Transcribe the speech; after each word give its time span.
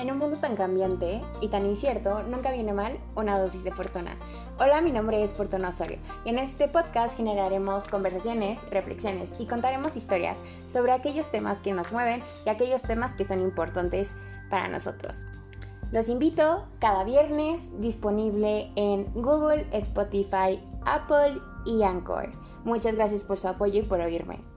En 0.00 0.10
un 0.10 0.16
mundo 0.16 0.38
tan 0.38 0.56
cambiante 0.56 1.20
y 1.42 1.48
tan 1.48 1.66
incierto, 1.66 2.22
nunca 2.22 2.52
viene 2.52 2.72
mal 2.72 2.98
una 3.16 3.38
dosis 3.38 3.64
de 3.64 3.70
fortuna. 3.70 4.16
Hola, 4.58 4.80
mi 4.80 4.92
nombre 4.92 5.22
es 5.22 5.34
Fortuna 5.34 5.68
Osorio 5.68 5.98
y 6.24 6.30
en 6.30 6.38
este 6.38 6.68
podcast 6.68 7.18
generaremos 7.18 7.86
conversaciones, 7.86 8.58
reflexiones 8.70 9.34
y 9.38 9.44
contaremos 9.44 9.96
historias 9.96 10.38
sobre 10.68 10.92
aquellos 10.92 11.30
temas 11.30 11.60
que 11.60 11.74
nos 11.74 11.92
mueven 11.92 12.22
y 12.46 12.48
aquellos 12.48 12.80
temas 12.80 13.14
que 13.14 13.28
son 13.28 13.40
importantes 13.40 14.14
para 14.48 14.68
nosotros. 14.68 15.26
Los 15.92 16.08
invito 16.08 16.66
cada 16.78 17.04
viernes 17.04 17.60
disponible 17.78 18.72
en 18.76 19.12
Google, 19.12 19.66
Spotify, 19.72 20.64
Apple 20.86 21.42
y 21.66 21.82
Anchor. 21.82 22.30
Muchas 22.64 22.94
gracias 22.94 23.22
por 23.22 23.38
su 23.38 23.48
apoyo 23.48 23.80
y 23.80 23.82
por 23.82 24.00
oírme. 24.00 24.49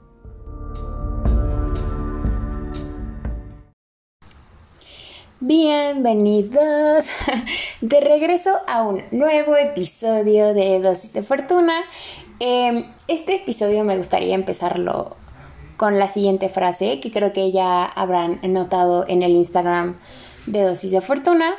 Bienvenidos 5.46 7.04
de 7.82 8.00
regreso 8.00 8.50
a 8.66 8.84
un 8.84 9.02
nuevo 9.12 9.58
episodio 9.58 10.54
de 10.54 10.80
Dosis 10.80 11.12
de 11.12 11.22
Fortuna. 11.22 11.84
Em, 12.40 12.86
este 13.10 13.36
episodio 13.36 13.84
me 13.84 13.98
gustaría 13.98 14.36
empezarlo 14.36 15.18
con 15.76 16.00
la 16.00 16.08
siguiente 16.08 16.48
frase 16.48 17.02
que 17.02 17.12
creo 17.12 17.34
que 17.34 17.52
ya 17.52 17.84
habrán 17.84 18.40
notado 18.44 19.04
en 19.10 19.22
el 19.22 19.32
Instagram 19.32 19.98
de 20.46 20.64
Dosis 20.64 20.92
de 20.92 21.02
Fortuna, 21.02 21.56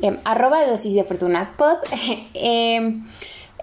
em, 0.00 0.16
arroba 0.24 0.66
dosis 0.66 0.94
de 0.94 1.04
fortuna 1.04 1.54
pod. 1.56 1.76
Em, 2.34 3.06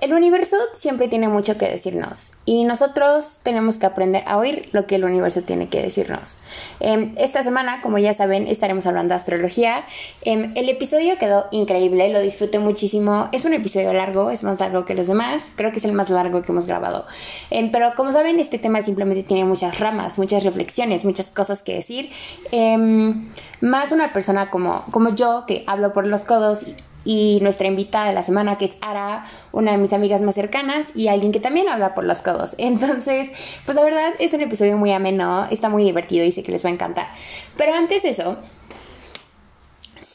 el 0.01 0.13
universo 0.13 0.57
siempre 0.73 1.07
tiene 1.07 1.29
mucho 1.29 1.57
que 1.57 1.67
decirnos 1.67 2.31
y 2.45 2.65
nosotros 2.65 3.39
tenemos 3.43 3.77
que 3.77 3.85
aprender 3.85 4.23
a 4.27 4.37
oír 4.37 4.69
lo 4.73 4.87
que 4.87 4.95
el 4.95 5.05
universo 5.05 5.41
tiene 5.41 5.69
que 5.69 5.81
decirnos. 5.81 6.37
Em, 6.79 7.13
esta 7.17 7.43
semana, 7.43 7.81
como 7.81 7.97
ya 7.97 8.13
saben, 8.13 8.47
estaremos 8.47 8.85
hablando 8.85 9.13
de 9.13 9.17
astrología. 9.17 9.85
Em, 10.21 10.51
el 10.55 10.69
episodio 10.69 11.17
quedó 11.17 11.45
increíble, 11.51 12.09
lo 12.09 12.19
disfruté 12.19 12.59
muchísimo. 12.59 13.29
Es 13.31 13.45
un 13.45 13.53
episodio 13.53 13.93
largo, 13.93 14.29
es 14.31 14.43
más 14.43 14.59
largo 14.59 14.85
que 14.85 14.95
los 14.95 15.07
demás. 15.07 15.43
Creo 15.55 15.71
que 15.71 15.77
es 15.77 15.85
el 15.85 15.93
más 15.93 16.09
largo 16.09 16.41
que 16.41 16.51
hemos 16.51 16.67
grabado. 16.67 17.05
Em, 17.49 17.71
pero 17.71 17.93
como 17.95 18.11
saben, 18.11 18.39
este 18.39 18.59
tema 18.59 18.81
simplemente 18.81 19.23
tiene 19.23 19.45
muchas 19.45 19.79
ramas, 19.79 20.17
muchas 20.17 20.43
reflexiones, 20.43 21.05
muchas 21.05 21.27
cosas 21.27 21.61
que 21.61 21.75
decir. 21.75 22.11
más 23.61 23.91
una 23.91 24.13
persona 24.13 24.49
como, 24.51 24.83
como 24.91 25.15
yo, 25.15 25.45
que 25.47 25.63
hablo 25.67 25.93
por 25.93 26.05
los 26.05 26.23
codos 26.23 26.63
y 26.63 26.75
nuestra 27.41 27.67
invitada 27.67 28.07
de 28.07 28.13
la 28.13 28.23
semana 28.23 28.57
que 28.57 28.65
es 28.65 28.77
Ara, 28.81 29.25
una 29.51 29.71
de 29.71 29.77
mis 29.77 29.93
amigas 29.93 30.21
más 30.21 30.35
cercanas 30.35 30.87
y 30.95 31.07
alguien 31.07 31.31
que 31.31 31.39
también 31.39 31.69
habla 31.69 31.93
por 31.93 32.03
los 32.03 32.21
codos. 32.21 32.55
Entonces, 32.57 33.29
pues 33.65 33.75
la 33.75 33.83
verdad 33.83 34.13
es 34.19 34.33
un 34.33 34.41
episodio 34.41 34.77
muy 34.77 34.91
ameno, 34.91 35.47
está 35.51 35.69
muy 35.69 35.83
divertido 35.83 36.25
y 36.25 36.31
sé 36.31 36.43
que 36.43 36.51
les 36.51 36.65
va 36.65 36.69
a 36.69 36.73
encantar. 36.73 37.07
Pero 37.57 37.73
antes 37.73 38.03
de 38.03 38.09
eso, 38.09 38.37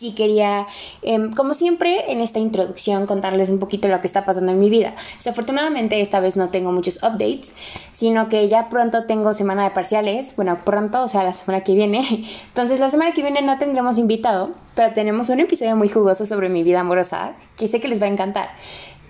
sí 0.01 0.13
quería, 0.13 0.67
em, 1.03 1.31
como 1.31 1.53
siempre, 1.53 2.11
en 2.11 2.23
esta 2.23 2.39
introducción 2.39 3.05
contarles 3.05 3.51
un 3.51 3.59
poquito 3.59 3.87
lo 3.87 4.01
que 4.01 4.07
está 4.07 4.25
pasando 4.25 4.51
en 4.51 4.59
mi 4.59 4.71
vida. 4.71 4.95
Desafortunadamente 5.19 6.01
esta 6.01 6.21
vez 6.21 6.37
no 6.37 6.49
tengo 6.49 6.73
muchos 6.73 6.97
updates, 7.03 7.53
sino 7.93 8.31
que 8.31 8.49
ya 8.49 8.71
pronto 8.71 9.05
tengo 9.05 9.35
semana 9.35 9.63
de 9.65 9.73
parciales, 9.73 10.35
bueno, 10.37 10.57
pronto, 10.65 11.03
o 11.03 11.09
sea, 11.09 11.23
la 11.23 11.35
semana 11.35 11.63
que 11.65 11.75
viene. 11.75 12.25
Entonces 12.49 12.81
la 12.81 12.89
semana 12.89 13.13
que 13.13 13.21
viene 13.21 13.43
no 13.43 13.59
tendremos 13.59 13.99
invitado, 13.99 14.53
pero 14.75 14.95
tenemos 14.95 15.29
un 15.29 15.41
episodio 15.41 15.77
muy 15.77 15.91
jugoso 15.91 16.25
sobre 16.25 16.49
mi 16.49 16.63
vida 16.63 16.81
amorosa, 16.81 17.33
que 17.59 17.69
sé 17.69 17.79
que 17.79 17.89
les 17.89 18.01
va 18.01 18.07
a 18.07 18.11
encantar. 18.11 18.49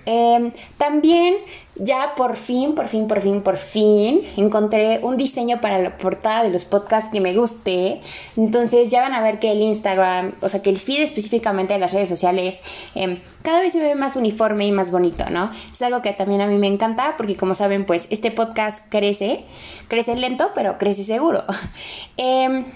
Em, 0.07 0.51
también 0.77 1.35
ya 1.83 2.15
por 2.15 2.37
fin, 2.37 2.75
por 2.75 2.89
fin, 2.89 3.09
por 3.09 3.23
fin, 3.23 3.41
por 3.41 3.57
fin 3.57 4.23
encontré 4.37 5.01
un 5.03 5.17
diseño 5.17 5.63
para 5.63 5.79
la 5.79 5.97
portada 5.97 6.43
de 6.43 6.51
los 6.51 6.65
podcasts 6.65 7.11
que 7.11 7.21
me 7.21 7.35
guste. 7.35 8.03
Entonces 8.37 8.91
ya 8.91 9.01
van 9.01 9.15
a 9.15 9.23
ver 9.23 9.39
que 9.39 9.51
el 9.51 9.63
Instagram, 9.63 10.35
o 10.43 10.49
sea, 10.51 10.61
que 10.61 10.69
el 10.69 10.79
feed 10.79 11.01
específicamente 11.01 11.73
de 11.73 11.79
las 11.79 11.93
redes 11.93 12.09
sociales, 12.09 12.59
em, 12.95 13.19
cada 13.43 13.61
vez 13.61 13.73
se 13.73 13.81
ve 13.81 13.95
más 13.95 14.15
uniforme 14.17 14.67
y 14.67 14.73
más 14.73 14.91
bonito, 14.91 15.31
¿no? 15.31 15.51
Es 15.73 15.81
algo 15.81 16.03
que 16.03 16.13
también 16.13 16.43
a 16.43 16.47
mí 16.47 16.59
me 16.59 16.67
encanta 16.67 17.15
porque 17.17 17.37
como 17.37 17.55
saben, 17.55 17.87
pues 17.87 18.07
este 18.11 18.31
podcast 18.31 18.85
crece, 18.91 19.47
crece 19.89 20.15
lento, 20.17 20.51
pero 20.55 20.77
crece 20.77 21.05
seguro. 21.05 21.45
Em, 22.19 22.67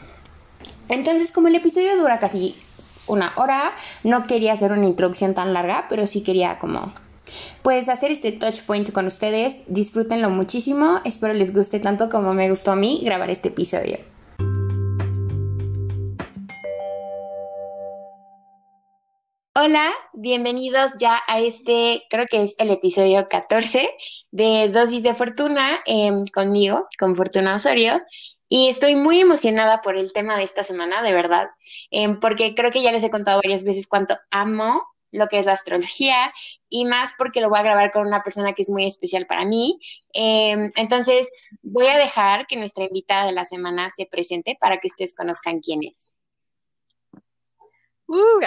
entonces, 0.89 1.31
como 1.31 1.49
el 1.49 1.55
episodio 1.55 1.99
dura 1.99 2.19
casi 2.19 2.57
una 3.07 3.35
hora, 3.37 3.75
no 4.03 4.27
quería 4.27 4.55
hacer 4.55 4.73
una 4.73 4.87
introducción 4.87 5.35
tan 5.35 5.53
larga, 5.53 5.87
pero 5.91 6.07
sí 6.07 6.23
quería 6.23 6.59
como 6.59 6.95
pues 7.63 7.89
hacer 7.89 8.11
este 8.11 8.33
touch 8.33 8.63
point 8.63 8.91
con 8.93 9.07
ustedes. 9.07 9.57
Disfrútenlo 9.67 10.31
muchísimo. 10.31 11.01
Espero 11.05 11.35
les 11.35 11.53
guste 11.53 11.81
tanto 11.81 12.09
como 12.09 12.35
me 12.35 12.51
gustó 12.51 12.73
a 12.73 12.77
mí 12.77 13.01
grabar 13.05 13.31
este 13.31 13.49
episodio. 13.49 13.99
Hola, 19.57 19.93
bienvenidos 20.13 20.93
ya 20.99 21.23
a 21.29 21.39
este, 21.39 22.03
creo 22.11 22.27
que 22.27 22.43
es 22.43 22.57
el 22.59 22.71
episodio 22.71 23.29
14 23.29 23.89
de 24.33 24.69
Dosis 24.69 25.05
de 25.05 25.15
Fortuna 25.15 25.81
em, 25.87 26.25
conmigo, 26.27 26.89
con 26.99 27.15
Fortuna 27.15 27.55
Osorio. 27.55 28.03
Y 28.49 28.69
estoy 28.69 28.97
muy 28.97 29.21
emocionada 29.21 29.81
por 29.81 29.97
el 29.97 30.13
tema 30.13 30.37
de 30.37 30.43
esta 30.43 30.65
semana, 30.65 31.03
de 31.03 31.13
verdad, 31.13 31.49
em, 31.93 32.19
porque 32.19 32.57
creo 32.57 32.73
que 32.73 32.83
ya 32.83 32.91
les 32.91 33.05
he 33.05 33.11
contado 33.11 33.41
varias 33.43 33.63
veces 33.63 33.87
cuánto 33.87 34.19
amo 34.33 34.83
lo 35.15 35.29
que 35.29 35.39
es 35.39 35.47
la 35.47 35.53
astrología 35.53 36.33
y 36.69 36.85
más 36.85 37.15
porque 37.17 37.41
lo 37.41 37.49
voy 37.49 37.61
a 37.61 37.63
grabar 37.63 37.93
con 37.93 38.07
una 38.07 38.23
persona 38.23 38.53
que 38.53 38.63
es 38.63 38.71
muy 38.71 38.85
especial 38.85 39.27
para 39.27 39.45
mí. 39.45 39.81
Em, 40.13 40.73
entonces, 40.77 41.31
voy 41.63 41.87
a 41.87 41.97
dejar 41.97 42.47
que 42.47 42.57
nuestra 42.57 42.85
invitada 42.85 43.27
de 43.27 43.33
la 43.33 43.45
semana 43.45 43.91
se 43.91 44.07
presente 44.07 44.57
para 44.61 44.79
que 44.79 44.89
ustedes 44.89 45.15
conozcan 45.15 45.61
quién 45.61 45.85
es. 45.85 46.15
Uh, 48.07 48.41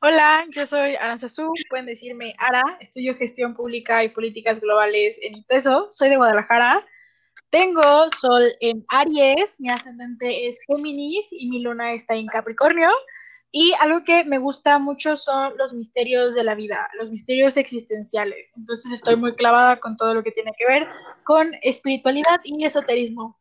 hola, 0.00 0.46
yo 0.50 0.66
soy 0.66 0.94
Aranzazú, 0.94 1.52
pueden 1.70 1.86
decirme 1.86 2.34
Ara, 2.38 2.62
estudio 2.80 3.16
gestión 3.16 3.54
pública 3.54 4.04
y 4.04 4.10
políticas 4.10 4.60
globales 4.60 5.18
en 5.22 5.38
ITESO, 5.38 5.90
soy 5.94 6.10
de 6.10 6.16
Guadalajara. 6.16 6.86
Tengo 7.48 8.10
sol 8.20 8.52
en 8.60 8.84
Aries, 8.88 9.58
mi 9.58 9.70
ascendente 9.70 10.48
es 10.48 10.58
Géminis 10.66 11.26
y 11.30 11.48
mi 11.48 11.60
luna 11.60 11.92
está 11.92 12.14
en 12.14 12.26
Capricornio. 12.26 12.90
Y 13.56 13.72
algo 13.78 14.02
que 14.02 14.24
me 14.24 14.38
gusta 14.38 14.80
mucho 14.80 15.16
son 15.16 15.56
los 15.56 15.72
misterios 15.72 16.34
de 16.34 16.42
la 16.42 16.56
vida, 16.56 16.90
los 16.98 17.12
misterios 17.12 17.56
existenciales. 17.56 18.50
Entonces 18.56 18.90
estoy 18.90 19.14
muy 19.14 19.32
clavada 19.36 19.78
con 19.78 19.96
todo 19.96 20.12
lo 20.12 20.24
que 20.24 20.32
tiene 20.32 20.50
que 20.58 20.66
ver 20.66 20.88
con 21.22 21.52
espiritualidad 21.62 22.40
y 22.42 22.64
esoterismo. 22.64 23.38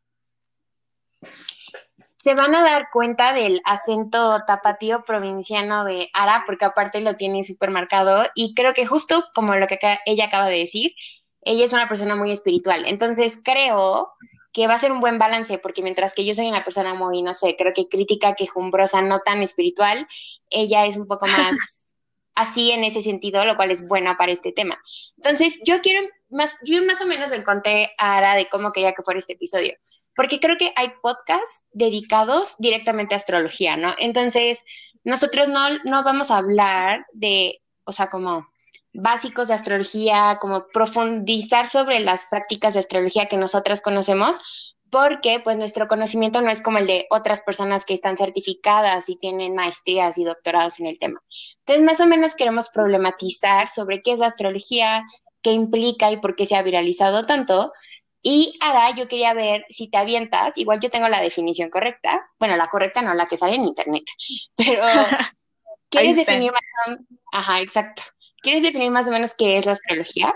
Se 2.19 2.35
van 2.35 2.53
a 2.53 2.61
dar 2.61 2.89
cuenta 2.93 3.33
del 3.33 3.59
acento 3.65 4.39
tapatío 4.45 5.03
provinciano 5.03 5.83
de 5.83 6.11
Ara, 6.13 6.43
porque 6.45 6.65
aparte 6.65 7.01
lo 7.01 7.15
tiene 7.15 7.43
súper 7.43 7.71
marcado. 7.71 8.23
Y 8.35 8.53
creo 8.53 8.75
que 8.75 8.85
justo 8.85 9.25
como 9.33 9.55
lo 9.55 9.65
que 9.65 9.79
ella 10.05 10.25
acaba 10.25 10.45
de 10.47 10.59
decir, 10.59 10.93
ella 11.41 11.65
es 11.65 11.73
una 11.73 11.89
persona 11.89 12.15
muy 12.15 12.31
espiritual. 12.31 12.83
Entonces 12.85 13.41
creo 13.43 14.13
que 14.53 14.67
va 14.67 14.75
a 14.75 14.77
ser 14.77 14.91
un 14.91 14.99
buen 14.99 15.17
balance, 15.17 15.57
porque 15.57 15.81
mientras 15.81 16.13
que 16.13 16.25
yo 16.25 16.35
soy 16.35 16.47
una 16.47 16.63
persona 16.63 16.93
muy, 16.93 17.23
no 17.23 17.33
sé, 17.33 17.55
creo 17.57 17.73
que 17.73 17.89
crítica, 17.89 18.35
quejumbrosa, 18.35 19.01
no 19.01 19.19
tan 19.19 19.41
espiritual, 19.41 20.07
ella 20.49 20.85
es 20.85 20.95
un 20.95 21.07
poco 21.07 21.27
más 21.27 21.57
así 22.35 22.71
en 22.71 22.83
ese 22.83 23.01
sentido, 23.01 23.43
lo 23.45 23.55
cual 23.55 23.71
es 23.71 23.87
bueno 23.87 24.15
para 24.15 24.31
este 24.31 24.51
tema. 24.51 24.79
Entonces, 25.17 25.59
yo 25.65 25.81
quiero 25.81 26.07
más, 26.29 26.55
yo 26.63 26.83
más 26.85 27.01
o 27.01 27.07
menos 27.07 27.31
le 27.31 27.43
conté 27.43 27.91
a 27.97 28.17
Ara 28.17 28.35
de 28.35 28.47
cómo 28.47 28.71
quería 28.71 28.93
que 28.93 29.03
fuera 29.03 29.17
este 29.17 29.33
episodio, 29.33 29.73
porque 30.15 30.39
creo 30.39 30.57
que 30.57 30.71
hay 30.75 30.93
podcasts 31.01 31.65
dedicados 31.71 32.55
directamente 32.59 33.15
a 33.15 33.17
astrología, 33.17 33.75
¿no? 33.75 33.95
Entonces, 33.97 34.63
nosotros 35.03 35.49
no, 35.49 35.79
no 35.83 36.03
vamos 36.03 36.29
a 36.29 36.37
hablar 36.37 37.07
de, 37.11 37.59
o 37.85 37.91
sea, 37.91 38.09
como 38.09 38.52
básicos 38.93 39.47
de 39.47 39.55
astrología, 39.55 40.37
como 40.39 40.67
profundizar 40.67 41.67
sobre 41.67 41.99
las 41.99 42.25
prácticas 42.25 42.73
de 42.73 42.79
astrología 42.79 43.27
que 43.27 43.37
nosotras 43.37 43.81
conocemos, 43.81 44.41
porque 44.89 45.39
pues 45.43 45.57
nuestro 45.57 45.87
conocimiento 45.87 46.39
no 46.41 46.51
es 46.51 46.61
como 46.61 46.77
el 46.77 46.85
de 46.85 47.07
otras 47.09 47.41
personas 47.41 47.83
que 47.83 47.95
están 47.95 48.15
certificadas 48.15 49.09
y 49.09 49.15
tienen 49.15 49.55
maestrías 49.55 50.19
y 50.19 50.23
doctorados 50.23 50.79
en 50.79 50.85
el 50.85 50.99
tema. 50.99 51.19
Entonces, 51.59 51.83
más 51.83 51.99
o 51.99 52.05
menos 52.05 52.35
queremos 52.35 52.69
problematizar 52.69 53.67
sobre 53.67 54.03
qué 54.03 54.11
es 54.11 54.19
la 54.19 54.27
astrología, 54.27 55.03
qué 55.41 55.51
implica 55.51 56.11
y 56.11 56.17
por 56.17 56.35
qué 56.35 56.45
se 56.45 56.55
ha 56.55 56.61
viralizado 56.61 57.25
tanto. 57.25 57.73
Y 58.21 58.57
ahora 58.61 58.95
yo 58.95 59.07
quería 59.07 59.33
ver 59.33 59.65
si 59.67 59.89
te 59.89 59.97
avientas, 59.97 60.57
igual 60.57 60.79
yo 60.79 60.91
tengo 60.91 61.09
la 61.09 61.21
definición 61.21 61.71
correcta, 61.71 62.29
bueno, 62.39 62.55
la 62.55 62.69
correcta 62.69 63.01
no 63.01 63.15
la 63.15 63.25
que 63.25 63.35
sale 63.35 63.55
en 63.55 63.65
internet, 63.65 64.03
pero 64.55 64.83
¿quieres 65.89 66.15
definir 66.15 66.51
más? 66.51 66.97
Ajá, 67.31 67.61
exacto. 67.61 68.03
¿Quieres 68.43 68.61
definir 68.61 68.91
más 68.91 69.07
o 69.07 69.11
menos 69.11 69.33
qué 69.35 69.57
es 69.57 69.65
la 69.65 69.71
astrología? 69.71 70.33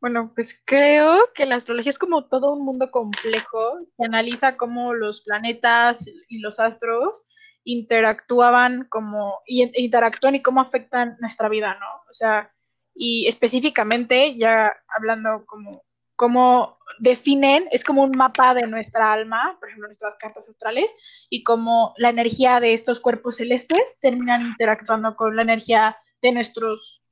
Bueno, 0.00 0.32
pues 0.34 0.60
creo 0.64 1.32
que 1.34 1.46
la 1.46 1.54
astrología 1.54 1.90
es 1.90 1.98
como 1.98 2.26
todo 2.26 2.52
un 2.52 2.64
mundo 2.64 2.90
complejo 2.90 3.86
que 3.96 4.04
analiza 4.04 4.56
cómo 4.56 4.92
los 4.92 5.20
planetas 5.22 6.04
y 6.28 6.38
los 6.40 6.58
astros 6.58 7.28
interactúan 7.62 8.86
como 8.88 9.40
y 9.46 9.62
interactúan 9.80 10.34
y 10.34 10.42
cómo 10.42 10.60
afectan 10.60 11.16
nuestra 11.20 11.48
vida, 11.48 11.76
¿no? 11.78 11.86
O 12.10 12.14
sea, 12.14 12.52
y 12.94 13.28
específicamente 13.28 14.36
ya 14.36 14.74
hablando 14.88 15.44
como 15.46 15.84
cómo 16.16 16.78
definen, 16.98 17.68
es 17.70 17.84
como 17.84 18.02
un 18.02 18.10
mapa 18.10 18.52
de 18.52 18.66
nuestra 18.66 19.12
alma, 19.12 19.56
por 19.58 19.68
ejemplo, 19.68 19.88
nuestras 19.88 20.16
cartas 20.18 20.48
astrales, 20.48 20.90
y 21.30 21.44
cómo 21.44 21.94
la 21.96 22.10
energía 22.10 22.60
de 22.60 22.74
estos 22.74 23.00
cuerpos 23.00 23.36
celestes 23.36 23.96
terminan 24.00 24.42
interactuando 24.42 25.16
con 25.16 25.36
la 25.36 25.42
energía 25.42 25.96
de 26.22 26.32
nuestros 26.32 27.02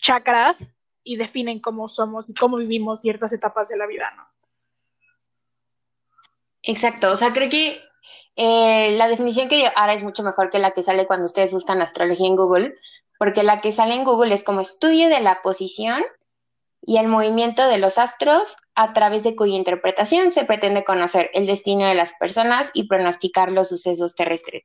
chakras 0.00 0.58
y 1.02 1.16
definen 1.16 1.60
cómo 1.60 1.88
somos 1.88 2.28
y 2.28 2.34
cómo 2.34 2.56
vivimos 2.56 3.00
ciertas 3.00 3.32
etapas 3.32 3.68
de 3.68 3.76
la 3.76 3.86
vida, 3.86 4.12
¿no? 4.16 4.26
Exacto, 6.62 7.12
o 7.12 7.16
sea, 7.16 7.32
creo 7.32 7.48
que 7.48 7.80
eh, 8.34 8.96
la 8.98 9.08
definición 9.08 9.48
que 9.48 9.70
ahora 9.76 9.94
es 9.94 10.02
mucho 10.02 10.22
mejor 10.22 10.50
que 10.50 10.58
la 10.58 10.72
que 10.72 10.82
sale 10.82 11.06
cuando 11.06 11.26
ustedes 11.26 11.52
buscan 11.52 11.80
astrología 11.80 12.26
en 12.26 12.36
Google, 12.36 12.72
porque 13.18 13.42
la 13.42 13.60
que 13.60 13.72
sale 13.72 13.94
en 13.94 14.04
Google 14.04 14.34
es 14.34 14.44
como 14.44 14.60
estudio 14.60 15.08
de 15.08 15.20
la 15.20 15.42
posición 15.42 16.04
y 16.82 16.98
el 16.98 17.08
movimiento 17.08 17.66
de 17.68 17.78
los 17.78 17.98
astros 17.98 18.56
a 18.74 18.92
través 18.92 19.22
de 19.24 19.34
cuya 19.34 19.56
interpretación 19.56 20.32
se 20.32 20.44
pretende 20.44 20.84
conocer 20.84 21.30
el 21.34 21.46
destino 21.46 21.86
de 21.86 21.94
las 21.94 22.12
personas 22.18 22.70
y 22.74 22.86
pronosticar 22.86 23.52
los 23.52 23.68
sucesos 23.68 24.14
terrestres. 24.14 24.64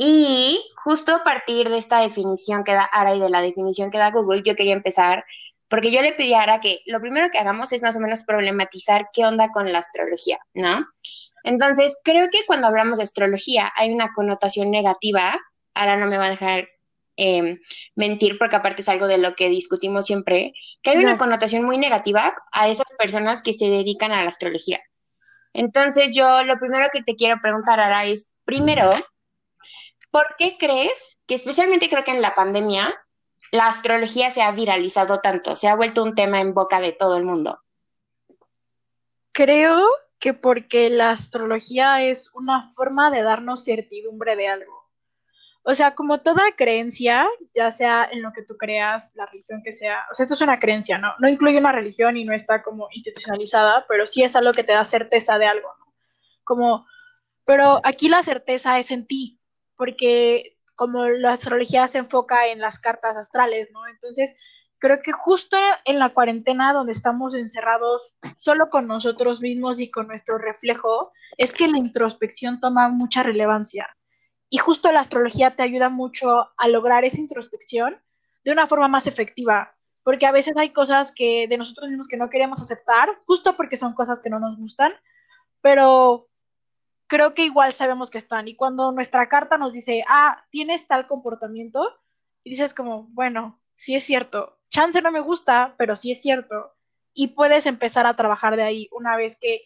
Y 0.00 0.60
justo 0.84 1.14
a 1.14 1.22
partir 1.22 1.68
de 1.68 1.76
esta 1.76 2.00
definición 2.00 2.62
que 2.62 2.72
da 2.72 2.84
Ara 2.84 3.14
y 3.14 3.20
de 3.20 3.28
la 3.28 3.42
definición 3.42 3.90
que 3.90 3.98
da 3.98 4.12
Google, 4.12 4.42
yo 4.44 4.54
quería 4.54 4.74
empezar 4.74 5.24
porque 5.68 5.90
yo 5.90 6.00
le 6.00 6.12
pedí 6.12 6.32
a 6.32 6.42
Ara 6.42 6.60
que 6.60 6.80
lo 6.86 7.00
primero 7.00 7.28
que 7.30 7.38
hagamos 7.38 7.72
es 7.72 7.82
más 7.82 7.96
o 7.96 8.00
menos 8.00 8.22
problematizar 8.22 9.08
qué 9.12 9.26
onda 9.26 9.50
con 9.50 9.70
la 9.70 9.80
astrología, 9.80 10.38
¿no? 10.54 10.82
Entonces, 11.42 11.98
creo 12.04 12.30
que 12.30 12.46
cuando 12.46 12.68
hablamos 12.68 12.98
de 12.98 13.04
astrología 13.04 13.70
hay 13.76 13.92
una 13.92 14.12
connotación 14.14 14.70
negativa, 14.70 15.38
Ara 15.74 15.96
no 15.96 16.06
me 16.06 16.16
va 16.16 16.26
a 16.26 16.30
dejar 16.30 16.68
Em, 17.20 17.58
mentir, 17.96 18.38
porque 18.38 18.54
aparte 18.54 18.82
es 18.82 18.88
algo 18.88 19.08
de 19.08 19.18
lo 19.18 19.34
que 19.34 19.48
discutimos 19.48 20.06
siempre, 20.06 20.52
que 20.82 20.90
hay 20.90 20.98
una 20.98 21.18
connotación 21.18 21.64
muy 21.64 21.76
negativa 21.76 22.32
a 22.52 22.68
esas 22.68 22.86
personas 22.96 23.42
que 23.42 23.52
se 23.52 23.64
dedican 23.64 24.12
a 24.12 24.22
la 24.22 24.28
astrología. 24.28 24.80
Entonces 25.52 26.14
yo 26.14 26.44
lo 26.44 26.60
primero 26.60 26.86
que 26.92 27.02
te 27.02 27.16
quiero 27.16 27.40
preguntar, 27.42 27.80
Ara, 27.80 28.04
es, 28.04 28.36
primero, 28.44 28.92
¿por 30.10 30.36
qué 30.38 30.56
crees 30.58 31.18
que 31.26 31.34
especialmente 31.34 31.88
creo 31.88 32.04
que 32.04 32.12
en 32.12 32.22
la 32.22 32.34
pandemia 32.34 32.94
la 33.52 33.66
astrología 33.66 34.30
se 34.30 34.42
ha 34.42 34.52
viralizado 34.52 35.20
tanto, 35.20 35.56
se 35.56 35.68
ha 35.68 35.76
vuelto 35.76 36.02
un 36.02 36.14
tema 36.14 36.40
en 36.40 36.54
boca 36.54 36.80
de 36.80 36.92
todo 36.92 37.16
el 37.16 37.24
mundo? 37.24 37.62
Creo 39.32 39.86
que 40.18 40.34
porque 40.34 40.90
la 40.90 41.10
astrología 41.10 42.02
es 42.02 42.30
una 42.34 42.72
forma 42.74 43.10
de 43.10 43.22
darnos 43.22 43.64
certidumbre 43.64 44.36
de 44.36 44.48
algo. 44.48 44.78
O 45.62 45.74
sea, 45.74 45.94
como 45.94 46.22
toda 46.22 46.56
creencia, 46.56 47.28
ya 47.54 47.70
sea 47.70 48.08
en 48.10 48.22
lo 48.22 48.32
que 48.32 48.42
tú 48.42 48.56
creas, 48.56 49.14
la 49.14 49.26
religión 49.26 49.62
que 49.62 49.72
sea, 49.72 50.06
o 50.10 50.14
sea, 50.14 50.24
esto 50.24 50.34
es 50.34 50.40
una 50.40 50.58
creencia, 50.58 50.96
¿no? 50.98 51.12
No 51.18 51.28
incluye 51.28 51.58
una 51.58 51.72
religión 51.72 52.16
y 52.16 52.24
no 52.24 52.32
está 52.32 52.62
como 52.62 52.88
institucionalizada, 52.90 53.84
pero 53.86 54.06
sí 54.06 54.22
es 54.22 54.34
algo 54.34 54.52
que 54.52 54.64
te 54.64 54.72
da 54.72 54.82
certeza 54.84 55.38
de 55.38 55.46
algo, 55.46 55.68
¿no? 55.78 55.92
Como, 56.42 56.86
pero 57.44 57.80
aquí 57.84 58.08
la 58.08 58.22
certeza 58.22 58.78
es 58.78 58.90
en 58.90 59.06
ti, 59.06 59.37
porque 59.78 60.58
como 60.74 61.08
la 61.08 61.32
astrología 61.32 61.88
se 61.88 61.98
enfoca 61.98 62.48
en 62.48 62.60
las 62.60 62.78
cartas 62.78 63.16
astrales, 63.16 63.68
¿no? 63.72 63.86
Entonces, 63.88 64.34
creo 64.78 65.00
que 65.02 65.12
justo 65.12 65.56
en 65.84 65.98
la 65.98 66.10
cuarentena 66.10 66.72
donde 66.72 66.92
estamos 66.92 67.34
encerrados 67.34 68.14
solo 68.36 68.68
con 68.68 68.86
nosotros 68.86 69.40
mismos 69.40 69.80
y 69.80 69.90
con 69.90 70.08
nuestro 70.08 70.36
reflejo, 70.36 71.12
es 71.36 71.52
que 71.52 71.68
la 71.68 71.78
introspección 71.78 72.60
toma 72.60 72.88
mucha 72.90 73.22
relevancia. 73.22 73.88
Y 74.50 74.58
justo 74.58 74.90
la 74.92 75.00
astrología 75.00 75.56
te 75.56 75.62
ayuda 75.62 75.88
mucho 75.88 76.50
a 76.56 76.68
lograr 76.68 77.04
esa 77.04 77.20
introspección 77.20 78.00
de 78.44 78.52
una 78.52 78.66
forma 78.66 78.88
más 78.88 79.06
efectiva, 79.06 79.74
porque 80.02 80.26
a 80.26 80.32
veces 80.32 80.56
hay 80.56 80.70
cosas 80.70 81.12
que 81.12 81.46
de 81.48 81.58
nosotros 81.58 81.88
mismos 81.88 82.08
que 82.08 82.16
no 82.16 82.30
queremos 82.30 82.62
aceptar, 82.62 83.08
justo 83.26 83.56
porque 83.56 83.76
son 83.76 83.94
cosas 83.94 84.20
que 84.20 84.30
no 84.30 84.38
nos 84.38 84.56
gustan, 84.56 84.92
pero 85.60 86.27
creo 87.08 87.34
que 87.34 87.44
igual 87.44 87.72
sabemos 87.72 88.10
que 88.10 88.18
están. 88.18 88.46
Y 88.46 88.54
cuando 88.54 88.92
nuestra 88.92 89.28
carta 89.28 89.58
nos 89.58 89.72
dice, 89.72 90.04
ah, 90.08 90.44
tienes 90.50 90.86
tal 90.86 91.06
comportamiento, 91.06 91.96
y 92.44 92.50
dices 92.50 92.72
como, 92.74 93.08
bueno, 93.10 93.60
sí 93.74 93.96
es 93.96 94.04
cierto, 94.04 94.58
chance 94.70 95.02
no 95.02 95.10
me 95.10 95.20
gusta, 95.20 95.74
pero 95.76 95.96
sí 95.96 96.12
es 96.12 96.22
cierto. 96.22 96.74
Y 97.12 97.28
puedes 97.28 97.66
empezar 97.66 98.06
a 98.06 98.14
trabajar 98.14 98.56
de 98.56 98.62
ahí 98.62 98.88
una 98.92 99.16
vez 99.16 99.36
que 99.36 99.62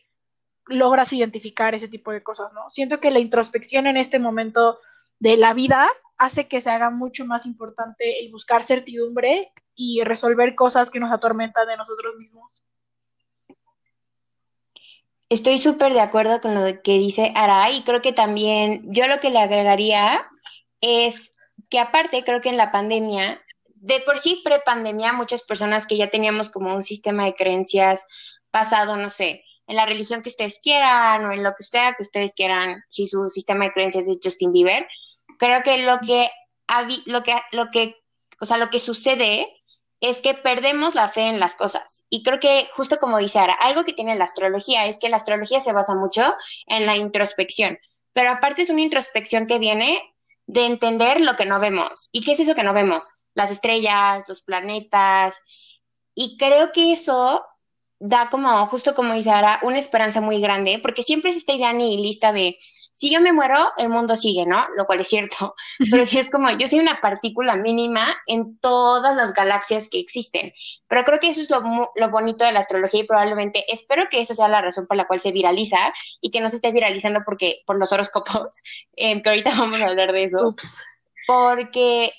logras 0.67 1.13
identificar 1.13 1.75
ese 1.75 1.89
tipo 1.89 2.13
de 2.13 2.23
cosas, 2.23 2.53
¿no? 2.53 2.71
Siento 2.71 3.01
que 3.01 3.11
la 3.11 3.19
introspección 3.19 3.87
en 3.87 3.97
este 3.97 4.19
momento 4.19 4.79
de 5.19 5.37
la 5.37 5.53
vida 5.53 5.89
hace 6.19 6.47
que 6.47 6.61
se 6.61 6.71
haga 6.71 6.91
mucho 6.91 7.25
más 7.25 7.47
importante 7.47 8.21
el 8.21 8.31
buscar 8.31 8.63
certidumbre 8.63 9.53
y 9.75 10.03
resolver 10.05 10.55
cosas 10.55 10.91
que 10.91 11.01
nos 11.01 11.13
atormentan 11.13 11.67
de 11.67 11.77
nosotros 11.77 12.15
mismos. 12.17 12.65
Estoy 15.33 15.57
súper 15.57 15.95
de 15.95 16.01
acuerdo 16.03 16.43
con 16.43 16.55
lo 16.55 16.83
que 16.83 16.99
dice 16.99 17.33
Ara 17.35 17.71
y 17.71 17.85
creo 17.85 18.03
que 18.03 18.13
también 18.13 18.83
yo 18.93 19.07
lo 19.07 19.19
que 19.19 19.31
le 19.31 19.39
agregaría 19.39 20.29
es 20.83 21.33
que 21.71 21.79
aparte 21.79 22.23
creo 22.23 22.43
que 22.43 22.51
en 22.51 22.59
la 22.59 22.71
pandemia, 22.71 23.43
de 23.77 24.01
por 24.01 24.19
sí 24.19 24.43
pre-pandemia, 24.45 25.15
muchas 25.15 25.41
personas 25.41 25.87
que 25.87 25.97
ya 25.97 26.11
teníamos 26.11 26.51
como 26.51 26.75
un 26.75 26.83
sistema 26.83 27.25
de 27.25 27.35
creencias 27.35 28.05
pasado, 28.51 28.97
no 28.97 29.09
sé, 29.09 29.43
en 29.67 29.77
la 29.77 29.87
religión 29.87 30.21
que 30.21 30.29
ustedes 30.29 30.61
quieran 30.63 31.25
o 31.25 31.33
en 31.33 31.43
lo 31.43 31.55
que 31.55 31.65
sea 31.65 31.95
que 31.95 32.03
ustedes 32.03 32.35
quieran, 32.35 32.85
si 32.91 33.07
su 33.07 33.31
sistema 33.31 33.65
de 33.65 33.71
creencias 33.71 34.09
es 34.09 34.19
Justin 34.23 34.53
Bieber, 34.53 34.87
creo 35.39 35.63
que 35.63 35.79
lo 35.87 35.99
que, 36.01 36.31
lo 37.07 37.23
que, 37.23 37.37
lo 37.53 37.71
que, 37.71 37.97
o 38.39 38.45
sea, 38.45 38.59
lo 38.59 38.69
que 38.69 38.79
sucede 38.79 39.49
es 40.03 40.21
que 40.21 40.35
perdemos 40.35 40.97
la 40.97 41.09
fe 41.09 41.29
en 41.29 41.39
las 41.39 41.55
cosas. 41.55 42.07
Y 42.11 42.25
creo 42.25 42.41
que, 42.41 42.69
justo 42.75 42.99
como 42.99 43.19
dice 43.19 43.39
Ara, 43.39 43.55
algo 43.55 43.85
que 43.85 43.93
tiene 43.93 44.17
la 44.17 44.25
astrología 44.25 44.87
es 44.87 44.99
que 44.99 45.09
la 45.09 45.17
astrología 45.17 45.61
se 45.61 45.73
basa 45.73 45.95
mucho 45.95 46.35
en 46.67 46.87
la 46.87 46.97
introspección, 46.97 47.79
pero 48.13 48.31
aparte 48.31 48.63
es 48.63 48.71
una 48.71 48.83
introspección 48.83 49.47
que 49.47 49.61
viene 49.61 50.03
de 50.47 50.67
entender 50.67 51.21
lo 51.21 51.37
que 51.37 51.47
no 51.47 51.61
vemos. 51.61 52.09
¿Y 52.11 52.23
qué 52.23 52.33
es 52.33 52.41
eso 52.41 52.57
que 52.57 52.65
no 52.65 52.75
vemos? 52.75 53.09
Las 53.35 53.53
estrellas, 53.53 54.25
los 54.29 54.43
planetas. 54.43 55.41
Y 56.15 56.37
creo 56.37 56.73
que 56.73 56.93
eso 56.93 57.47
da 58.01 58.29
como, 58.29 58.67
justo 58.67 58.97
como 58.97 59.15
dice 59.15 59.31
Ara, 59.31 59.61
una 59.63 59.79
esperanza 59.79 60.21
muy 60.21 60.41
grande, 60.41 60.81
porque 60.83 61.05
siempre 61.05 61.31
es 61.31 61.37
esta 61.37 61.53
idea 61.53 61.73
nihilista 61.73 62.33
de, 62.33 62.59
si 62.93 63.11
yo 63.11 63.21
me 63.21 63.33
muero, 63.33 63.57
el 63.79 63.89
mundo 63.89 64.17
sigue, 64.17 64.45
¿no? 64.47 64.67
Lo 64.77 64.87
cual 64.87 65.01
es 65.01 65.09
cierto, 65.09 65.55
pero 65.91 66.05
sí 66.05 66.19
es 66.19 66.31
como, 66.31 66.51
yo 66.51 66.69
soy 66.69 66.81
una 66.81 67.01
partícula 67.01 67.57
mínima 67.57 68.17
en 68.27 68.59
todas 68.59 69.17
las 69.17 69.35
galaxias 69.35 69.89
que 69.89 69.99
existen, 69.99 70.53
pero 70.89 71.05
creo 71.05 71.19
que 71.19 71.31
eso 71.31 71.41
es 71.41 71.51
lo, 71.51 71.63
lo 71.95 72.11
bonito 72.11 72.45
de 72.45 72.53
la 72.53 72.61
astrología 72.61 73.01
y 73.01 73.07
probablemente, 73.07 73.65
espero 73.73 74.09
que 74.11 74.21
esa 74.21 74.35
sea 74.35 74.49
la 74.49 74.61
razón 74.61 74.87
por 74.87 74.97
la 74.97 75.07
cual 75.07 75.21
se 75.21 75.33
viraliza 75.33 75.93
y 76.21 76.31
que 76.31 76.41
no 76.41 76.51
se 76.51 76.57
esté 76.57 76.71
viralizando 76.73 77.21
porque, 77.25 77.63
por 77.67 77.79
los 77.79 77.93
horóscopos, 77.93 78.61
eh, 78.97 79.21
que 79.23 79.29
ahorita 79.29 79.51
vamos 79.59 79.81
a 79.81 79.87
hablar 79.87 80.13
de 80.13 80.25
eso, 80.25 80.55
porque, 81.27 82.13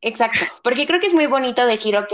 exacto, 0.00 0.44
porque 0.62 0.86
creo 0.86 1.00
que 1.00 1.06
es 1.06 1.14
muy 1.14 1.26
bonito 1.26 1.64
decir, 1.66 1.96
ok, 1.96 2.12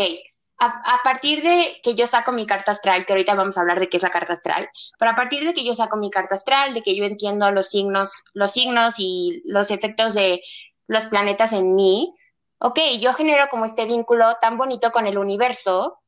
a, 0.59 1.01
partir 1.05 1.43
de 1.43 1.81
que 1.83 1.95
yo 1.95 2.07
saco 2.07 2.33
mi 2.33 2.47
carta 2.47 2.71
astral, 2.71 3.05
que 3.05 3.13
ahorita 3.13 3.35
vamos 3.35 3.57
a 3.57 3.61
hablar 3.61 3.79
de 3.79 3.89
qué 3.89 3.99
es 3.99 4.03
la 4.03 4.11
carta 4.11 4.33
astral, 4.33 4.69
pero 4.99 5.11
a 5.11 5.15
partir 5.15 5.45
de 5.45 5.53
que 5.53 5.65
yo 5.65 5.75
saco 5.75 5.97
mi 5.97 6.11
carta 6.11 6.35
astral, 6.35 6.73
de 6.73 6.83
que 6.83 6.97
yo 6.97 7.05
entiendo 7.05 7.51
los 7.51 7.69
signos, 7.69 8.15
los 8.33 8.53
signos 8.53 8.95
y 8.99 9.43
los 9.45 9.71
efectos 9.71 10.15
de 10.15 10.43
los 10.87 11.05
planetas 11.07 11.53
en 11.53 11.75
mí, 11.75 12.15
ok, 12.59 12.79
yo 13.01 13.13
genero 13.13 13.49
como 13.51 13.67
este 13.67 13.85
vínculo 13.85 14.37
tan 14.41 14.57
bonito 14.57 14.93
con 14.93 15.07
el 15.07 15.19
universo 15.19 16.01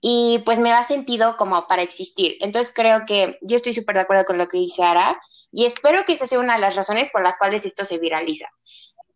y 0.00 0.40
pues 0.46 0.58
me 0.58 0.70
da 0.70 0.82
sentido 0.82 1.36
como 1.36 1.66
para 1.66 1.82
existir. 1.82 2.38
Entonces 2.40 2.72
creo 2.74 3.04
que 3.06 3.38
yo 3.42 3.56
estoy 3.56 3.74
súper 3.74 3.96
de 3.96 4.02
acuerdo 4.02 4.24
con 4.24 4.38
lo 4.38 4.48
que 4.48 4.56
dice 4.56 4.82
Ara 4.82 5.20
y 5.52 5.66
espero 5.66 6.04
que 6.06 6.14
esa 6.14 6.26
sea 6.26 6.38
una 6.38 6.54
de 6.54 6.60
las 6.60 6.76
razones 6.76 7.10
por 7.10 7.22
las 7.22 7.36
cuales 7.36 7.66
esto 7.66 7.84
se 7.84 7.98
viraliza. 7.98 8.46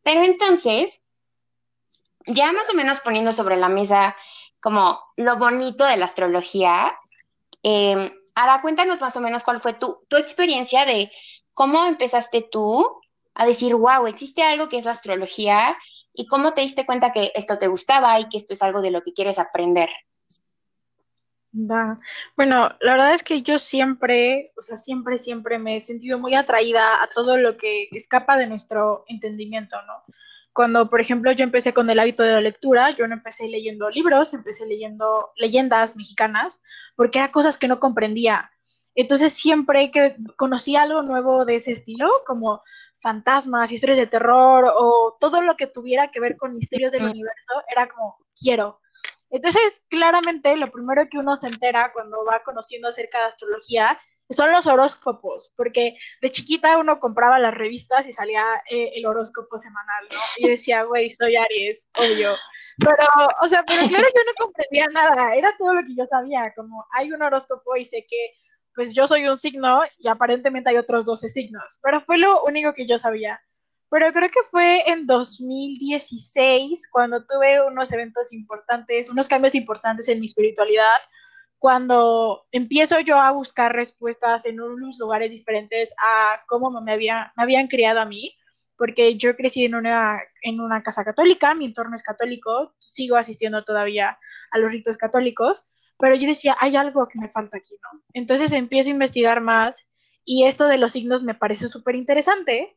Pero 0.03 0.23
entonces, 0.23 1.05
ya 2.27 2.53
más 2.53 2.69
o 2.71 2.75
menos 2.75 3.01
poniendo 3.01 3.33
sobre 3.33 3.57
la 3.57 3.71
mesa 3.71 4.15
como 4.65 4.99
lo 5.19 5.37
bonito 5.37 5.85
de 5.85 5.99
la 5.99 6.07
astrología. 6.07 6.91
Eh, 7.63 8.15
Ara, 8.35 8.63
cuéntanos 8.63 8.99
más 8.99 9.15
o 9.15 9.21
menos 9.21 9.43
cuál 9.43 9.61
fue 9.61 9.75
tu, 9.75 10.01
tu 10.09 10.17
experiencia 10.17 10.87
de 10.87 11.13
cómo 11.53 11.85
empezaste 11.85 12.41
tú 12.41 12.99
a 13.35 13.45
decir, 13.45 13.75
wow, 13.75 14.07
existe 14.07 14.43
algo 14.43 14.71
que 14.71 14.79
es 14.79 14.87
la 14.87 14.93
astrología 14.93 15.77
y 16.15 16.27
cómo 16.29 16.55
te 16.55 16.63
diste 16.63 16.87
cuenta 16.87 17.13
que 17.13 17.31
esto 17.35 17.59
te 17.59 17.67
gustaba 17.67 18.19
y 18.19 18.27
que 18.31 18.39
esto 18.39 18.55
es 18.55 18.63
algo 18.63 18.81
de 18.81 18.91
lo 18.91 19.03
que 19.03 19.13
quieres 19.13 19.39
aprender. 19.39 19.91
Bueno, 22.35 22.71
la 22.81 22.93
verdad 22.93 23.13
es 23.13 23.23
que 23.23 23.43
yo 23.43 23.59
siempre, 23.59 24.55
o 24.57 24.63
sea, 24.63 24.79
siempre, 24.79 25.19
siempre 25.19 25.59
me 25.59 25.77
he 25.77 25.81
sentido 25.83 26.19
muy 26.19 26.35
atraída 26.35 27.03
a 27.03 27.09
todo 27.09 27.37
lo 27.37 27.59
que 27.59 27.91
escapa 27.93 28.39
de 28.39 28.47
nuestro 28.47 29.05
entendimiento, 29.09 29.77
¿no? 29.83 30.15
Cuando, 30.55 30.89
por 30.89 31.01
ejemplo, 31.01 31.33
yo 31.33 31.43
empecé 31.43 31.75
con 31.75 31.91
el 31.91 31.99
hábito 31.99 32.23
de 32.23 32.33
la 32.33 32.41
lectura, 32.41 32.91
yo 32.91 33.09
no 33.09 33.15
empecé 33.15 33.49
leyendo 33.49 33.91
libros, 33.91 34.33
empecé 34.33 34.65
leyendo 34.67 35.33
leyendas 35.35 35.97
mexicanas, 35.97 36.63
porque 36.95 37.19
eran 37.19 37.33
cosas 37.33 37.59
que 37.59 37.67
no 37.67 37.81
comprendía. 37.81 38.53
Entonces, 38.95 39.33
siempre 39.33 39.91
que 39.91 40.17
conocía 40.37 40.83
algo 40.83 41.03
nuevo 41.03 41.45
de 41.45 41.57
ese 41.57 41.73
estilo, 41.73 42.09
como 42.25 42.63
fantasmas, 43.01 43.73
historias 43.73 43.99
de 43.99 44.07
terror 44.07 44.73
o 44.77 45.17
todo 45.19 45.43
lo 45.43 45.57
que 45.57 45.67
tuviera 45.67 46.13
que 46.13 46.21
ver 46.21 46.37
con 46.37 46.55
misterios 46.55 46.93
del 46.93 47.03
universo, 47.03 47.53
era 47.69 47.89
como, 47.89 48.17
quiero. 48.41 48.81
Entonces, 49.31 49.83
claramente, 49.89 50.57
lo 50.57 50.69
primero 50.69 51.09
que 51.11 51.19
uno 51.19 51.37
se 51.37 51.49
entera 51.49 51.93
cuando 51.93 52.25
va 52.25 52.45
conociendo 52.45 52.87
acerca 52.87 53.19
de 53.19 53.27
astrología 53.27 53.99
son 54.31 54.53
los 54.53 54.67
horóscopos, 54.67 55.53
porque 55.57 55.97
de 56.23 56.31
chiquita 56.31 56.79
uno 56.79 56.99
compraba 56.99 57.39
las 57.39 57.55
revistas 57.55 58.07
y 58.07 58.13
salía 58.13 58.43
eh, 58.71 58.93
el 58.95 59.07
horóscopo 59.07 59.59
semanal, 59.59 60.05
¿no? 60.11 60.19
Y 60.39 60.49
decía, 60.49 60.85
güey, 60.85 61.11
soy 61.11 61.37
Aries, 61.37 61.89
obvio. 61.99 62.35
Pero, 62.79 63.07
o 63.43 63.49
sea, 63.49 63.63
pero 63.65 63.87
claro, 63.87 64.05
yo 64.15 64.23
no 64.25 64.33
comprendía 64.39 64.87
nada, 64.89 65.35
era 65.35 65.55
todo 65.59 65.75
lo 65.75 65.83
que 65.83 65.95
yo 65.95 66.05
sabía, 66.07 66.53
como 66.55 66.87
hay 66.93 67.13
un 67.13 67.23
horóscopo 67.23 67.77
y 67.77 67.85
sé 67.85 68.07
que, 68.09 68.35
pues 68.75 68.95
yo 68.95 69.07
soy 69.07 69.29
un 69.29 69.39
signo 69.39 69.83
y 69.99 70.09
aparentemente 70.09 70.71
hay 70.71 70.79
otros 70.79 71.05
12 71.05 71.29
signos, 71.29 71.79
pero 71.83 72.01
fue 72.01 72.19
lo 72.19 72.43
único 72.45 72.73
que 72.75 72.87
yo 72.87 72.99
sabía. 72.99 73.41
Pero 73.91 74.13
creo 74.13 74.29
que 74.29 74.43
fue 74.51 74.91
en 74.91 75.07
2016 75.07 76.89
cuando 76.91 77.25
tuve 77.25 77.65
unos 77.65 77.93
eventos 77.93 78.33
importantes, 78.33 79.09
unos 79.09 79.29
cambios 79.29 79.55
importantes 79.55 80.09
en 80.09 80.19
mi 80.19 80.27
espiritualidad, 80.27 80.99
cuando 81.59 82.47
empiezo 82.53 83.01
yo 83.01 83.21
a 83.21 83.31
buscar 83.31 83.75
respuestas 83.75 84.45
en 84.45 84.61
unos 84.61 84.99
lugares 84.99 85.31
diferentes 85.31 85.95
a 85.99 86.43
cómo 86.47 86.71
me, 86.81 86.93
había, 86.93 87.33
me 87.37 87.43
habían 87.43 87.69
criado 87.69 88.01
a 88.01 88.05
mí, 88.05 88.37
porque 88.77 89.17
yo 89.17 89.37
crecí 89.37 89.65
en 89.65 89.75
una, 89.75 90.21
en 90.43 90.61
una 90.61 90.83
casa 90.83 91.05
católica, 91.05 91.55
mi 91.55 91.65
entorno 91.65 91.97
es 91.97 92.03
católico, 92.03 92.75
sigo 92.81 93.17
asistiendo 93.17 93.65
todavía 93.65 94.19
a 94.51 94.59
los 94.59 94.71
ritos 94.71 94.99
católicos, 94.99 95.67
pero 95.99 96.17
yo 96.17 96.27
decía, 96.27 96.57
hay 96.61 96.77
algo 96.77 97.07
que 97.09 97.19
me 97.19 97.31
falta 97.31 97.59
aquí, 97.59 97.77
¿no? 97.83 98.03
Entonces 98.13 98.53
empiezo 98.53 98.89
a 98.89 98.93
investigar 98.93 99.41
más 99.41 99.89
y 100.25 100.45
esto 100.45 100.67
de 100.67 100.79
los 100.79 100.93
signos 100.93 101.23
me 101.23 101.35
parece 101.35 101.69
súper 101.69 101.95
interesante 101.95 102.77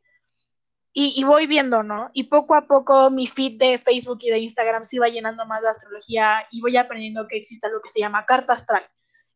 y, 1.00 1.22
voy 1.22 1.46
viendo, 1.46 1.84
¿no? 1.84 2.10
Y 2.12 2.24
poco 2.24 2.56
a 2.56 2.66
poco 2.66 3.08
mi 3.08 3.28
feed 3.28 3.56
de 3.58 3.78
Facebook 3.78 4.18
y 4.22 4.30
de 4.30 4.40
Instagram 4.40 4.84
se 4.84 4.98
va 4.98 5.08
llenando 5.08 5.46
más 5.46 5.62
de 5.62 5.68
astrología 5.68 6.44
y 6.50 6.60
voy 6.60 6.76
aprendiendo 6.76 7.28
que 7.28 7.36
existe 7.36 7.70
lo 7.70 7.80
que 7.80 7.88
se 7.88 8.00
llama 8.00 8.26
carta 8.26 8.54
astral 8.54 8.82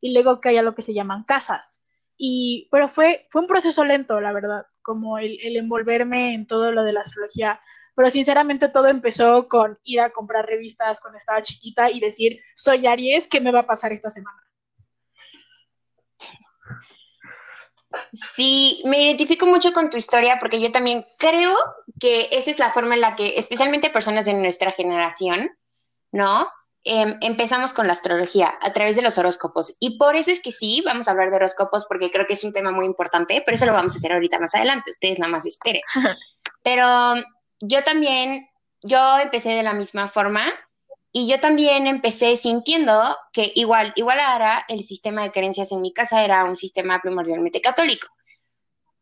y 0.00 0.12
luego 0.12 0.40
que 0.40 0.48
haya 0.48 0.62
lo 0.62 0.74
que 0.74 0.82
se 0.82 0.92
llaman 0.92 1.22
casas. 1.22 1.80
Y, 2.16 2.68
pero 2.72 2.88
fue, 2.88 3.28
fue 3.30 3.42
un 3.42 3.46
proceso 3.46 3.84
lento, 3.84 4.20
la 4.20 4.32
verdad, 4.32 4.66
como 4.82 5.18
el, 5.18 5.38
el 5.40 5.56
envolverme 5.56 6.34
en 6.34 6.48
todo 6.48 6.72
lo 6.72 6.82
de 6.82 6.94
la 6.94 7.02
astrología. 7.02 7.60
Pero 7.94 8.10
sinceramente 8.10 8.68
todo 8.68 8.88
empezó 8.88 9.46
con 9.48 9.78
ir 9.84 10.00
a 10.00 10.10
comprar 10.10 10.46
revistas 10.46 11.00
cuando 11.00 11.18
estaba 11.18 11.42
chiquita 11.42 11.92
y 11.92 12.00
decir, 12.00 12.40
soy 12.56 12.88
Aries, 12.88 13.28
¿qué 13.28 13.40
me 13.40 13.52
va 13.52 13.60
a 13.60 13.66
pasar 13.66 13.92
esta 13.92 14.10
semana? 14.10 14.42
Sí, 18.12 18.82
me 18.84 19.02
identifico 19.02 19.46
mucho 19.46 19.72
con 19.72 19.90
tu 19.90 19.96
historia 19.96 20.38
porque 20.40 20.60
yo 20.60 20.72
también 20.72 21.04
creo 21.18 21.54
que 22.00 22.28
esa 22.32 22.50
es 22.50 22.58
la 22.58 22.70
forma 22.70 22.94
en 22.94 23.00
la 23.00 23.14
que, 23.14 23.38
especialmente 23.38 23.90
personas 23.90 24.24
de 24.24 24.34
nuestra 24.34 24.72
generación, 24.72 25.50
¿no? 26.10 26.48
Em, 26.84 27.16
empezamos 27.20 27.72
con 27.72 27.86
la 27.86 27.92
astrología 27.92 28.54
a 28.60 28.72
través 28.72 28.96
de 28.96 29.02
los 29.02 29.16
horóscopos. 29.16 29.76
Y 29.78 29.98
por 29.98 30.16
eso 30.16 30.32
es 30.32 30.40
que 30.40 30.50
sí, 30.50 30.82
vamos 30.84 31.06
a 31.06 31.12
hablar 31.12 31.30
de 31.30 31.36
horóscopos 31.36 31.86
porque 31.86 32.10
creo 32.10 32.26
que 32.26 32.34
es 32.34 32.42
un 32.42 32.52
tema 32.52 32.72
muy 32.72 32.86
importante, 32.86 33.42
pero 33.44 33.54
eso 33.54 33.66
lo 33.66 33.72
vamos 33.72 33.94
a 33.94 33.98
hacer 33.98 34.12
ahorita 34.12 34.40
más 34.40 34.54
adelante. 34.54 34.90
Ustedes 34.90 35.18
nada 35.18 35.30
más 35.30 35.46
esperen. 35.46 35.82
Pero 36.64 37.14
yo 37.60 37.82
también, 37.82 38.48
yo 38.82 39.18
empecé 39.18 39.50
de 39.50 39.62
la 39.62 39.72
misma 39.72 40.06
forma 40.06 40.52
y 41.12 41.28
yo 41.28 41.38
también 41.40 41.86
empecé 41.86 42.36
sintiendo 42.36 43.16
que 43.32 43.52
igual, 43.54 43.92
igual 43.96 44.18
ahora 44.18 44.64
el 44.68 44.82
sistema 44.82 45.22
de 45.22 45.30
creencias 45.30 45.70
en 45.70 45.82
mi 45.82 45.92
casa 45.92 46.24
era 46.24 46.44
un 46.44 46.56
sistema 46.56 47.00
primordialmente 47.02 47.60
católico. 47.60 48.08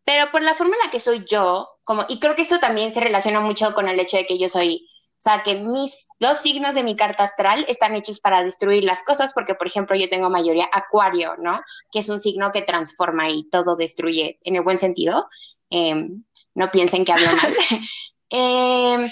Pero 0.04 0.30
por 0.32 0.42
la 0.42 0.54
forma 0.54 0.74
en 0.74 0.86
la 0.86 0.90
que 0.90 0.98
soy 0.98 1.24
yo, 1.24 1.68
como, 1.84 2.04
y 2.08 2.18
creo 2.18 2.34
que 2.34 2.42
esto 2.42 2.58
también 2.58 2.92
se 2.92 2.98
relaciona 2.98 3.38
mucho 3.38 3.74
con 3.74 3.88
el 3.88 4.00
hecho 4.00 4.16
de 4.16 4.26
que 4.26 4.38
yo 4.38 4.48
soy, 4.48 4.88
o 5.12 5.20
sea, 5.20 5.44
que 5.44 5.54
mis, 5.54 6.08
los 6.18 6.38
signos 6.38 6.74
de 6.74 6.82
mi 6.82 6.96
carta 6.96 7.22
astral 7.22 7.64
están 7.68 7.94
hechos 7.94 8.18
para 8.18 8.42
destruir 8.42 8.82
las 8.82 9.04
cosas, 9.04 9.32
porque 9.32 9.54
por 9.54 9.68
ejemplo 9.68 9.94
yo 9.94 10.08
tengo 10.08 10.30
mayoría 10.30 10.68
acuario, 10.72 11.36
¿no? 11.38 11.60
Que 11.92 12.00
es 12.00 12.08
un 12.08 12.18
signo 12.18 12.50
que 12.50 12.62
transforma 12.62 13.30
y 13.30 13.48
todo 13.50 13.76
destruye 13.76 14.40
en 14.42 14.56
el 14.56 14.62
buen 14.62 14.78
sentido. 14.78 15.28
Em, 15.68 16.24
no 16.54 16.72
piensen 16.72 17.04
que 17.04 17.12
hablo 17.12 17.36
mal. 17.36 17.56
eh, 18.30 19.10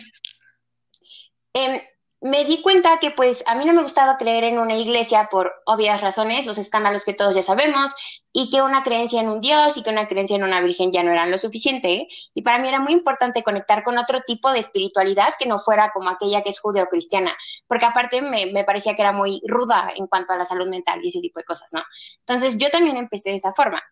me 2.21 2.45
di 2.45 2.63
cuenta 2.63 2.99
que 2.99 3.13
pues 3.13 3.45
a 3.47 3.55
mí 3.55 3.65
no 3.65 3.73
me 3.73 3.83
gustaba 3.83 4.17
creer 4.19 4.45
en 4.45 4.59
una 4.59 4.75
iglesia 4.75 5.29
por 5.31 5.53
obvias 5.67 6.01
razones, 6.01 6.47
los 6.47 6.59
escándalos 6.59 7.05
que 7.05 7.15
todos 7.15 7.35
ya 7.35 7.43
sabemos, 7.43 7.95
y 8.33 8.51
que 8.51 8.61
una 8.61 8.83
creencia 8.83 9.21
en 9.21 9.29
un 9.29 9.41
Dios 9.41 9.77
y 9.77 9.83
que 9.83 9.91
una 9.91 10.07
creencia 10.09 10.37
en 10.37 10.43
una 10.43 10.61
Virgen 10.61 10.93
ya 10.93 11.03
no 11.03 11.13
eran 11.13 11.31
lo 11.31 11.39
suficiente. 11.39 12.09
Y 12.35 12.43
para 12.43 12.59
mí 12.59 12.69
era 12.69 12.81
muy 12.81 12.93
importante 12.93 13.43
conectar 13.43 13.83
con 13.83 13.99
otro 13.99 14.21
tipo 14.27 14.53
de 14.53 14.59
espiritualidad 14.59 15.35
que 15.39 15.47
no 15.47 15.59
fuera 15.59 15.91
como 15.93 16.11
aquella 16.11 16.43
que 16.43 16.51
es 16.51 16.61
judeocristiana, 16.61 17.37
porque 17.67 17.87
aparte 17.87 18.21
me, 18.21 18.47
me 18.47 18.65
parecía 18.65 18.95
que 18.95 19.03
era 19.03 19.13
muy 19.13 19.41
ruda 19.47 19.91
en 19.95 20.07
cuanto 20.07 20.33
a 20.33 20.37
la 20.37 20.45
salud 20.45 20.69
mental 20.69 20.99
y 21.03 21.09
ese 21.09 21.21
tipo 21.21 21.39
de 21.39 21.45
cosas, 21.45 21.69
¿no? 21.73 21.83
Entonces 22.21 22.59
yo 22.59 22.71
también 22.71 22.97
empecé 22.97 23.31
de 23.31 23.37
esa 23.37 23.53
forma. 23.53 23.83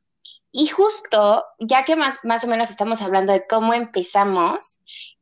Y 0.50 0.68
justo, 0.68 1.44
ya 1.58 1.84
que 1.84 1.96
más, 1.96 2.16
más 2.22 2.44
o 2.44 2.46
menos 2.46 2.70
estamos 2.70 3.02
hablando 3.02 3.32
de 3.32 3.46
cómo 3.46 3.74
empezamos, 3.74 4.80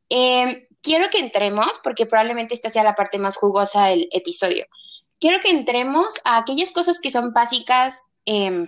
eh, 0.09 0.67
quiero 0.85 1.09
que 1.09 1.17
entremos, 1.17 1.79
porque 1.83 2.05
probablemente 2.05 2.53
esta 2.53 2.69
sea 2.69 2.83
la 2.83 2.93
parte 2.93 3.17
más 3.17 3.35
jugosa 3.35 3.87
del 3.87 4.07
episodio. 4.11 4.67
Quiero 5.19 5.41
que 5.41 5.49
entremos 5.49 6.13
a 6.23 6.37
aquellas 6.37 6.69
cosas 6.69 6.99
que 6.99 7.09
son 7.09 7.33
básicas, 7.33 8.05
em, 8.25 8.67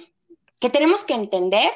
que 0.59 0.71
tenemos 0.71 1.03
que 1.03 1.13
entender, 1.13 1.69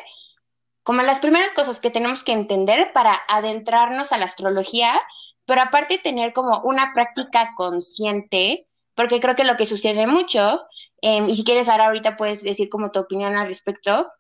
como 0.81 1.03
las 1.03 1.19
primeras 1.19 1.51
cosas 1.51 1.79
que 1.79 1.91
tenemos 1.91 2.23
que 2.23 2.33
entender 2.33 2.91
para 2.91 3.21
adentrarnos 3.27 4.11
a 4.11 4.17
la 4.17 4.25
astrología, 4.25 4.99
pero 5.45 5.61
aparte 5.61 5.99
tener 5.99 6.33
como 6.33 6.59
una 6.61 6.91
práctica 6.93 7.53
consciente, 7.55 8.67
porque 8.95 9.19
creo 9.19 9.35
que 9.35 9.43
lo 9.43 9.57
que 9.57 9.67
sucede 9.67 10.07
mucho, 10.07 10.61
em, 11.03 11.29
y 11.29 11.35
si 11.35 11.43
quieres 11.43 11.69
ahora 11.69 11.85
ahorita 11.85 12.17
puedes 12.17 12.41
decir 12.43 12.67
como 12.69 12.89
tu 12.89 12.99
opinión 12.99 13.37
al 13.37 13.47
respecto, 13.47 14.11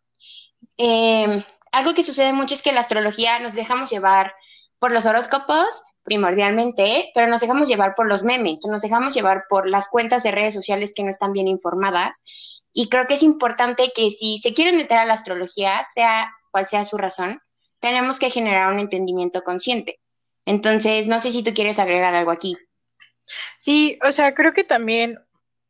em, 0.77 1.43
algo 1.71 1.95
que 1.95 2.03
sucede 2.03 2.31
mucho 2.31 2.53
es 2.53 2.61
que 2.61 2.73
la 2.73 2.81
astrología 2.81 3.39
nos 3.39 3.53
dejamos 3.53 3.89
llevar 3.89 4.35
por 4.77 4.91
los 4.91 5.05
horóscopos 5.05 5.81
primordialmente, 6.03 7.11
pero 7.13 7.27
nos 7.27 7.41
dejamos 7.41 7.67
llevar 7.67 7.95
por 7.95 8.07
los 8.07 8.23
memes, 8.23 8.61
nos 8.65 8.81
dejamos 8.81 9.13
llevar 9.13 9.43
por 9.49 9.69
las 9.69 9.87
cuentas 9.87 10.23
de 10.23 10.31
redes 10.31 10.53
sociales 10.53 10.93
que 10.95 11.03
no 11.03 11.09
están 11.09 11.31
bien 11.31 11.47
informadas. 11.47 12.21
Y 12.73 12.89
creo 12.89 13.05
que 13.07 13.15
es 13.15 13.23
importante 13.23 13.91
que 13.95 14.09
si 14.09 14.37
se 14.37 14.53
quieren 14.53 14.77
meter 14.77 14.97
a 14.97 15.05
la 15.05 15.13
astrología, 15.13 15.81
sea 15.83 16.31
cual 16.51 16.67
sea 16.67 16.85
su 16.85 16.97
razón, 16.97 17.41
tenemos 17.79 18.19
que 18.19 18.29
generar 18.29 18.71
un 18.71 18.79
entendimiento 18.79 19.41
consciente. 19.41 19.99
Entonces, 20.45 21.07
no 21.07 21.19
sé 21.19 21.31
si 21.31 21.43
tú 21.43 21.53
quieres 21.53 21.79
agregar 21.79 22.15
algo 22.15 22.31
aquí. 22.31 22.57
Sí, 23.57 23.99
o 24.07 24.11
sea, 24.11 24.33
creo 24.33 24.53
que 24.53 24.63
también, 24.63 25.19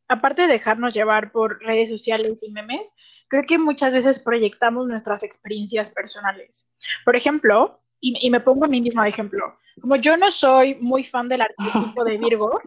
aparte 0.08 0.42
de 0.42 0.48
dejarnos 0.48 0.94
llevar 0.94 1.32
por 1.32 1.62
redes 1.62 1.88
sociales 1.88 2.42
y 2.42 2.50
memes, 2.50 2.92
creo 3.28 3.44
que 3.44 3.58
muchas 3.58 3.92
veces 3.92 4.18
proyectamos 4.18 4.86
nuestras 4.86 5.22
experiencias 5.22 5.90
personales. 5.90 6.68
Por 7.04 7.16
ejemplo, 7.16 7.81
y, 8.04 8.30
me 8.30 8.40
pongo 8.40 8.64
a 8.64 8.68
mí 8.68 8.80
misma 8.80 9.04
de 9.04 9.10
ejemplo. 9.10 9.56
Como 9.80 9.94
yo 9.96 10.16
no 10.16 10.30
soy 10.32 10.74
muy 10.80 11.04
fan 11.04 11.28
del 11.28 11.42
arquetipo 11.42 12.04
de 12.04 12.18
Virgo, 12.18 12.58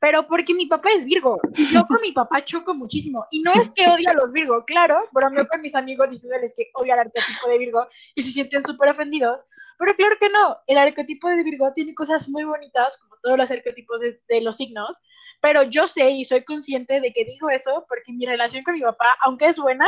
pero 0.00 0.26
porque 0.26 0.52
mi 0.52 0.66
papá 0.66 0.90
es 0.90 1.04
Virgo. 1.04 1.40
Y 1.54 1.72
yo 1.72 1.86
con 1.86 2.00
mi 2.02 2.10
papá 2.10 2.44
choco 2.44 2.74
muchísimo. 2.74 3.24
Y 3.30 3.40
no 3.40 3.52
es 3.52 3.70
que 3.70 3.88
odie 3.88 4.08
a 4.08 4.14
los 4.14 4.32
Virgo, 4.32 4.64
claro, 4.64 4.98
bromeo 5.12 5.46
con 5.46 5.62
mis 5.62 5.76
amigos 5.76 6.10
diciéndoles 6.10 6.52
que 6.56 6.70
odia 6.74 6.94
el 6.94 7.00
arquetipo 7.00 7.48
de 7.48 7.58
Virgo 7.58 7.86
y 8.16 8.22
se 8.24 8.32
sienten 8.32 8.64
súper 8.64 8.90
ofendidos. 8.90 9.46
Pero 9.78 9.94
claro 9.94 10.16
que 10.18 10.28
no. 10.28 10.58
El 10.66 10.78
arquetipo 10.78 11.28
de 11.28 11.44
Virgo 11.44 11.72
tiene 11.72 11.94
cosas 11.94 12.28
muy 12.28 12.42
bonitas, 12.42 12.98
como 12.98 13.14
todos 13.22 13.38
los 13.38 13.50
arquetipos 13.50 14.00
de, 14.00 14.20
de 14.28 14.40
los 14.40 14.56
signos. 14.56 14.96
Pero 15.40 15.62
yo 15.62 15.86
sé 15.86 16.10
y 16.10 16.24
soy 16.24 16.42
consciente 16.42 17.00
de 17.00 17.12
que 17.12 17.24
digo 17.24 17.48
eso 17.48 17.86
porque 17.88 18.12
mi 18.12 18.26
relación 18.26 18.64
con 18.64 18.74
mi 18.74 18.80
papá, 18.80 19.06
aunque 19.24 19.46
es 19.46 19.56
buena, 19.56 19.86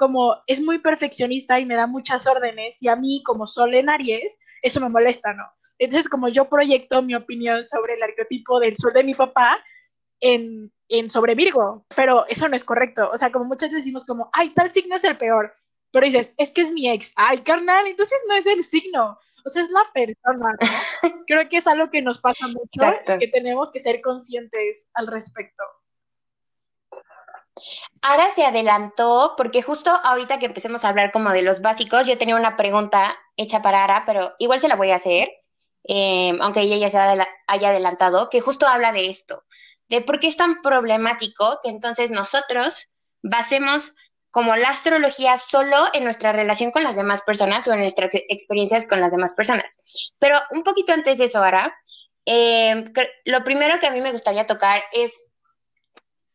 como 0.00 0.38
es 0.46 0.62
muy 0.62 0.78
perfeccionista 0.78 1.60
y 1.60 1.66
me 1.66 1.74
da 1.74 1.86
muchas 1.86 2.26
órdenes 2.26 2.78
y 2.80 2.88
a 2.88 2.96
mí 2.96 3.22
como 3.22 3.46
Sol 3.46 3.74
en 3.74 3.90
Aries, 3.90 4.38
eso 4.62 4.80
me 4.80 4.88
molesta, 4.88 5.34
¿no? 5.34 5.44
Entonces 5.78 6.08
como 6.08 6.28
yo 6.28 6.48
proyecto 6.48 7.02
mi 7.02 7.14
opinión 7.14 7.68
sobre 7.68 7.94
el 7.94 8.02
arquetipo 8.02 8.58
del 8.60 8.78
Sol 8.78 8.94
de 8.94 9.04
mi 9.04 9.12
papá 9.12 9.62
en, 10.20 10.72
en 10.88 11.10
sobre 11.10 11.34
Virgo, 11.34 11.84
pero 11.94 12.26
eso 12.28 12.48
no 12.48 12.56
es 12.56 12.64
correcto, 12.64 13.10
o 13.12 13.18
sea, 13.18 13.30
como 13.30 13.44
muchas 13.44 13.68
veces 13.68 13.84
decimos 13.84 14.06
como, 14.06 14.30
ay, 14.32 14.54
tal 14.54 14.72
signo 14.72 14.96
es 14.96 15.04
el 15.04 15.18
peor, 15.18 15.52
pero 15.92 16.06
dices, 16.06 16.32
es 16.38 16.50
que 16.50 16.62
es 16.62 16.72
mi 16.72 16.88
ex, 16.88 17.12
ay, 17.16 17.40
carnal, 17.40 17.86
entonces 17.86 18.18
no 18.26 18.36
es 18.36 18.46
el 18.46 18.64
signo, 18.64 19.18
o 19.44 19.50
sea, 19.50 19.62
es 19.62 19.68
la 19.68 19.84
persona, 19.92 20.56
¿no? 20.58 20.58
Creo 21.26 21.46
que 21.50 21.58
es 21.58 21.66
algo 21.66 21.90
que 21.90 22.00
nos 22.00 22.18
pasa 22.18 22.48
mucho, 22.48 22.94
y 23.06 23.18
que 23.18 23.28
tenemos 23.28 23.70
que 23.70 23.80
ser 23.80 24.00
conscientes 24.00 24.88
al 24.94 25.08
respecto. 25.08 25.62
Ara 28.02 28.30
se 28.30 28.44
adelantó 28.44 29.34
porque 29.36 29.62
justo 29.62 29.90
ahorita 29.90 30.38
que 30.38 30.46
empecemos 30.46 30.84
a 30.84 30.88
hablar 30.88 31.10
como 31.12 31.30
de 31.30 31.42
los 31.42 31.60
básicos, 31.60 32.06
yo 32.06 32.18
tenía 32.18 32.36
una 32.36 32.56
pregunta 32.56 33.16
hecha 33.36 33.62
para 33.62 33.84
Ara, 33.84 34.04
pero 34.06 34.34
igual 34.38 34.60
se 34.60 34.68
la 34.68 34.76
voy 34.76 34.90
a 34.90 34.96
hacer, 34.96 35.28
em, 35.84 36.40
aunque 36.40 36.60
ella 36.60 36.76
ya 36.76 36.90
se 36.90 36.98
haya 37.46 37.68
adelantado, 37.70 38.30
que 38.30 38.40
justo 38.40 38.66
habla 38.66 38.92
de 38.92 39.08
esto, 39.08 39.44
de 39.88 40.00
por 40.00 40.20
qué 40.20 40.28
es 40.28 40.36
tan 40.36 40.62
problemático 40.62 41.60
que 41.62 41.70
entonces 41.70 42.10
nosotros 42.10 42.92
basemos 43.22 43.92
como 44.30 44.56
la 44.56 44.68
astrología 44.70 45.36
solo 45.38 45.88
en 45.92 46.04
nuestra 46.04 46.32
relación 46.32 46.70
con 46.70 46.84
las 46.84 46.96
demás 46.96 47.22
personas 47.22 47.66
o 47.66 47.72
en 47.72 47.80
nuestras 47.80 48.10
experiencias 48.28 48.86
con 48.86 49.00
las 49.00 49.12
demás 49.12 49.34
personas. 49.34 49.78
Pero 50.18 50.38
un 50.52 50.62
poquito 50.62 50.92
antes 50.92 51.18
de 51.18 51.24
eso, 51.24 51.42
Ara, 51.42 51.74
em, 52.24 52.84
lo 53.24 53.42
primero 53.44 53.80
que 53.80 53.88
a 53.88 53.90
mí 53.90 54.00
me 54.00 54.12
gustaría 54.12 54.46
tocar 54.46 54.82
es 54.92 55.29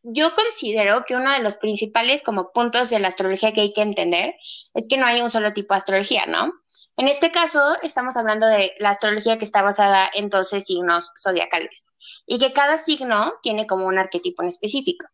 yo 0.08 0.34
considero 0.34 1.04
que 1.04 1.16
uno 1.16 1.32
de 1.32 1.40
los 1.40 1.56
principales 1.56 2.22
como 2.22 2.52
puntos 2.52 2.90
de 2.90 3.00
la 3.00 3.08
astrología 3.08 3.52
que 3.52 3.62
hay 3.62 3.72
que 3.72 3.82
entender 3.82 4.34
es 4.74 4.86
que 4.88 4.96
no 4.96 5.06
hay 5.06 5.20
un 5.20 5.30
solo 5.30 5.52
tipo 5.52 5.74
de 5.74 5.78
astrología, 5.78 6.26
¿no? 6.26 6.52
En 6.96 7.08
este 7.08 7.30
caso, 7.30 7.76
estamos 7.82 8.16
hablando 8.16 8.46
de 8.46 8.72
la 8.78 8.90
astrología 8.90 9.36
que 9.36 9.44
está 9.44 9.62
basada 9.62 10.08
en 10.14 10.28
12 10.28 10.60
signos 10.60 11.10
zodiacales 11.20 11.86
y 12.24 12.38
que 12.38 12.52
cada 12.52 12.78
signo 12.78 13.34
tiene 13.42 13.66
como 13.66 13.86
un 13.86 13.98
arquetipo 13.98 14.42
en 14.42 14.48
específico. 14.48 15.06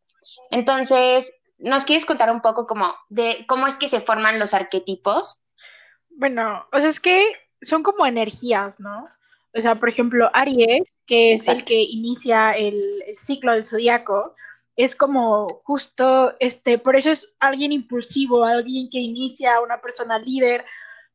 Entonces, 0.50 1.32
¿nos 1.58 1.84
quieres 1.84 2.04
contar 2.04 2.30
un 2.30 2.40
poco 2.40 2.66
como 2.66 2.94
de 3.08 3.44
cómo 3.48 3.66
es 3.66 3.76
que 3.76 3.88
se 3.88 4.00
forman 4.00 4.38
los 4.38 4.52
arquetipos? 4.52 5.40
Bueno, 6.10 6.66
o 6.70 6.78
sea, 6.78 6.90
es 6.90 7.00
que 7.00 7.32
son 7.62 7.82
como 7.82 8.04
energías, 8.04 8.78
¿no? 8.78 9.08
O 9.54 9.60
sea, 9.60 9.76
por 9.76 9.88
ejemplo, 9.88 10.30
Aries, 10.34 11.00
que 11.06 11.32
es 11.32 11.48
el 11.48 11.64
que 11.64 11.82
inicia 11.82 12.52
el, 12.52 13.02
el 13.06 13.18
ciclo 13.18 13.52
del 13.52 13.66
zodiaco, 13.66 14.34
es 14.76 14.96
como 14.96 15.48
justo, 15.64 16.34
este, 16.40 16.78
por 16.78 16.96
eso 16.96 17.10
es 17.10 17.32
alguien 17.40 17.72
impulsivo, 17.72 18.44
alguien 18.44 18.88
que 18.90 18.98
inicia, 18.98 19.60
una 19.60 19.80
persona 19.80 20.18
líder, 20.18 20.64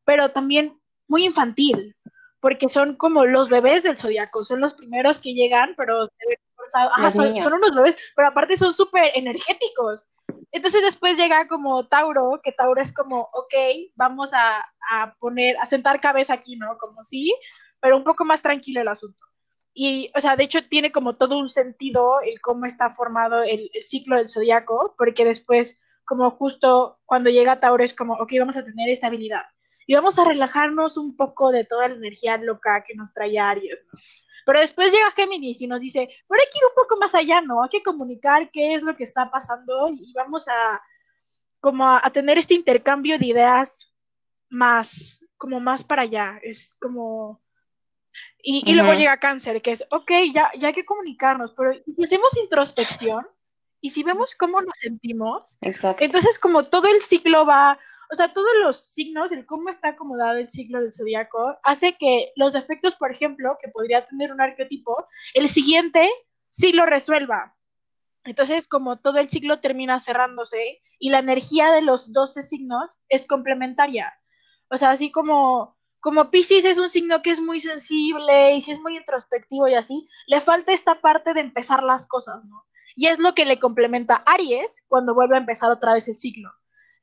pero 0.05 0.31
también 0.31 0.79
muy 1.07 1.25
infantil, 1.25 1.95
porque 2.39 2.69
son 2.69 2.95
como 2.95 3.25
los 3.25 3.49
bebés 3.49 3.83
del 3.83 3.97
zodiaco, 3.97 4.43
son 4.43 4.61
los 4.61 4.73
primeros 4.73 5.19
que 5.19 5.33
llegan, 5.33 5.73
pero 5.75 6.09
son, 7.11 7.41
son, 7.41 7.53
unos 7.53 7.75
bebés, 7.75 7.95
pero 8.15 8.27
aparte 8.27 8.57
son 8.57 8.73
súper 8.73 9.11
energéticos. 9.15 10.07
Entonces 10.51 10.81
después 10.81 11.17
llega 11.17 11.47
como 11.47 11.87
Tauro, 11.87 12.39
que 12.43 12.51
Tauro 12.51 12.81
es 12.81 12.93
como, 12.93 13.21
ok, 13.33 13.53
vamos 13.95 14.31
a, 14.33 14.65
a 14.91 15.15
poner, 15.19 15.55
a 15.59 15.65
sentar 15.65 15.99
cabeza 15.99 16.33
aquí, 16.33 16.55
¿no? 16.57 16.77
Como 16.77 17.03
sí, 17.03 17.33
pero 17.79 17.97
un 17.97 18.03
poco 18.03 18.23
más 18.25 18.41
tranquilo 18.41 18.81
el 18.81 18.87
asunto. 18.87 19.23
Y, 19.79 20.11
o 20.15 20.21
sea, 20.21 20.35
de 20.35 20.43
hecho 20.43 20.67
tiene 20.67 20.91
como 20.91 21.17
todo 21.17 21.37
un 21.37 21.49
sentido 21.49 22.19
el 22.21 22.41
cómo 22.41 22.65
está 22.65 22.95
formado 22.95 23.43
el, 23.43 23.69
ciclo 23.83 24.15
del 24.15 24.27
zodiaco, 24.27 24.95
porque 24.97 25.23
después, 25.23 25.79
como 26.03 26.31
justo 26.31 26.99
cuando 27.05 27.29
llega 27.29 27.59
Tauro, 27.59 27.83
es 27.83 27.93
como, 27.93 28.15
ok, 28.15 28.33
vamos 28.39 28.57
a 28.57 28.65
tener 28.65 28.89
estabilidad 28.89 29.43
y 29.85 29.93
vamos 29.93 30.17
a 30.17 30.25
relajarnos 30.25 30.97
un 30.97 31.15
poco 31.15 31.51
de 31.51 31.63
toda 31.63 31.89
la 31.89 31.93
energía 31.93 32.39
loca 32.39 32.83
que 32.83 32.95
nos 32.95 33.13
trae 33.13 33.37
Aries, 33.37 33.85
¿no? 33.93 33.99
Pero 34.47 34.61
después 34.61 34.91
llega 34.91 35.11
Géminis 35.11 35.61
y 35.61 35.67
nos 35.67 35.79
dice, 35.79 36.09
pero 36.27 36.41
hay 36.41 36.47
que 36.51 36.57
ir 36.57 36.65
un 36.65 36.75
poco 36.75 36.97
más 36.97 37.13
allá, 37.13 37.41
¿no? 37.41 37.61
Hay 37.61 37.69
que 37.69 37.83
comunicar 37.83 38.49
qué 38.49 38.73
es 38.73 38.81
lo 38.81 38.95
que 38.95 39.03
está 39.03 39.29
pasando 39.29 39.89
y 39.89 40.11
vamos 40.13 40.47
a 40.47 40.81
como 41.59 41.87
a, 41.87 42.01
tener 42.11 42.39
este 42.39 42.55
intercambio 42.55 43.19
de 43.19 43.27
ideas 43.27 43.93
más, 44.49 45.21
como 45.37 45.59
más 45.59 45.83
para 45.83 46.01
allá. 46.01 46.39
Es 46.41 46.75
como... 46.81 47.41
Y, 48.49 48.73
luego 48.73 48.93
llega 48.93 49.17
cáncer, 49.17 49.61
que 49.61 49.71
es, 49.73 49.83
ok, 49.89 50.11
ya, 50.33 50.51
ya 50.57 50.69
hay 50.69 50.73
que 50.73 50.85
comunicarnos, 50.85 51.53
pero 51.53 51.73
si 51.73 52.03
hacemos 52.03 52.37
introspección 52.37 53.27
y 53.81 53.89
si 53.89 54.03
vemos 54.03 54.35
cómo 54.35 54.61
nos 54.61 54.77
sentimos, 54.79 55.57
entonces 55.59 56.39
como 56.39 56.65
todo 56.67 56.87
el 56.87 57.01
ciclo 57.01 57.45
va 57.45 57.77
o 58.09 58.15
sea, 58.15 58.33
todos 58.33 58.49
los 58.63 58.93
signos, 58.93 59.31
el 59.31 59.45
cómo 59.45 59.69
está 59.69 59.89
acomodado 59.89 60.37
el 60.37 60.49
ciclo 60.49 60.79
del 60.79 60.93
zodiaco, 60.93 61.57
hace 61.63 61.97
que 61.97 62.31
los 62.35 62.55
efectos, 62.55 62.95
por 62.95 63.11
ejemplo, 63.11 63.57
que 63.61 63.69
podría 63.69 64.05
tener 64.05 64.31
un 64.31 64.41
arquetipo, 64.41 65.07
el 65.33 65.49
siguiente 65.49 66.09
sí 66.49 66.71
lo 66.71 66.85
resuelva. 66.85 67.55
Entonces, 68.23 68.67
como 68.67 68.99
todo 68.99 69.19
el 69.19 69.29
ciclo 69.29 69.59
termina 69.59 69.99
cerrándose 69.99 70.81
y 70.99 71.09
la 71.09 71.19
energía 71.19 71.71
de 71.71 71.81
los 71.81 72.11
12 72.11 72.43
signos 72.43 72.89
es 73.09 73.25
complementaria. 73.25 74.13
O 74.69 74.77
sea, 74.77 74.91
así 74.91 75.11
como, 75.11 75.76
como 76.07 76.31
Pisces 76.31 76.63
es 76.63 76.77
un 76.77 76.87
signo 76.87 77.21
que 77.21 77.31
es 77.31 77.41
muy 77.41 77.59
sensible 77.59 78.53
y 78.53 78.61
si 78.61 78.71
es 78.71 78.79
muy 78.79 78.95
introspectivo 78.95 79.67
y 79.67 79.73
así, 79.73 80.07
le 80.27 80.39
falta 80.39 80.71
esta 80.71 81.01
parte 81.01 81.33
de 81.33 81.41
empezar 81.41 81.83
las 81.83 82.05
cosas, 82.05 82.45
¿no? 82.45 82.65
Y 82.95 83.07
es 83.07 83.19
lo 83.19 83.35
que 83.35 83.43
le 83.43 83.59
complementa 83.59 84.23
a 84.25 84.35
Aries 84.35 84.85
cuando 84.87 85.13
vuelve 85.13 85.35
a 85.35 85.39
empezar 85.39 85.69
otra 85.69 85.93
vez 85.93 86.07
el 86.07 86.17
ciclo. 86.17 86.49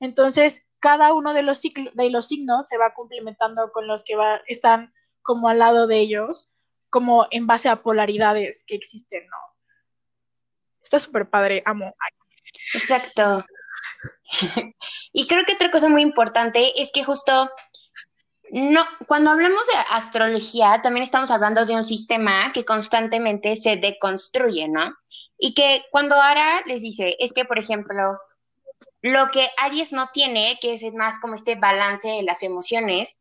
Entonces, 0.01 0.63
cada 0.79 1.13
uno 1.13 1.35
de 1.35 1.43
los, 1.43 1.59
signos 1.59 2.67
se 2.67 2.79
va 2.79 2.95
complementando 2.95 3.73
con 3.73 3.87
los 3.87 4.05
que 4.05 4.15
están 4.47 4.95
como 5.21 5.51
al 5.51 5.59
lado 5.59 5.87
de 5.87 5.99
ellos, 5.99 6.51
como 6.89 7.27
en 7.31 7.47
base 7.47 7.69
a 7.69 7.83
polaridades 7.83 8.65
que 8.67 8.75
existen, 8.75 9.27
¿no? 9.27 9.37
Está 10.83 10.99
súper 10.99 11.29
padre, 11.29 11.63
amo. 11.67 11.95
Exacto. 12.73 13.45
y 15.13 15.27
creo 15.27 15.45
que 15.45 15.57
otra 15.57 15.71
cosa 15.71 15.91
muy 15.91 16.01
importante 16.01 16.81
es 16.81 16.91
que 16.91 17.05
justo 17.05 17.51
no, 18.55 18.87
cuando 19.09 19.33
hablamos 19.33 19.67
de 19.67 19.73
astrología, 19.91 20.81
también 20.81 21.03
estamos 21.03 21.33
hablando 21.33 21.67
de 21.67 21.75
un 21.75 21.83
sistema 21.83 22.53
que 22.53 22.65
constantemente 22.65 23.57
se 23.57 23.77
deconstruye, 23.77 24.69
¿no? 24.69 24.95
Y 25.37 25.55
que 25.55 25.85
cuando 25.91 26.15
Ara 26.15 26.63
les 26.65 26.81
dice, 26.81 27.17
es 27.19 27.33
que, 27.33 27.45
por 27.45 27.59
ejemplo, 27.59 28.17
lo 29.03 29.29
que 29.31 29.49
Aries 29.59 29.91
no 29.91 30.09
tiene, 30.13 30.61
que 30.63 30.75
es 30.75 30.95
más 30.95 31.19
como 31.19 31.35
este 31.35 31.57
balance 31.57 32.07
de 32.07 32.23
las 32.23 32.45
emociones, 32.45 33.19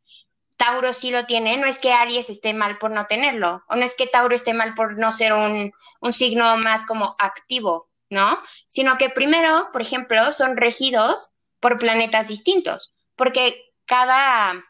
Tauro 0.55 0.93
sí 0.93 1.09
lo 1.09 1.25
tiene, 1.25 1.57
no 1.57 1.65
es 1.65 1.79
que 1.79 1.93
Aries 1.93 2.29
esté 2.29 2.53
mal 2.53 2.77
por 2.77 2.91
no 2.91 3.07
tenerlo, 3.07 3.63
o 3.67 3.75
no 3.75 3.83
es 3.83 3.95
que 3.95 4.05
Tauro 4.05 4.35
esté 4.35 4.53
mal 4.53 4.75
por 4.75 4.99
no 4.99 5.11
ser 5.11 5.33
un, 5.33 5.73
signo 6.13 6.57
más 6.57 6.85
como 6.85 7.15
activo, 7.17 7.89
¿no? 8.11 8.39
Sino 8.67 8.99
que 8.99 9.09
primero, 9.09 9.67
por 9.73 9.81
ejemplo, 9.81 10.31
son 10.31 10.57
regidos 10.57 11.31
por 11.59 11.79
planetas 11.79 12.27
distintos, 12.27 12.93
porque 13.15 13.73
cada, 13.85 14.63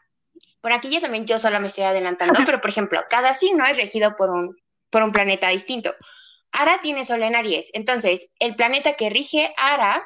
por 0.64 0.72
aquí 0.72 0.88
ya 0.88 1.02
también 1.02 1.26
yo 1.26 1.38
solo 1.38 1.60
me 1.60 1.66
estoy 1.66 1.84
adelantando, 1.84 2.40
pero 2.46 2.58
por 2.58 2.70
ejemplo, 2.70 2.98
cada 3.10 3.34
signo 3.34 3.66
es 3.66 3.76
regido 3.76 4.16
por 4.16 4.30
un, 4.30 4.56
por 4.88 5.02
un 5.02 5.12
planeta 5.12 5.50
distinto. 5.50 5.94
Ara 6.52 6.80
tiene 6.80 7.04
Sol 7.04 7.22
en 7.22 7.36
Aries, 7.36 7.70
entonces 7.74 8.30
el 8.38 8.56
planeta 8.56 8.94
que 8.94 9.10
rige 9.10 9.52
Ara 9.58 10.02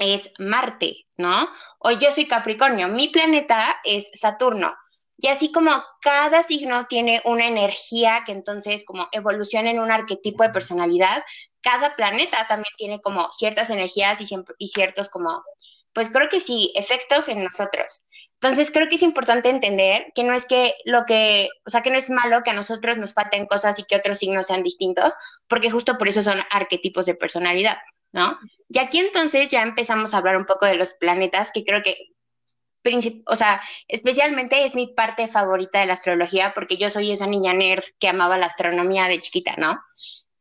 es 0.00 0.32
Marte, 0.40 1.06
¿no? 1.18 1.48
O 1.78 1.92
yo 1.92 2.10
soy 2.10 2.26
Capricornio, 2.26 2.88
mi 2.88 3.06
planeta 3.08 3.76
es 3.84 4.10
Saturno. 4.12 4.74
Y 5.18 5.28
así 5.28 5.52
como 5.52 5.70
cada 6.00 6.42
signo 6.42 6.86
tiene 6.88 7.22
una 7.24 7.46
energía 7.46 8.24
que 8.26 8.32
entonces 8.32 8.84
como 8.84 9.08
evoluciona 9.12 9.70
en 9.70 9.78
un 9.78 9.92
arquetipo 9.92 10.42
de 10.42 10.50
personalidad, 10.50 11.22
cada 11.60 11.94
planeta 11.94 12.44
también 12.48 12.74
tiene 12.76 13.00
como 13.00 13.30
ciertas 13.30 13.70
energías 13.70 14.20
y, 14.20 14.26
y 14.58 14.66
ciertos 14.66 15.08
como, 15.08 15.44
pues 15.96 16.10
creo 16.10 16.28
que 16.28 16.40
sí, 16.40 16.72
efectos 16.74 17.26
en 17.30 17.42
nosotros. 17.42 18.02
Entonces 18.34 18.70
creo 18.70 18.86
que 18.86 18.96
es 18.96 19.02
importante 19.02 19.48
entender 19.48 20.12
que 20.14 20.24
no 20.24 20.34
es 20.34 20.44
que 20.44 20.74
lo 20.84 21.06
que, 21.06 21.48
o 21.64 21.70
sea, 21.70 21.80
que 21.80 21.88
no 21.88 21.96
es 21.96 22.10
malo 22.10 22.42
que 22.42 22.50
a 22.50 22.52
nosotros 22.52 22.98
nos 22.98 23.14
falten 23.14 23.46
cosas 23.46 23.78
y 23.78 23.84
que 23.84 23.96
otros 23.96 24.18
signos 24.18 24.48
sean 24.48 24.62
distintos, 24.62 25.14
porque 25.48 25.70
justo 25.70 25.96
por 25.96 26.06
eso 26.06 26.22
son 26.22 26.38
arquetipos 26.50 27.06
de 27.06 27.14
personalidad. 27.14 27.78
¿no? 28.12 28.38
Y 28.68 28.78
aquí 28.78 28.98
entonces 28.98 29.50
ya 29.50 29.62
empezamos 29.62 30.12
a 30.12 30.18
hablar 30.18 30.36
un 30.36 30.44
poco 30.44 30.66
de 30.66 30.74
los 30.74 30.92
planetas, 30.92 31.50
que 31.50 31.64
creo 31.64 31.82
que, 31.82 31.96
o 33.24 33.34
sea, 33.34 33.62
especialmente 33.88 34.66
es 34.66 34.74
mi 34.74 34.88
parte 34.88 35.28
favorita 35.28 35.80
de 35.80 35.86
la 35.86 35.94
astrología, 35.94 36.52
porque 36.54 36.76
yo 36.76 36.90
soy 36.90 37.10
esa 37.10 37.26
niña 37.26 37.54
nerd 37.54 37.84
que 37.98 38.10
amaba 38.10 38.36
la 38.36 38.46
astronomía 38.46 39.08
de 39.08 39.18
chiquita, 39.18 39.54
¿no? 39.56 39.80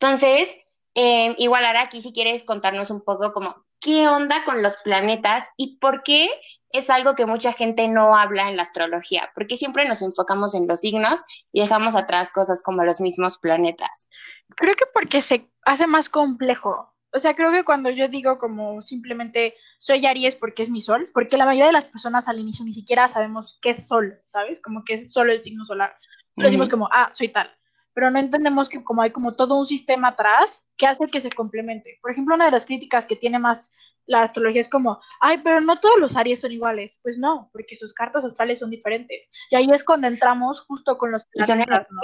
Entonces, 0.01 0.53
eh, 0.95 1.33
igual 1.37 1.65
ahora 1.65 1.83
aquí 1.83 2.01
si 2.01 2.11
quieres 2.11 2.43
contarnos 2.43 2.91
un 2.91 3.05
poco 3.05 3.31
como 3.31 3.65
qué 3.79 4.07
onda 4.07 4.43
con 4.45 4.61
los 4.61 4.77
planetas 4.77 5.49
y 5.57 5.77
por 5.77 6.03
qué 6.03 6.29
es 6.71 6.89
algo 6.89 7.15
que 7.15 7.25
mucha 7.25 7.53
gente 7.53 7.87
no 7.87 8.15
habla 8.15 8.49
en 8.49 8.57
la 8.57 8.63
astrología, 8.63 9.31
porque 9.33 9.57
siempre 9.57 9.87
nos 9.87 10.01
enfocamos 10.01 10.55
en 10.55 10.67
los 10.67 10.81
signos 10.81 11.23
y 11.51 11.61
dejamos 11.61 11.95
atrás 11.95 12.31
cosas 12.31 12.61
como 12.63 12.83
los 12.83 12.99
mismos 12.99 13.37
planetas. 13.37 14.07
Creo 14.55 14.75
que 14.75 14.85
porque 14.93 15.21
se 15.21 15.49
hace 15.63 15.87
más 15.87 16.09
complejo 16.09 16.95
o 17.15 17.19
sea, 17.21 17.33
creo 17.33 17.49
que 17.51 17.63
cuando 17.63 17.89
yo 17.89 18.09
digo 18.09 18.37
como 18.37 18.81
simplemente 18.81 19.55
soy 19.79 20.05
Aries 20.05 20.35
porque 20.35 20.63
es 20.63 20.69
mi 20.69 20.81
sol, 20.81 21.07
porque 21.13 21.37
la 21.37 21.45
mayoría 21.45 21.67
de 21.67 21.71
las 21.71 21.85
personas 21.85 22.27
al 22.27 22.39
inicio 22.39 22.65
ni 22.65 22.73
siquiera 22.73 23.07
sabemos 23.07 23.57
qué 23.61 23.69
es 23.69 23.87
sol, 23.87 24.19
¿sabes? 24.33 24.59
Como 24.59 24.83
que 24.83 24.95
es 24.95 25.13
solo 25.13 25.31
el 25.31 25.39
signo 25.39 25.65
solar. 25.65 25.95
Lo 26.35 26.43
decimos 26.43 26.67
como, 26.67 26.89
ah, 26.91 27.09
soy 27.13 27.29
tal. 27.29 27.49
Pero 27.95 28.11
no 28.11 28.19
entendemos 28.19 28.69
que 28.69 28.83
como 28.83 29.01
hay 29.01 29.09
como 29.09 29.35
todo 29.35 29.57
un 29.59 29.65
sistema 29.65 30.09
atrás 30.09 30.63
que 30.77 30.85
hace 30.85 31.07
que 31.07 31.21
se 31.21 31.31
complemente. 31.31 31.97
Por 32.01 32.11
ejemplo, 32.11 32.35
una 32.35 32.45
de 32.45 32.51
las 32.51 32.65
críticas 32.65 33.07
que 33.07 33.15
tiene 33.15 33.39
más 33.39 33.71
la 34.05 34.21
astrología 34.21 34.61
es 34.61 34.69
como, 34.69 35.01
ay, 35.19 35.39
pero 35.43 35.61
no 35.61 35.79
todos 35.79 35.99
los 35.99 36.15
Aries 36.15 36.41
son 36.41 36.51
iguales. 36.51 36.99
Pues 37.01 37.17
no, 37.17 37.49
porque 37.51 37.75
sus 37.75 37.93
cartas 37.93 38.23
astrales 38.23 38.59
son 38.59 38.69
diferentes. 38.69 39.29
Y 39.49 39.55
ahí 39.55 39.67
es 39.71 39.83
cuando 39.83 40.07
entramos 40.07 40.61
justo 40.61 40.99
con 40.99 41.11
los 41.11 41.25
planetas, 41.25 41.87
¿no? 41.89 42.01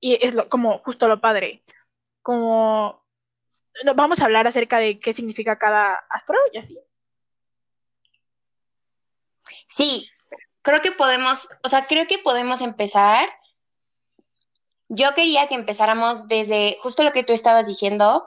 Y 0.00 0.24
es 0.24 0.34
lo, 0.34 0.48
como 0.48 0.78
justo 0.78 1.08
lo 1.08 1.20
padre. 1.20 1.62
Como 2.22 3.04
vamos 3.94 4.20
a 4.20 4.24
hablar 4.24 4.46
acerca 4.46 4.78
de 4.78 4.98
qué 4.98 5.12
significa 5.12 5.58
cada 5.58 5.94
astro 6.08 6.38
y 6.52 6.58
así. 6.58 6.78
Sí, 9.66 10.08
creo 10.62 10.80
que 10.80 10.92
podemos, 10.92 11.48
o 11.62 11.68
sea, 11.68 11.86
creo 11.86 12.06
que 12.06 12.18
podemos 12.18 12.60
empezar. 12.60 13.28
Yo 14.92 15.14
quería 15.14 15.46
que 15.46 15.54
empezáramos 15.54 16.26
desde 16.26 16.76
justo 16.80 17.04
lo 17.04 17.12
que 17.12 17.22
tú 17.22 17.32
estabas 17.32 17.68
diciendo. 17.68 18.26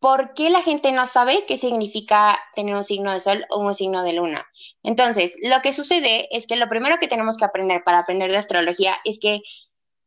¿Por 0.00 0.34
qué 0.34 0.50
la 0.50 0.60
gente 0.60 0.92
no 0.92 1.06
sabe 1.06 1.46
qué 1.46 1.56
significa 1.56 2.38
tener 2.54 2.74
un 2.74 2.84
signo 2.84 3.10
de 3.10 3.20
sol 3.20 3.46
o 3.48 3.60
un 3.60 3.72
signo 3.72 4.02
de 4.02 4.12
luna? 4.12 4.46
Entonces, 4.82 5.34
lo 5.42 5.62
que 5.62 5.72
sucede 5.72 6.28
es 6.30 6.46
que 6.46 6.56
lo 6.56 6.68
primero 6.68 6.98
que 6.98 7.08
tenemos 7.08 7.38
que 7.38 7.46
aprender 7.46 7.82
para 7.84 8.00
aprender 8.00 8.30
de 8.30 8.36
astrología 8.36 8.98
es 9.06 9.18
que 9.18 9.40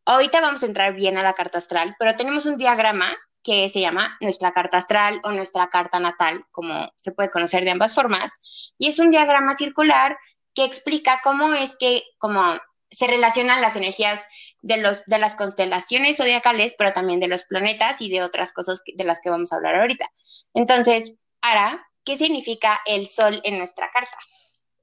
ahorita 0.06 0.40
vamos 0.40 0.62
a 0.62 0.68
entrar 0.68 0.94
bien 0.94 1.18
a 1.18 1.24
la 1.24 1.34
carta 1.34 1.58
astral, 1.58 1.96
pero 1.98 2.16
tenemos 2.16 2.46
un 2.46 2.58
diagrama 2.58 3.18
que 3.42 3.68
se 3.68 3.80
llama 3.80 4.18
nuestra 4.22 4.52
carta 4.52 4.78
astral 4.78 5.20
o 5.24 5.32
nuestra 5.32 5.68
carta 5.70 6.00
natal, 6.00 6.46
como 6.52 6.92
se 6.96 7.12
puede 7.12 7.30
conocer 7.30 7.64
de 7.64 7.72
ambas 7.72 7.96
formas, 7.96 8.34
y 8.78 8.90
es 8.90 9.00
un 9.00 9.10
diagrama 9.10 9.56
circular 9.56 10.16
que 10.54 10.64
explica 10.64 11.22
cómo 11.24 11.56
es 11.56 11.76
que 11.76 12.04
como 12.20 12.60
se 12.92 13.08
relacionan 13.08 13.62
las 13.62 13.76
energías 13.76 14.26
de, 14.68 14.78
los, 14.78 15.06
de 15.06 15.18
las 15.18 15.36
constelaciones 15.36 16.18
zodiacales, 16.18 16.76
pero 16.78 16.92
también 16.92 17.22
de 17.22 17.30
los 17.30 17.46
planetas 17.46 18.02
y 18.02 18.10
de 18.10 18.22
otras 18.22 18.52
cosas 18.52 18.84
de 18.86 19.04
las 19.06 19.22
que 19.22 19.30
vamos 19.30 19.52
a 19.52 19.56
hablar 19.56 19.76
ahorita. 19.76 20.12
Entonces, 20.54 21.20
Ara, 21.42 21.88
¿qué 22.04 22.18
significa 22.18 22.82
el 22.86 23.08
sol 23.08 23.40
en 23.46 23.58
nuestra 23.58 23.90
carta? 23.94 24.18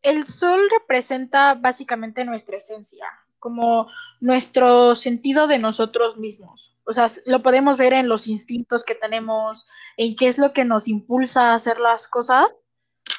El 0.00 0.26
sol 0.26 0.68
representa 0.70 1.54
básicamente 1.54 2.24
nuestra 2.24 2.56
esencia, 2.56 3.06
como 3.38 3.90
nuestro 4.20 4.96
sentido 4.96 5.46
de 5.46 5.58
nosotros 5.58 6.16
mismos. 6.16 6.74
O 6.86 6.94
sea, 6.94 7.10
lo 7.26 7.42
podemos 7.42 7.76
ver 7.76 7.92
en 7.92 8.08
los 8.08 8.26
instintos 8.26 8.84
que 8.84 8.94
tenemos, 8.94 9.68
en 9.98 10.16
qué 10.16 10.28
es 10.28 10.38
lo 10.38 10.54
que 10.54 10.64
nos 10.64 10.88
impulsa 10.88 11.50
a 11.50 11.54
hacer 11.56 11.78
las 11.78 12.08
cosas. 12.08 12.46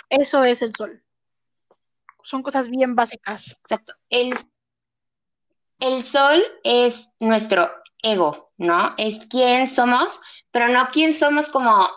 Eso 0.10 0.43
es 0.43 0.63
el 0.63 0.73
sol. 0.75 1.04
Son 2.23 2.41
cosas 2.41 2.69
bien 2.69 2.95
básicas. 2.95 3.51
Exacto. 3.51 3.93
El, 4.10 4.34
el 5.79 6.03
sol 6.03 6.43
es 6.63 7.09
nuestro 7.19 7.69
ego, 8.01 8.51
¿no? 8.57 8.93
Es 8.97 9.25
quién 9.29 9.67
somos, 9.67 10.21
pero 10.51 10.69
no 10.69 10.89
quién 10.91 11.13
somos 11.13 11.49
como 11.49 11.89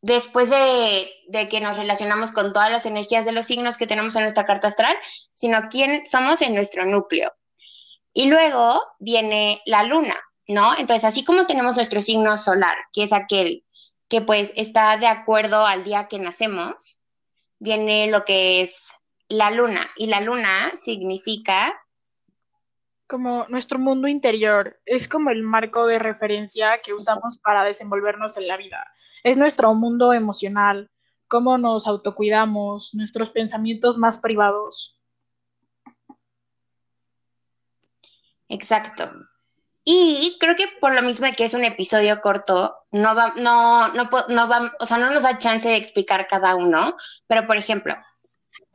después 0.00 0.50
de, 0.50 1.48
que 1.48 1.60
nos 1.60 1.76
relacionamos 1.76 2.32
con 2.32 2.52
todas 2.52 2.70
las 2.70 2.86
energías 2.86 3.24
de 3.24 3.32
los 3.32 3.46
signos 3.46 3.76
que 3.76 3.86
tenemos 3.86 4.14
en 4.16 4.22
nuestra 4.22 4.46
carta 4.46 4.68
astral, 4.68 4.96
sino 5.34 5.68
quién 5.68 6.06
somos 6.06 6.40
en 6.42 6.54
nuestro 6.54 6.84
núcleo. 6.86 7.32
Y 8.12 8.30
luego 8.30 8.82
viene 8.98 9.60
la 9.66 9.82
luna, 9.82 10.16
¿no? 10.46 10.76
Entonces, 10.76 11.04
así 11.04 11.24
como 11.24 11.46
tenemos 11.46 11.76
nuestro 11.76 12.00
signo 12.00 12.36
solar, 12.36 12.76
que 12.92 13.02
es 13.02 13.12
aquel 13.12 13.64
que 14.08 14.22
pues 14.22 14.52
está 14.56 14.96
de 14.96 15.06
acuerdo 15.06 15.66
al 15.66 15.84
día 15.84 16.08
que 16.08 16.18
nacemos, 16.18 17.00
viene 17.58 18.06
lo 18.06 18.24
que 18.24 18.62
es 18.62 18.84
la 19.28 19.50
luna. 19.50 19.90
Y 19.96 20.06
la 20.06 20.20
luna 20.20 20.72
significa... 20.76 21.74
Como 23.08 23.46
nuestro 23.48 23.78
mundo 23.78 24.06
interior, 24.06 24.78
es 24.84 25.08
como 25.08 25.30
el 25.30 25.42
marco 25.42 25.86
de 25.86 25.98
referencia 25.98 26.80
que 26.82 26.92
usamos 26.92 27.38
para 27.38 27.64
desenvolvernos 27.64 28.36
en 28.36 28.46
la 28.46 28.56
vida. 28.56 28.86
Es 29.24 29.36
nuestro 29.36 29.74
mundo 29.74 30.12
emocional, 30.12 30.90
cómo 31.26 31.56
nos 31.58 31.86
autocuidamos, 31.86 32.90
nuestros 32.92 33.30
pensamientos 33.30 33.96
más 33.96 34.18
privados. 34.18 35.00
Exacto. 38.48 39.10
Y 39.84 40.36
creo 40.38 40.54
que 40.54 40.66
por 40.80 40.94
lo 40.94 41.00
mismo 41.00 41.26
que 41.34 41.44
es 41.44 41.54
un 41.54 41.64
episodio 41.64 42.20
corto, 42.20 42.76
no 42.90 43.14
va, 43.14 43.32
no, 43.36 43.88
no, 43.94 44.10
no 44.28 44.48
va, 44.48 44.72
o 44.80 44.84
sea, 44.84 44.98
no 44.98 45.10
nos 45.10 45.22
da 45.22 45.38
chance 45.38 45.66
de 45.66 45.76
explicar 45.76 46.26
cada 46.28 46.56
uno, 46.56 46.94
pero 47.26 47.46
por 47.46 47.56
ejemplo, 47.56 47.94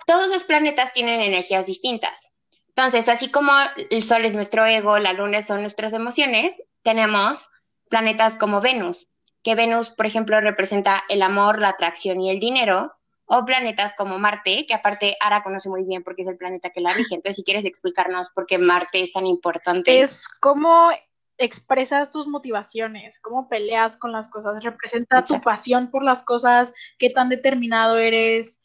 todos 0.08 0.28
los 0.30 0.44
planetas 0.44 0.92
tienen 0.92 1.22
energías 1.22 1.68
distintas. 1.68 2.34
Entonces, 2.76 3.08
así 3.08 3.30
como 3.30 3.52
el 3.92 4.04
Sol 4.04 4.26
es 4.26 4.34
nuestro 4.34 4.66
ego, 4.66 4.98
la 4.98 5.14
Luna 5.14 5.44
son 5.44 5.62
nuestras 5.62 5.94
emociones, 5.94 6.64
tenemos 6.82 7.50
planetas 7.88 8.36
como 8.36 8.62
Venus, 8.62 9.08
que 9.44 9.54
Venus, 9.54 9.92
por 9.92 10.08
ejemplo, 10.08 10.42
representa 10.42 11.04
el 11.10 11.22
amor, 11.22 11.62
la 11.62 11.70
atracción 11.70 12.20
y 12.20 12.32
el 12.32 12.40
dinero, 12.40 12.96
o 13.26 13.46
planetas 13.46 13.94
como 13.96 14.18
Marte, 14.18 14.66
que 14.68 14.74
aparte 14.74 15.16
Ara 15.20 15.44
conoce 15.44 15.70
muy 15.70 15.84
bien 15.84 16.04
porque 16.04 16.24
es 16.24 16.28
el 16.28 16.38
planeta 16.38 16.72
que 16.72 16.82
la 16.82 16.94
rige. 16.94 17.14
Entonces, 17.14 17.36
si 17.36 17.44
quieres 17.44 17.66
explicarnos 17.66 18.30
por 18.32 18.48
qué 18.48 18.58
Marte 18.58 19.02
es 19.02 19.14
tan 19.14 19.28
importante. 19.28 20.02
Es 20.02 20.28
cómo 20.40 20.90
expresas 21.38 22.10
tus 22.10 22.28
motivaciones, 22.28 23.20
cómo 23.20 23.50
peleas 23.50 23.98
con 23.98 24.12
las 24.12 24.30
cosas, 24.30 24.64
representa 24.64 25.24
tu 25.24 25.40
pasión 25.42 25.92
por 25.92 26.04
las 26.04 26.24
cosas, 26.24 26.74
qué 26.98 27.12
tan 27.12 27.30
determinado 27.30 27.98
eres. 27.98 28.62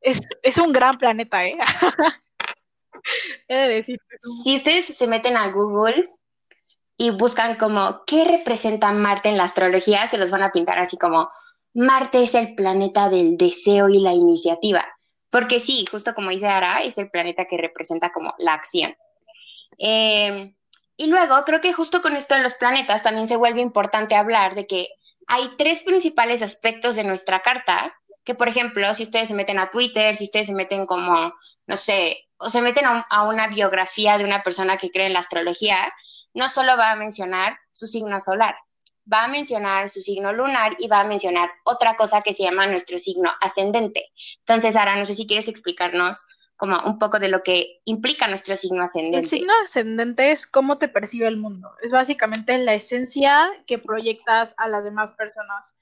Es, 0.00 0.20
es 0.42 0.58
un 0.58 0.72
gran 0.72 0.98
planeta, 0.98 1.44
¿eh? 1.44 1.58
Si 4.44 4.54
ustedes 4.54 4.86
se 4.86 5.06
meten 5.06 5.36
a 5.36 5.48
Google 5.48 6.10
y 6.96 7.10
buscan 7.10 7.56
como 7.56 8.02
qué 8.06 8.24
representa 8.24 8.92
Marte 8.92 9.28
en 9.28 9.36
la 9.36 9.44
astrología, 9.44 10.06
se 10.06 10.18
los 10.18 10.30
van 10.30 10.42
a 10.42 10.52
pintar 10.52 10.78
así 10.78 10.96
como 10.98 11.30
Marte 11.74 12.22
es 12.22 12.34
el 12.34 12.54
planeta 12.54 13.08
del 13.08 13.36
deseo 13.36 13.88
y 13.88 14.00
la 14.00 14.12
iniciativa. 14.12 14.84
Porque 15.30 15.60
sí, 15.60 15.84
justo 15.90 16.14
como 16.14 16.30
dice 16.30 16.46
Ara, 16.46 16.78
es 16.78 16.98
el 16.98 17.10
planeta 17.10 17.44
que 17.44 17.58
representa 17.58 18.10
como 18.10 18.34
la 18.38 18.54
acción. 18.54 18.96
Em, 19.78 20.54
y 20.96 21.06
luego, 21.06 21.44
creo 21.44 21.60
que 21.60 21.72
justo 21.72 22.02
con 22.02 22.16
esto 22.16 22.34
de 22.34 22.42
los 22.42 22.54
planetas 22.54 23.02
también 23.02 23.28
se 23.28 23.36
vuelve 23.36 23.60
importante 23.60 24.16
hablar 24.16 24.54
de 24.54 24.66
que 24.66 24.88
hay 25.28 25.48
tres 25.56 25.82
principales 25.84 26.42
aspectos 26.42 26.96
de 26.96 27.04
nuestra 27.04 27.40
carta, 27.40 27.94
que 28.24 28.34
por 28.34 28.48
ejemplo, 28.48 28.92
si 28.94 29.04
ustedes 29.04 29.28
se 29.28 29.34
meten 29.34 29.58
a 29.58 29.70
Twitter, 29.70 30.16
si 30.16 30.24
ustedes 30.24 30.46
se 30.46 30.54
meten 30.54 30.86
como, 30.86 31.32
no 31.66 31.76
sé, 31.76 32.27
o 32.38 32.50
se 32.50 32.60
meten 32.60 32.84
a 32.86 33.22
una 33.24 33.48
biografía 33.48 34.16
de 34.18 34.24
una 34.24 34.42
persona 34.42 34.76
que 34.76 34.90
cree 34.90 35.06
en 35.06 35.12
la 35.12 35.20
astrología, 35.20 35.92
no 36.34 36.48
solo 36.48 36.76
va 36.76 36.92
a 36.92 36.96
mencionar 36.96 37.58
su 37.72 37.86
signo 37.86 38.20
solar, 38.20 38.54
va 39.12 39.24
a 39.24 39.28
mencionar 39.28 39.88
su 39.88 40.00
signo 40.00 40.32
lunar 40.32 40.76
y 40.78 40.88
va 40.88 41.00
a 41.00 41.04
mencionar 41.04 41.50
otra 41.64 41.96
cosa 41.96 42.22
que 42.22 42.34
se 42.34 42.44
llama 42.44 42.66
nuestro 42.66 42.98
signo 42.98 43.30
ascendente. 43.40 44.06
Entonces, 44.40 44.76
ahora 44.76 44.96
no 44.96 45.04
sé 45.04 45.14
si 45.14 45.26
quieres 45.26 45.48
explicarnos 45.48 46.24
como 46.56 46.80
un 46.84 46.98
poco 46.98 47.18
de 47.18 47.28
lo 47.28 47.42
que 47.42 47.80
implica 47.84 48.26
nuestro 48.26 48.56
signo 48.56 48.82
ascendente. 48.82 49.18
El 49.20 49.28
signo 49.28 49.52
ascendente 49.64 50.32
es 50.32 50.46
cómo 50.46 50.78
te 50.78 50.88
percibe 50.88 51.28
el 51.28 51.36
mundo. 51.36 51.70
Es 51.82 51.92
básicamente 51.92 52.58
la 52.58 52.74
esencia 52.74 53.48
que 53.66 53.78
proyectas 53.78 54.54
a 54.56 54.68
las 54.68 54.82
demás 54.82 55.12
personas. 55.12 55.72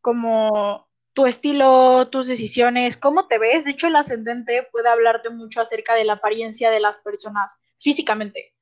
Como 0.00 0.88
tu 1.12 1.26
estilo, 1.26 2.08
tus 2.08 2.26
decisiones, 2.26 2.96
cómo 2.96 3.26
te 3.26 3.38
ves. 3.38 3.64
De 3.64 3.72
hecho, 3.72 3.86
el 3.88 3.96
ascendente 3.96 4.68
puede 4.72 4.88
hablarte 4.88 5.30
mucho 5.30 5.60
acerca 5.60 5.94
de 5.94 6.04
la 6.04 6.14
apariencia 6.14 6.70
de 6.70 6.80
las 6.80 6.98
personas 6.98 7.58
físicamente 7.78 8.54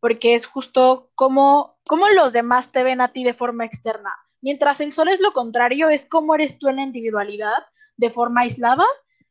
porque 0.00 0.34
es 0.34 0.46
justo 0.46 1.10
como, 1.14 1.76
como 1.86 2.08
los 2.08 2.32
demás 2.32 2.70
te 2.70 2.82
ven 2.82 3.00
a 3.00 3.08
ti 3.08 3.24
de 3.24 3.34
forma 3.34 3.64
externa. 3.64 4.14
Mientras 4.40 4.80
el 4.80 4.92
sol 4.92 5.08
es 5.08 5.20
lo 5.20 5.32
contrario, 5.32 5.88
es 5.88 6.06
cómo 6.06 6.34
eres 6.34 6.58
tú 6.58 6.68
en 6.68 6.76
la 6.76 6.82
individualidad, 6.82 7.66
de 7.96 8.10
forma 8.10 8.42
aislada. 8.42 8.84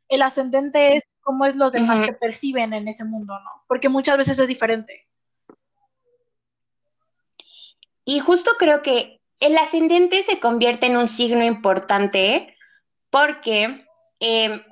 El 0.09 0.21
ascendente 0.21 0.97
es 0.97 1.05
cómo 1.21 1.45
es 1.45 1.55
los 1.55 1.71
demás 1.71 2.05
que 2.05 2.13
perciben 2.13 2.73
en 2.73 2.87
ese 2.87 3.05
mundo, 3.05 3.33
¿no? 3.39 3.63
Porque 3.67 3.89
muchas 3.89 4.17
veces 4.17 4.37
es 4.39 4.47
diferente. 4.47 5.07
Y 8.03 8.19
justo 8.19 8.51
creo 8.57 8.81
que 8.81 9.21
el 9.39 9.57
ascendente 9.57 10.23
se 10.23 10.39
convierte 10.39 10.87
en 10.87 10.97
un 10.97 11.07
signo 11.07 11.43
importante 11.43 12.56
porque 13.09 13.85
eh, 14.19 14.65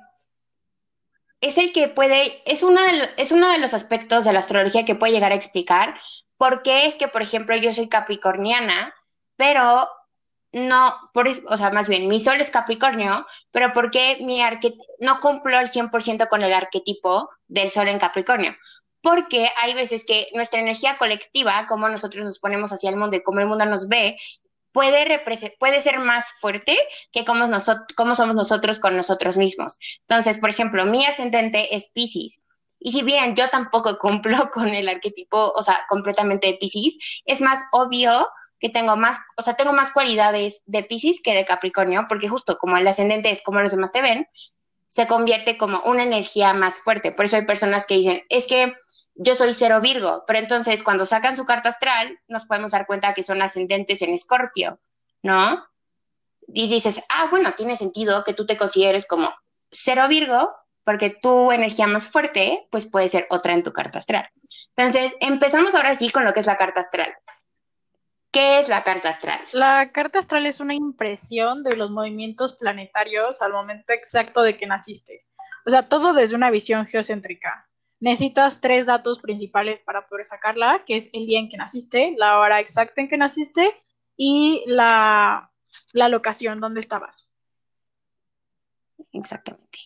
es 1.40 1.58
el 1.58 1.72
que 1.72 1.88
puede, 1.88 2.42
es, 2.50 2.62
una 2.62 2.82
es 3.16 3.32
uno 3.32 3.50
de 3.50 3.58
los 3.58 3.74
aspectos 3.74 4.24
de 4.24 4.32
la 4.32 4.40
astrología 4.40 4.84
que 4.84 4.94
puede 4.94 5.12
llegar 5.12 5.32
a 5.32 5.36
explicar 5.36 5.98
por 6.36 6.62
qué 6.62 6.86
es 6.86 6.96
que, 6.96 7.08
por 7.08 7.22
ejemplo, 7.22 7.56
yo 7.56 7.72
soy 7.72 7.88
capricorniana, 7.88 8.94
pero 9.36 9.88
no, 10.52 10.94
por, 11.12 11.28
o 11.28 11.56
sea, 11.56 11.70
más 11.70 11.88
bien, 11.88 12.08
mi 12.08 12.20
sol 12.20 12.40
es 12.40 12.50
Capricornio, 12.50 13.26
pero 13.50 13.72
¿por 13.72 13.90
qué 13.90 14.18
mi 14.20 14.40
no 15.00 15.20
cumplo 15.20 15.58
al 15.58 15.68
100% 15.68 16.28
con 16.28 16.42
el 16.42 16.54
arquetipo 16.54 17.28
del 17.46 17.70
sol 17.70 17.88
en 17.88 17.98
Capricornio? 17.98 18.56
Porque 19.02 19.50
hay 19.60 19.74
veces 19.74 20.04
que 20.06 20.28
nuestra 20.32 20.60
energía 20.60 20.96
colectiva, 20.96 21.66
como 21.68 21.88
nosotros 21.88 22.24
nos 22.24 22.38
ponemos 22.38 22.72
hacia 22.72 22.90
el 22.90 22.96
mundo 22.96 23.16
y 23.16 23.22
cómo 23.22 23.40
el 23.40 23.46
mundo 23.46 23.66
nos 23.66 23.88
ve, 23.88 24.16
puede, 24.76 25.22
puede 25.58 25.80
ser 25.80 26.00
más 26.00 26.32
fuerte 26.38 26.76
que 27.10 27.24
cómo 27.24 28.14
somos 28.14 28.36
nosotros 28.36 28.78
con 28.78 28.94
nosotros 28.94 29.38
mismos. 29.38 29.78
Entonces, 30.06 30.36
por 30.36 30.50
ejemplo, 30.50 30.84
mi 30.84 31.06
ascendente 31.06 31.74
es 31.74 31.92
Pisces. 31.94 32.40
Y 32.78 32.92
si 32.92 33.00
bien 33.02 33.34
yo 33.34 33.48
tampoco 33.48 33.96
cumplo 33.98 34.50
con 34.50 34.68
el 34.68 34.86
arquetipo, 34.86 35.50
o 35.56 35.62
sea, 35.62 35.86
completamente 35.88 36.48
de 36.48 36.58
Pisces, 36.60 37.22
es 37.24 37.40
más 37.40 37.60
obvio 37.72 38.28
que 38.60 38.68
tengo 38.68 38.96
más, 38.96 39.16
o 39.38 39.42
sea, 39.42 39.54
tengo 39.54 39.72
más 39.72 39.92
cualidades 39.92 40.60
de 40.66 40.82
Pisces 40.82 41.22
que 41.24 41.34
de 41.34 41.46
Capricornio, 41.46 42.04
porque 42.06 42.28
justo 42.28 42.58
como 42.58 42.76
el 42.76 42.86
ascendente 42.86 43.30
es 43.30 43.40
como 43.40 43.62
los 43.62 43.70
demás 43.70 43.92
te 43.92 44.02
ven, 44.02 44.28
se 44.88 45.06
convierte 45.06 45.56
como 45.56 45.80
una 45.86 46.02
energía 46.02 46.52
más 46.52 46.80
fuerte. 46.80 47.12
Por 47.12 47.24
eso 47.24 47.36
hay 47.36 47.46
personas 47.46 47.86
que 47.86 47.94
dicen, 47.94 48.24
es 48.28 48.46
que 48.46 48.74
yo 49.16 49.34
soy 49.34 49.54
cero 49.54 49.80
Virgo, 49.80 50.24
pero 50.26 50.38
entonces 50.38 50.82
cuando 50.82 51.06
sacan 51.06 51.36
su 51.36 51.44
carta 51.44 51.70
astral 51.70 52.18
nos 52.28 52.46
podemos 52.46 52.70
dar 52.70 52.86
cuenta 52.86 53.14
que 53.14 53.22
son 53.22 53.42
ascendentes 53.42 54.02
en 54.02 54.10
Escorpio, 54.10 54.78
¿no? 55.22 55.66
Y 56.48 56.68
dices, 56.68 57.02
ah, 57.08 57.26
bueno, 57.30 57.54
tiene 57.54 57.76
sentido 57.76 58.24
que 58.24 58.34
tú 58.34 58.46
te 58.46 58.56
consideres 58.56 59.06
como 59.06 59.34
cero 59.70 60.06
Virgo, 60.08 60.54
porque 60.84 61.10
tu 61.10 61.50
energía 61.50 61.88
más 61.88 62.08
fuerte, 62.08 62.68
pues 62.70 62.86
puede 62.86 63.08
ser 63.08 63.26
otra 63.30 63.54
en 63.54 63.64
tu 63.64 63.72
carta 63.72 63.98
astral. 63.98 64.28
Entonces, 64.76 65.16
empezamos 65.20 65.74
ahora 65.74 65.96
sí 65.96 66.10
con 66.10 66.24
lo 66.24 66.32
que 66.32 66.40
es 66.40 66.46
la 66.46 66.56
carta 66.56 66.80
astral. 66.80 67.12
¿Qué 68.30 68.58
es 68.58 68.68
la 68.68 68.84
carta 68.84 69.08
astral? 69.08 69.40
La 69.52 69.90
carta 69.92 70.20
astral 70.20 70.46
es 70.46 70.60
una 70.60 70.74
impresión 70.74 71.64
de 71.64 71.74
los 71.74 71.90
movimientos 71.90 72.54
planetarios 72.54 73.42
al 73.42 73.52
momento 73.52 73.92
exacto 73.92 74.42
de 74.42 74.56
que 74.56 74.66
naciste. 74.66 75.26
O 75.64 75.70
sea, 75.70 75.88
todo 75.88 76.12
desde 76.12 76.36
una 76.36 76.50
visión 76.50 76.86
geocéntrica. 76.86 77.66
Necesitas 78.00 78.60
tres 78.60 78.86
datos 78.86 79.20
principales 79.20 79.80
para 79.80 80.06
poder 80.06 80.26
sacarla, 80.26 80.84
que 80.86 80.96
es 80.96 81.08
el 81.12 81.26
día 81.26 81.38
en 81.38 81.48
que 81.48 81.56
naciste, 81.56 82.14
la 82.16 82.38
hora 82.38 82.60
exacta 82.60 83.00
en 83.00 83.08
que 83.08 83.16
naciste 83.16 83.74
y 84.16 84.64
la, 84.66 85.50
la 85.92 86.08
locación 86.08 86.60
donde 86.60 86.80
estabas. 86.80 87.28
Exactamente. 89.12 89.78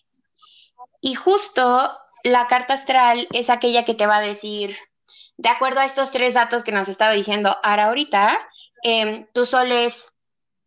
Y 1.01 1.14
justo 1.14 1.90
la 2.25 2.46
carta 2.46 2.75
astral 2.75 3.27
es 3.33 3.49
aquella 3.49 3.85
que 3.85 3.94
te 3.94 4.07
va 4.07 4.16
a 4.16 4.23
decir, 4.23 4.77
de 5.37 5.49
acuerdo 5.49 5.81
a 5.81 5.85
estos 5.85 6.11
tres 6.11 6.35
datos 6.35 6.64
que 6.64 6.73
nos 6.73 6.88
estaba 6.88 7.12
diciendo 7.12 7.57
Ara 7.62 7.87
ahorita, 7.87 8.38
eh, 8.83 9.27
tu 9.33 9.44
sol 9.44 9.73
es 9.73 10.16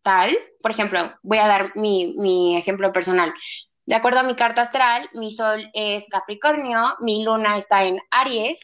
tal, 0.02 0.30
por 0.60 0.70
ejemplo, 0.70 1.14
voy 1.22 1.38
a 1.38 1.46
dar 1.46 1.76
mi, 1.76 2.14
mi 2.18 2.56
ejemplo 2.56 2.92
personal. 2.92 3.32
De 3.86 3.94
acuerdo 3.94 4.20
a 4.20 4.22
mi 4.22 4.34
carta 4.34 4.62
astral, 4.62 5.10
mi 5.12 5.30
sol 5.32 5.70
es 5.74 6.08
Capricornio, 6.08 6.96
mi 7.00 7.24
luna 7.24 7.56
está 7.58 7.84
en 7.84 8.00
Aries, 8.10 8.60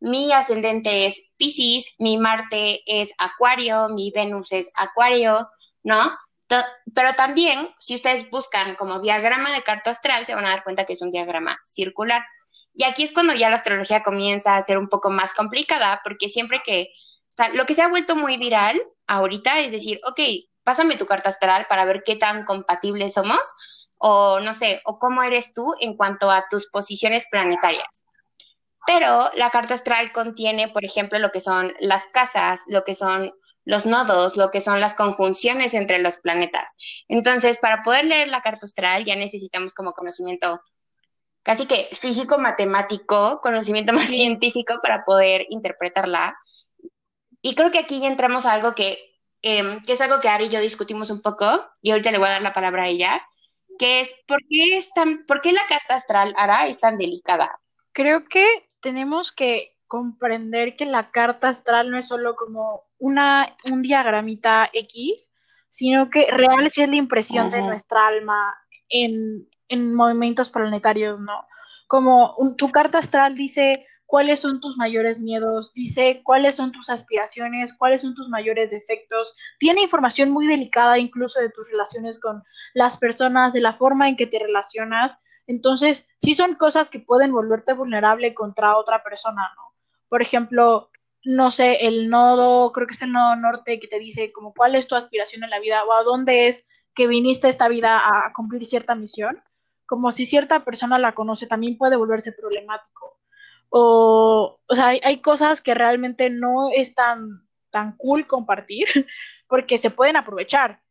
mi 0.00 0.32
ascendente 0.32 1.06
es 1.06 1.34
Pisces, 1.36 1.94
mi 1.98 2.16
Marte 2.18 2.82
es 2.86 3.12
Acuario, 3.18 3.88
mi 3.90 4.10
Venus 4.10 4.50
es 4.50 4.72
Acuario, 4.74 5.48
¿no? 5.82 6.10
Pero 6.94 7.14
también, 7.14 7.70
si 7.78 7.94
ustedes 7.94 8.28
buscan 8.30 8.74
como 8.76 9.00
diagrama 9.00 9.52
de 9.52 9.62
carta 9.62 9.90
astral, 9.90 10.26
se 10.26 10.34
van 10.34 10.44
a 10.44 10.50
dar 10.50 10.64
cuenta 10.64 10.84
que 10.84 10.94
es 10.94 11.02
un 11.02 11.10
diagrama 11.10 11.58
circular. 11.64 12.24
Y 12.74 12.84
aquí 12.84 13.02
es 13.02 13.12
cuando 13.12 13.34
ya 13.34 13.48
la 13.48 13.56
astrología 13.56 14.02
comienza 14.02 14.56
a 14.56 14.64
ser 14.64 14.78
un 14.78 14.88
poco 14.88 15.10
más 15.10 15.34
complicada, 15.34 16.00
porque 16.02 16.28
siempre 16.28 16.62
que, 16.64 16.88
o 17.28 17.32
sea, 17.36 17.50
lo 17.50 17.66
que 17.66 17.74
se 17.74 17.82
ha 17.82 17.88
vuelto 17.88 18.16
muy 18.16 18.38
viral 18.38 18.82
ahorita 19.06 19.60
es 19.60 19.72
decir, 19.72 20.00
ok, 20.06 20.20
pásame 20.62 20.96
tu 20.96 21.06
carta 21.06 21.28
astral 21.28 21.66
para 21.68 21.84
ver 21.84 22.02
qué 22.04 22.16
tan 22.16 22.44
compatibles 22.44 23.14
somos, 23.14 23.50
o 24.04 24.40
no 24.40 24.52
sé, 24.52 24.82
o 24.84 24.98
cómo 24.98 25.22
eres 25.22 25.54
tú 25.54 25.74
en 25.80 25.96
cuanto 25.96 26.28
a 26.28 26.46
tus 26.50 26.66
posiciones 26.66 27.24
planetarias. 27.30 28.02
Pero 28.84 29.30
la 29.34 29.50
carta 29.50 29.74
astral 29.74 30.10
contiene, 30.10 30.66
por 30.66 30.84
ejemplo, 30.84 31.20
lo 31.20 31.30
que 31.30 31.38
son 31.38 31.72
las 31.78 32.06
casas, 32.08 32.64
lo 32.66 32.82
que 32.82 32.94
son 32.96 33.32
los 33.64 33.86
nodos, 33.86 34.36
lo 34.36 34.50
que 34.50 34.60
son 34.60 34.80
las 34.80 34.94
conjunciones 34.94 35.74
entre 35.74 36.00
los 36.00 36.16
planetas. 36.16 36.74
Entonces, 37.06 37.58
para 37.58 37.84
poder 37.84 38.06
leer 38.06 38.26
la 38.26 38.42
carta 38.42 38.66
astral 38.66 39.04
ya 39.04 39.14
necesitamos 39.14 39.72
como 39.72 39.92
conocimiento 39.92 40.60
casi 41.44 41.66
que 41.66 41.88
físico, 41.92 42.38
matemático, 42.38 43.40
conocimiento 43.40 43.92
más 43.92 44.08
científico 44.08 44.74
para 44.82 45.04
poder 45.04 45.46
interpretarla. 45.50 46.36
Y 47.40 47.54
creo 47.54 47.70
que 47.70 47.78
aquí 47.78 48.00
ya 48.00 48.08
entramos 48.08 48.46
a 48.46 48.52
algo 48.52 48.74
que, 48.74 48.98
em, 49.42 49.80
que 49.82 49.92
es 49.92 50.00
algo 50.00 50.18
que 50.18 50.28
Ari 50.28 50.46
y 50.46 50.48
yo 50.48 50.60
discutimos 50.60 51.10
un 51.10 51.22
poco, 51.22 51.70
y 51.82 51.92
ahorita 51.92 52.10
le 52.10 52.18
voy 52.18 52.26
a 52.26 52.32
dar 52.32 52.42
la 52.42 52.52
palabra 52.52 52.84
a 52.84 52.88
ella, 52.88 53.24
que 53.82 54.00
es, 54.00 54.22
¿por 54.28 54.38
qué, 54.48 54.76
es 54.76 54.94
tan, 54.94 55.24
¿por 55.26 55.40
qué 55.40 55.52
la 55.52 55.66
carta 55.68 55.96
astral, 55.96 56.32
Ara, 56.36 56.68
es 56.68 56.78
tan 56.78 56.98
delicada? 56.98 57.58
Creo 57.90 58.28
que 58.28 58.46
tenemos 58.80 59.32
que 59.32 59.76
comprender 59.88 60.76
que 60.76 60.86
la 60.86 61.10
carta 61.10 61.48
astral 61.48 61.90
no 61.90 61.98
es 61.98 62.06
solo 62.06 62.36
como 62.36 62.84
una, 62.98 63.56
un 63.72 63.82
diagramita 63.82 64.70
X, 64.72 65.32
sino 65.72 66.10
que 66.10 66.30
real 66.30 66.70
sí 66.70 66.82
es 66.82 66.90
la 66.90 66.94
impresión 66.94 67.50
de 67.50 67.60
nuestra 67.60 68.06
alma 68.06 68.56
en, 68.88 69.48
en 69.66 69.92
movimientos 69.96 70.50
planetarios, 70.50 71.18
¿no? 71.18 71.44
Como 71.88 72.36
tu 72.56 72.70
carta 72.70 72.98
astral 72.98 73.34
dice 73.34 73.84
cuáles 74.12 74.40
son 74.40 74.60
tus 74.60 74.76
mayores 74.76 75.20
miedos, 75.20 75.72
dice 75.72 76.20
cuáles 76.22 76.56
son 76.56 76.70
tus 76.70 76.90
aspiraciones, 76.90 77.72
cuáles 77.72 78.02
son 78.02 78.14
tus 78.14 78.28
mayores 78.28 78.70
defectos, 78.70 79.34
tiene 79.58 79.84
información 79.84 80.30
muy 80.30 80.46
delicada 80.46 80.98
incluso 80.98 81.40
de 81.40 81.48
tus 81.48 81.66
relaciones 81.66 82.20
con 82.20 82.42
las 82.74 82.98
personas, 82.98 83.54
de 83.54 83.62
la 83.62 83.72
forma 83.72 84.10
en 84.10 84.18
que 84.18 84.26
te 84.26 84.38
relacionas, 84.38 85.16
entonces, 85.46 86.06
sí 86.18 86.34
son 86.34 86.56
cosas 86.56 86.90
que 86.90 87.00
pueden 87.00 87.32
volverte 87.32 87.72
vulnerable 87.72 88.34
contra 88.34 88.76
otra 88.76 89.02
persona, 89.02 89.50
¿no? 89.56 89.74
Por 90.10 90.20
ejemplo, 90.20 90.90
no 91.24 91.50
sé, 91.50 91.86
el 91.86 92.10
nodo, 92.10 92.70
creo 92.72 92.86
que 92.86 92.92
es 92.92 93.00
el 93.00 93.12
nodo 93.12 93.34
norte 93.36 93.80
que 93.80 93.88
te 93.88 93.98
dice 93.98 94.30
como 94.30 94.52
cuál 94.52 94.74
es 94.74 94.88
tu 94.88 94.94
aspiración 94.94 95.42
en 95.42 95.48
la 95.48 95.58
vida 95.58 95.84
o 95.84 95.92
a 95.94 96.02
dónde 96.02 96.48
es 96.48 96.66
que 96.94 97.06
viniste 97.06 97.48
esta 97.48 97.66
vida 97.66 97.98
a 98.06 98.30
cumplir 98.34 98.66
cierta 98.66 98.94
misión, 98.94 99.42
como 99.86 100.12
si 100.12 100.26
cierta 100.26 100.66
persona 100.66 100.98
la 100.98 101.14
conoce, 101.14 101.46
también 101.46 101.78
puede 101.78 101.96
volverse 101.96 102.32
problemático. 102.32 103.21
O, 103.74 104.60
o 104.66 104.74
sea, 104.74 104.88
hay, 104.88 105.00
hay 105.02 105.22
cosas 105.22 105.62
que 105.62 105.74
realmente 105.74 106.28
no 106.28 106.70
es 106.74 106.94
tan, 106.94 107.48
tan 107.70 107.96
cool 107.96 108.26
compartir 108.26 108.86
porque 109.48 109.78
se 109.78 109.90
pueden 109.90 110.16
aprovechar 110.16 110.82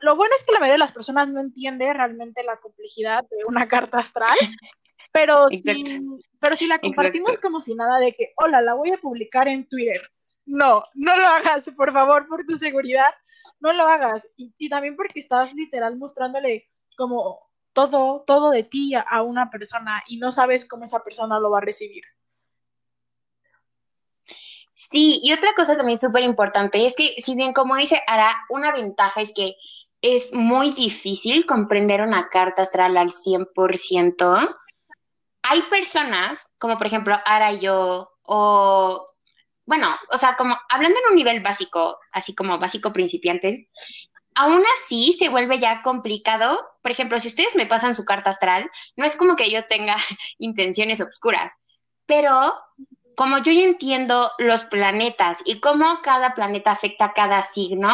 lo 0.00 0.16
bueno 0.16 0.34
es 0.36 0.44
que 0.44 0.52
la 0.52 0.58
mayoría 0.58 0.74
de 0.74 0.78
las 0.78 0.92
personas 0.92 1.28
no 1.28 1.40
entiende 1.40 1.92
realmente 1.92 2.42
la 2.42 2.56
complejidad 2.56 3.22
de 3.30 3.44
una 3.46 3.68
carta 3.68 3.98
astral, 3.98 4.36
pero, 5.12 5.48
si, 5.48 5.84
pero 6.40 6.56
si 6.56 6.66
la 6.66 6.78
compartimos 6.78 7.38
como 7.38 7.60
si 7.60 7.74
nada 7.74 7.98
de 7.98 8.14
que, 8.14 8.32
hola, 8.36 8.60
la 8.62 8.74
voy 8.74 8.92
a 8.92 8.98
publicar 8.98 9.48
en 9.48 9.68
Twitter. 9.68 10.00
No, 10.46 10.84
no 10.94 11.16
lo 11.16 11.26
hagas, 11.26 11.68
por 11.76 11.92
favor, 11.92 12.28
por 12.28 12.44
tu 12.46 12.56
seguridad, 12.56 13.12
no 13.60 13.72
lo 13.72 13.86
hagas. 13.86 14.28
Y, 14.36 14.68
también 14.68 14.96
porque 14.96 15.20
estás 15.20 15.52
literal 15.54 15.96
mostrándole 15.96 16.68
como 16.96 17.40
todo, 17.72 18.24
todo 18.26 18.50
de 18.50 18.62
ti 18.62 18.94
a 18.94 19.22
una 19.22 19.50
persona 19.50 20.02
y 20.06 20.18
no 20.18 20.32
sabes 20.32 20.64
cómo 20.64 20.84
esa 20.84 21.02
persona 21.02 21.40
lo 21.40 21.50
va 21.50 21.58
a 21.58 21.62
recibir. 21.62 22.04
Sí, 24.76 25.20
y 25.22 25.32
otra 25.32 25.54
cosa 25.56 25.74
también 25.74 25.96
súper 25.96 26.22
importante 26.22 26.84
es 26.86 26.94
que, 26.96 27.14
si 27.16 27.34
bien 27.34 27.54
como 27.54 27.76
dice 27.76 28.02
Ara, 28.06 28.36
una 28.50 28.72
ventaja 28.72 29.22
es 29.22 29.32
que 29.34 29.54
es 30.02 30.34
muy 30.34 30.70
difícil 30.72 31.46
comprender 31.46 32.02
una 32.02 32.28
carta 32.28 32.60
astral 32.60 32.98
al 32.98 33.08
100%. 33.08 34.56
Hay 35.44 35.62
personas, 35.62 36.48
como 36.58 36.76
por 36.76 36.86
ejemplo 36.86 37.18
Ara 37.24 37.52
yo, 37.54 38.10
o 38.22 39.08
bueno, 39.64 39.96
o 40.12 40.18
sea, 40.18 40.36
como 40.36 40.54
hablando 40.68 40.98
en 40.98 41.10
un 41.10 41.16
nivel 41.16 41.40
básico, 41.42 41.98
así 42.12 42.34
como 42.34 42.58
básico 42.58 42.92
principiantes, 42.92 43.64
aún 44.34 44.62
así 44.76 45.14
se 45.14 45.30
vuelve 45.30 45.58
ya 45.58 45.82
complicado. 45.82 46.58
Por 46.82 46.92
ejemplo, 46.92 47.18
si 47.18 47.28
ustedes 47.28 47.56
me 47.56 47.64
pasan 47.64 47.96
su 47.96 48.04
carta 48.04 48.28
astral, 48.28 48.70
no 48.96 49.06
es 49.06 49.16
como 49.16 49.36
que 49.36 49.50
yo 49.50 49.64
tenga 49.64 49.96
intenciones 50.38 51.00
oscuras, 51.00 51.60
pero 52.04 52.52
como 53.16 53.38
yo 53.38 53.50
entiendo 53.50 54.30
los 54.38 54.64
planetas 54.64 55.42
y 55.46 55.58
cómo 55.58 56.00
cada 56.02 56.34
planeta 56.34 56.70
afecta 56.70 57.06
a 57.06 57.12
cada 57.14 57.42
signo, 57.42 57.90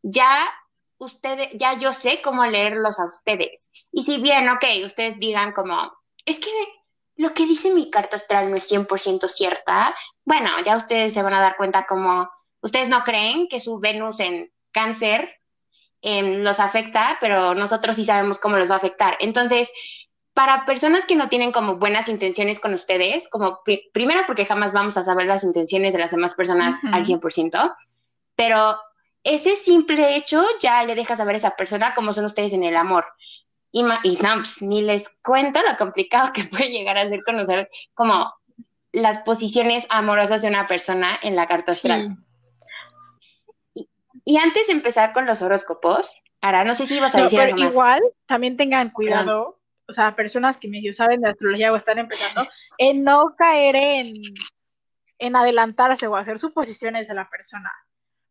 ya 0.00 0.48
ustedes, 0.98 1.48
ya 1.54 1.76
yo 1.76 1.92
sé 1.92 2.22
cómo 2.22 2.46
leerlos 2.46 3.00
a 3.00 3.06
ustedes. 3.06 3.70
Y 3.90 4.04
si 4.04 4.22
bien, 4.22 4.48
ok, 4.48 4.64
ustedes 4.84 5.18
digan 5.18 5.52
como, 5.52 5.92
es 6.24 6.38
que 6.38 6.50
lo 7.16 7.34
que 7.34 7.46
dice 7.46 7.74
mi 7.74 7.90
carta 7.90 8.16
astral 8.16 8.48
no 8.48 8.56
es 8.56 8.70
100% 8.70 9.28
cierta, 9.28 9.94
bueno, 10.24 10.50
ya 10.64 10.76
ustedes 10.76 11.12
se 11.12 11.22
van 11.22 11.34
a 11.34 11.40
dar 11.40 11.56
cuenta 11.56 11.84
como, 11.84 12.30
ustedes 12.60 12.88
no 12.88 13.02
creen 13.02 13.48
que 13.48 13.58
su 13.58 13.80
Venus 13.80 14.20
en 14.20 14.52
cáncer 14.70 15.36
em, 16.00 16.42
los 16.44 16.60
afecta, 16.60 17.18
pero 17.20 17.54
nosotros 17.56 17.96
sí 17.96 18.04
sabemos 18.04 18.38
cómo 18.38 18.56
los 18.56 18.70
va 18.70 18.74
a 18.74 18.78
afectar. 18.78 19.16
Entonces, 19.18 19.72
para 20.34 20.64
personas 20.64 21.04
que 21.04 21.16
no 21.16 21.28
tienen 21.28 21.52
como 21.52 21.76
buenas 21.76 22.08
intenciones 22.08 22.60
con 22.60 22.74
ustedes, 22.74 23.28
como 23.28 23.60
primero 23.92 24.22
porque 24.26 24.46
jamás 24.46 24.72
vamos 24.72 24.96
a 24.96 25.02
saber 25.02 25.26
las 25.26 25.44
intenciones 25.44 25.92
de 25.92 25.98
las 25.98 26.12
demás 26.12 26.34
personas 26.34 26.76
al 26.92 27.04
100%, 27.04 27.74
pero 28.36 28.78
ese 29.24 29.56
simple 29.56 30.16
hecho 30.16 30.42
ya 30.60 30.82
le 30.84 30.94
deja 30.94 31.16
saber 31.16 31.34
a 31.34 31.38
esa 31.38 31.56
persona 31.56 31.94
cómo 31.94 32.12
son 32.12 32.24
ustedes 32.24 32.52
en 32.52 32.64
el 32.64 32.76
amor. 32.76 33.04
Y, 33.72 33.82
y 33.82 34.18
no, 34.22 34.34
pues, 34.36 34.62
ni 34.62 34.82
les 34.82 35.08
cuento 35.22 35.60
lo 35.68 35.76
complicado 35.76 36.32
que 36.32 36.44
puede 36.50 36.70
llegar 36.70 36.96
a 36.98 37.08
ser 37.08 37.22
conocer 37.24 37.68
como 37.94 38.32
las 38.92 39.18
posiciones 39.18 39.86
amorosas 39.90 40.42
de 40.42 40.48
una 40.48 40.66
persona 40.66 41.18
en 41.22 41.36
la 41.36 41.46
carta 41.46 41.72
astral. 41.72 42.16
Y, 44.24 44.36
antes 44.36 44.66
de 44.66 44.72
empezar 44.72 45.12
con 45.12 45.26
los 45.26 45.42
horóscopos, 45.42 46.22
ahora 46.40 46.64
no 46.64 46.74
sé 46.74 46.86
si 46.86 46.96
ibas 46.96 47.14
a 47.14 47.22
decir 47.22 47.40
algo 47.40 47.58
más. 47.58 47.72
Igual, 47.72 48.02
también 48.26 48.56
tengan 48.56 48.90
cuidado 48.90 49.59
o 49.90 49.92
sea, 49.92 50.16
personas 50.16 50.56
que 50.56 50.68
medio 50.68 50.94
saben 50.94 51.20
de 51.20 51.30
astrología 51.30 51.72
o 51.72 51.76
están 51.76 51.98
empezando, 51.98 52.48
en 52.78 53.04
no 53.04 53.34
caer 53.36 53.76
en, 53.76 54.14
en 55.18 55.36
adelantarse 55.36 56.06
o 56.06 56.16
hacer 56.16 56.38
suposiciones 56.38 57.08
de 57.08 57.14
la 57.14 57.28
persona. 57.28 57.70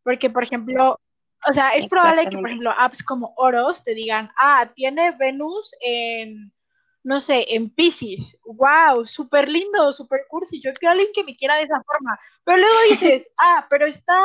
Porque, 0.03 0.29
por 0.29 0.43
ejemplo, 0.43 0.99
o 1.47 1.53
sea, 1.53 1.69
es 1.75 1.85
probable 1.87 2.29
que, 2.29 2.37
por 2.37 2.47
ejemplo, 2.47 2.73
apps 2.77 3.03
como 3.03 3.33
Oros 3.37 3.83
te 3.83 3.93
digan, 3.93 4.31
ah, 4.37 4.69
tiene 4.75 5.11
Venus 5.11 5.73
en, 5.81 6.51
no 7.03 7.19
sé, 7.19 7.45
en 7.49 7.69
Pisces. 7.69 8.37
¡Wow! 8.43 9.05
Súper 9.05 9.47
lindo, 9.49 9.93
súper 9.93 10.21
cursi. 10.27 10.59
Yo 10.59 10.71
quiero 10.73 10.91
a 10.91 10.93
alguien 10.93 11.11
que 11.13 11.23
me 11.23 11.35
quiera 11.35 11.55
de 11.55 11.63
esa 11.63 11.81
forma. 11.83 12.19
Pero 12.43 12.57
luego 12.57 12.75
dices, 12.89 13.29
ah, 13.37 13.67
pero 13.69 13.85
está 13.85 14.21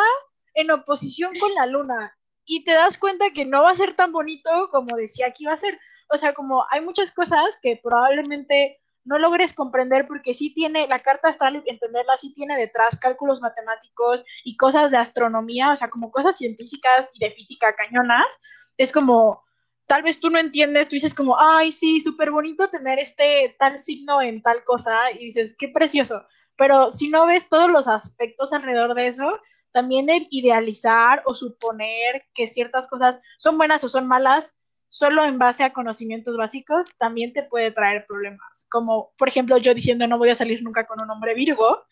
en 0.55 0.71
oposición 0.71 1.33
con 1.39 1.55
la 1.55 1.67
luna. 1.67 2.17
Y 2.45 2.65
te 2.65 2.73
das 2.73 2.99
cuenta 2.99 3.31
que 3.31 3.45
no 3.45 3.63
va 3.63 3.71
a 3.71 3.77
ser 3.77 3.95
tan 3.95 4.13
bonito 4.13 4.69
como 4.71 4.97
decía 4.97 5.31
que 5.31 5.45
iba 5.45 5.53
a 5.53 5.59
ser. 5.59 5.79
O 6.15 6.19
sea, 6.19 6.33
como 6.33 6.65
hay 6.71 6.81
muchas 6.81 7.11
cosas 7.11 7.59
que 7.61 7.81
probablemente 7.83 8.81
no 9.05 9.19
logres 9.19 9.53
comprender 9.53 10.07
porque 10.07 10.33
sí 10.33 10.55
tiene, 10.55 10.87
la 10.87 11.03
carta 11.03 11.29
astral, 11.29 11.63
entenderla, 11.67 12.17
sí 12.17 12.33
tiene 12.33 12.57
detrás 12.57 12.97
cálculos 12.97 13.41
matemáticos 13.41 14.25
y 14.45 14.57
cosas 14.57 14.91
de 14.91 14.97
astronomía, 14.97 15.73
o 15.73 15.77
sea, 15.77 15.91
como 15.91 16.11
cosas 16.11 16.37
científicas 16.37 17.11
y 17.15 17.19
de 17.19 17.33
física 17.33 17.75
cañonas. 17.75 18.41
Es 18.79 18.93
como, 18.93 19.43
tal 19.87 20.05
vez 20.05 20.21
tú 20.21 20.31
no 20.31 20.39
entiendes, 20.39 20.89
tú 20.89 20.95
dices 20.95 21.15
como, 21.15 21.39
ay, 21.39 21.73
sí, 21.73 22.01
súper 22.01 22.31
bonito 22.31 22.69
tener 22.71 22.99
este 22.99 23.55
tal 23.59 23.79
signo 23.79 24.23
en 24.23 24.41
tal 24.41 24.65
cosa 24.65 25.11
y 25.13 25.27
dices, 25.27 25.55
qué 25.59 25.69
precioso. 25.69 26.25
Pero 26.57 26.93
si 26.93 27.09
no 27.09 27.27
ves 27.27 27.49
todos 27.49 27.69
los 27.69 27.89
aspectos 27.89 28.53
alrededor 28.53 28.95
de 28.95 29.09
eso, 29.09 29.41
también 29.73 30.09
el 30.09 30.29
idealizar 30.31 31.23
o 31.27 31.35
suponer 31.35 32.25
que 32.35 32.47
ciertas 32.47 32.87
cosas 32.87 33.21
son 33.39 33.59
buenas 33.59 33.83
o 33.83 33.89
son 33.89 34.07
malas 34.07 34.57
solo 34.95 35.25
en 35.25 35.41
base 35.41 35.65
a 35.65 35.73
conocimientos 35.73 36.37
básicos 36.37 36.87
también 36.99 37.33
te 37.33 37.43
puede 37.43 37.73
traer 37.73 38.07
problemas. 38.07 38.65
Como, 38.69 39.13
por 39.19 39.27
ejemplo, 39.27 39.59
yo 39.59 39.75
diciendo 39.75 40.07
no 40.07 40.19
voy 40.19 40.31
a 40.31 40.37
salir 40.37 40.63
nunca 40.63 40.87
con 40.87 41.01
un 41.01 41.11
hombre 41.11 41.35
Virgo. 41.35 41.85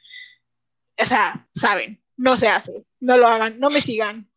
O 0.96 1.04
sea, 1.04 1.48
saben, 1.52 2.00
no 2.16 2.36
se 2.36 2.46
hace, 2.46 2.84
no 3.00 3.16
lo 3.16 3.26
hagan, 3.26 3.58
no 3.58 3.70
me 3.70 3.80
sigan. 3.80 4.30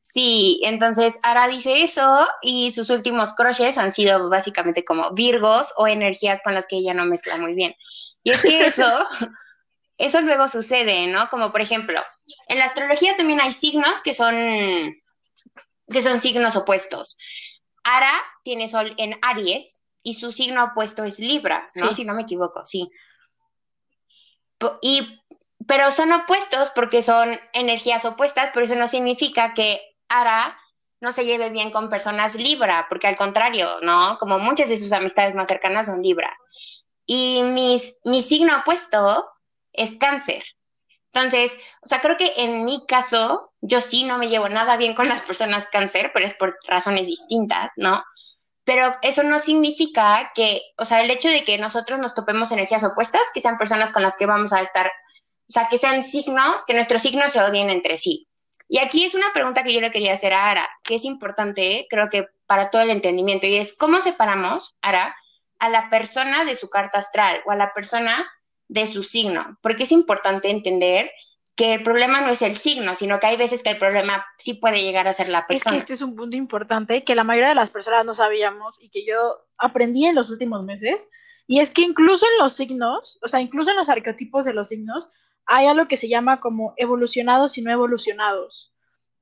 Sí, 0.00 0.60
entonces 0.64 1.20
Ara 1.22 1.46
dice 1.46 1.84
eso 1.84 2.26
y 2.42 2.72
sus 2.72 2.90
últimos 2.90 3.32
crushes 3.34 3.78
han 3.78 3.92
sido 3.92 4.28
básicamente 4.28 4.84
como 4.84 5.12
Virgos 5.12 5.72
o 5.76 5.86
energías 5.86 6.42
con 6.42 6.54
las 6.54 6.66
que 6.66 6.78
ella 6.78 6.94
no 6.94 7.06
mezcla 7.06 7.36
muy 7.36 7.54
bien. 7.54 7.76
Y 8.24 8.32
es 8.32 8.42
que 8.42 8.66
eso, 8.66 8.84
eso 9.98 10.20
luego 10.20 10.48
sucede, 10.48 11.06
¿no? 11.06 11.28
Como 11.28 11.52
por 11.52 11.60
ejemplo, 11.60 12.00
en 12.48 12.58
la 12.58 12.64
astrología 12.64 13.14
también 13.16 13.40
hay 13.40 13.52
signos 13.52 14.02
que 14.02 14.14
son 14.14 14.34
que 15.90 16.02
son 16.02 16.20
signos 16.20 16.56
opuestos. 16.56 17.16
Ara 17.84 18.12
tiene 18.44 18.68
sol 18.68 18.94
en 18.96 19.18
Aries 19.22 19.82
y 20.02 20.14
su 20.14 20.32
signo 20.32 20.64
opuesto 20.64 21.04
es 21.04 21.18
Libra, 21.18 21.70
¿no? 21.74 21.92
Si 21.92 22.04
no 22.04 22.14
me 22.14 22.22
equivoco, 22.22 22.64
sí. 22.66 22.90
Y, 24.80 25.20
pero 25.66 25.90
son 25.90 26.12
opuestos 26.12 26.70
porque 26.70 27.02
son 27.02 27.38
energías 27.52 28.04
opuestas, 28.04 28.50
pero 28.52 28.64
eso 28.64 28.76
no 28.76 28.88
significa 28.88 29.54
que 29.54 29.80
Ara 30.08 30.58
no 31.00 31.12
se 31.12 31.24
lleve 31.24 31.50
bien 31.50 31.72
con 31.72 31.88
personas 31.88 32.36
Libra, 32.36 32.86
porque 32.88 33.08
al 33.08 33.16
contrario, 33.16 33.78
¿no? 33.82 34.18
Como 34.18 34.38
muchas 34.38 34.68
de 34.68 34.78
sus 34.78 34.92
amistades 34.92 35.34
más 35.34 35.48
cercanas 35.48 35.86
son 35.86 36.02
Libra. 36.02 36.36
Y 37.06 37.42
mi 37.42 38.22
signo 38.22 38.58
opuesto 38.58 39.28
es 39.72 39.98
Cáncer. 39.98 40.44
Entonces, 41.14 41.58
o 41.82 41.86
sea, 41.86 42.00
creo 42.00 42.16
que 42.16 42.32
en 42.36 42.64
mi 42.64 42.86
caso, 42.86 43.52
yo 43.60 43.80
sí 43.80 44.04
no 44.04 44.16
me 44.16 44.28
llevo 44.28 44.48
nada 44.48 44.76
bien 44.76 44.94
con 44.94 45.08
las 45.08 45.20
personas 45.20 45.66
cáncer, 45.66 46.10
pero 46.14 46.24
es 46.24 46.32
por 46.32 46.58
razones 46.66 47.06
distintas, 47.06 47.72
¿no? 47.76 48.02
Pero 48.64 48.94
eso 49.02 49.22
no 49.22 49.38
significa 49.40 50.32
que, 50.34 50.62
o 50.78 50.84
sea, 50.84 51.02
el 51.02 51.10
hecho 51.10 51.28
de 51.28 51.44
que 51.44 51.58
nosotros 51.58 51.98
nos 51.98 52.14
topemos 52.14 52.50
energías 52.50 52.84
opuestas, 52.84 53.22
que 53.34 53.42
sean 53.42 53.58
personas 53.58 53.92
con 53.92 54.02
las 54.02 54.16
que 54.16 54.24
vamos 54.24 54.52
a 54.54 54.62
estar, 54.62 54.86
o 54.86 55.52
sea, 55.52 55.68
que 55.68 55.76
sean 55.76 56.04
signos, 56.04 56.64
que 56.66 56.74
nuestros 56.74 57.02
signos 57.02 57.32
se 57.32 57.42
odien 57.42 57.68
entre 57.68 57.98
sí. 57.98 58.26
Y 58.68 58.78
aquí 58.78 59.04
es 59.04 59.14
una 59.14 59.32
pregunta 59.34 59.64
que 59.64 59.74
yo 59.74 59.82
le 59.82 59.90
quería 59.90 60.14
hacer 60.14 60.32
a 60.32 60.50
Ara, 60.50 60.68
que 60.82 60.94
es 60.94 61.04
importante, 61.04 61.86
creo 61.90 62.08
que 62.08 62.28
para 62.46 62.70
todo 62.70 62.80
el 62.80 62.90
entendimiento, 62.90 63.46
y 63.46 63.56
es, 63.56 63.76
¿cómo 63.76 64.00
separamos, 64.00 64.76
Ara, 64.80 65.14
a 65.58 65.68
la 65.68 65.90
persona 65.90 66.44
de 66.44 66.56
su 66.56 66.70
carta 66.70 67.00
astral 67.00 67.42
o 67.44 67.50
a 67.50 67.56
la 67.56 67.74
persona 67.74 68.26
de 68.72 68.86
su 68.86 69.02
signo, 69.02 69.58
porque 69.62 69.82
es 69.82 69.92
importante 69.92 70.50
entender 70.50 71.10
que 71.54 71.74
el 71.74 71.82
problema 71.82 72.22
no 72.22 72.28
es 72.28 72.40
el 72.40 72.56
signo, 72.56 72.94
sino 72.94 73.20
que 73.20 73.26
hay 73.26 73.36
veces 73.36 73.62
que 73.62 73.70
el 73.70 73.78
problema 73.78 74.24
sí 74.38 74.54
puede 74.54 74.82
llegar 74.82 75.06
a 75.06 75.12
ser 75.12 75.28
la 75.28 75.46
persona. 75.46 75.76
Es 75.76 75.84
que 75.84 75.92
este 75.92 75.92
es 75.92 76.00
un 76.00 76.16
punto 76.16 76.36
importante 76.36 77.04
que 77.04 77.14
la 77.14 77.24
mayoría 77.24 77.50
de 77.50 77.54
las 77.54 77.68
personas 77.68 78.06
no 78.06 78.14
sabíamos 78.14 78.76
y 78.80 78.90
que 78.90 79.04
yo 79.04 79.44
aprendí 79.58 80.06
en 80.06 80.14
los 80.14 80.30
últimos 80.30 80.64
meses, 80.64 81.08
y 81.46 81.60
es 81.60 81.70
que 81.70 81.82
incluso 81.82 82.24
en 82.24 82.42
los 82.42 82.54
signos, 82.54 83.18
o 83.22 83.28
sea, 83.28 83.40
incluso 83.40 83.70
en 83.70 83.76
los 83.76 83.88
arqueotipos 83.90 84.46
de 84.46 84.54
los 84.54 84.68
signos, 84.68 85.12
hay 85.44 85.66
algo 85.66 85.86
que 85.88 85.98
se 85.98 86.08
llama 86.08 86.40
como 86.40 86.72
evolucionados 86.78 87.58
y 87.58 87.62
no 87.62 87.70
evolucionados. 87.70 88.72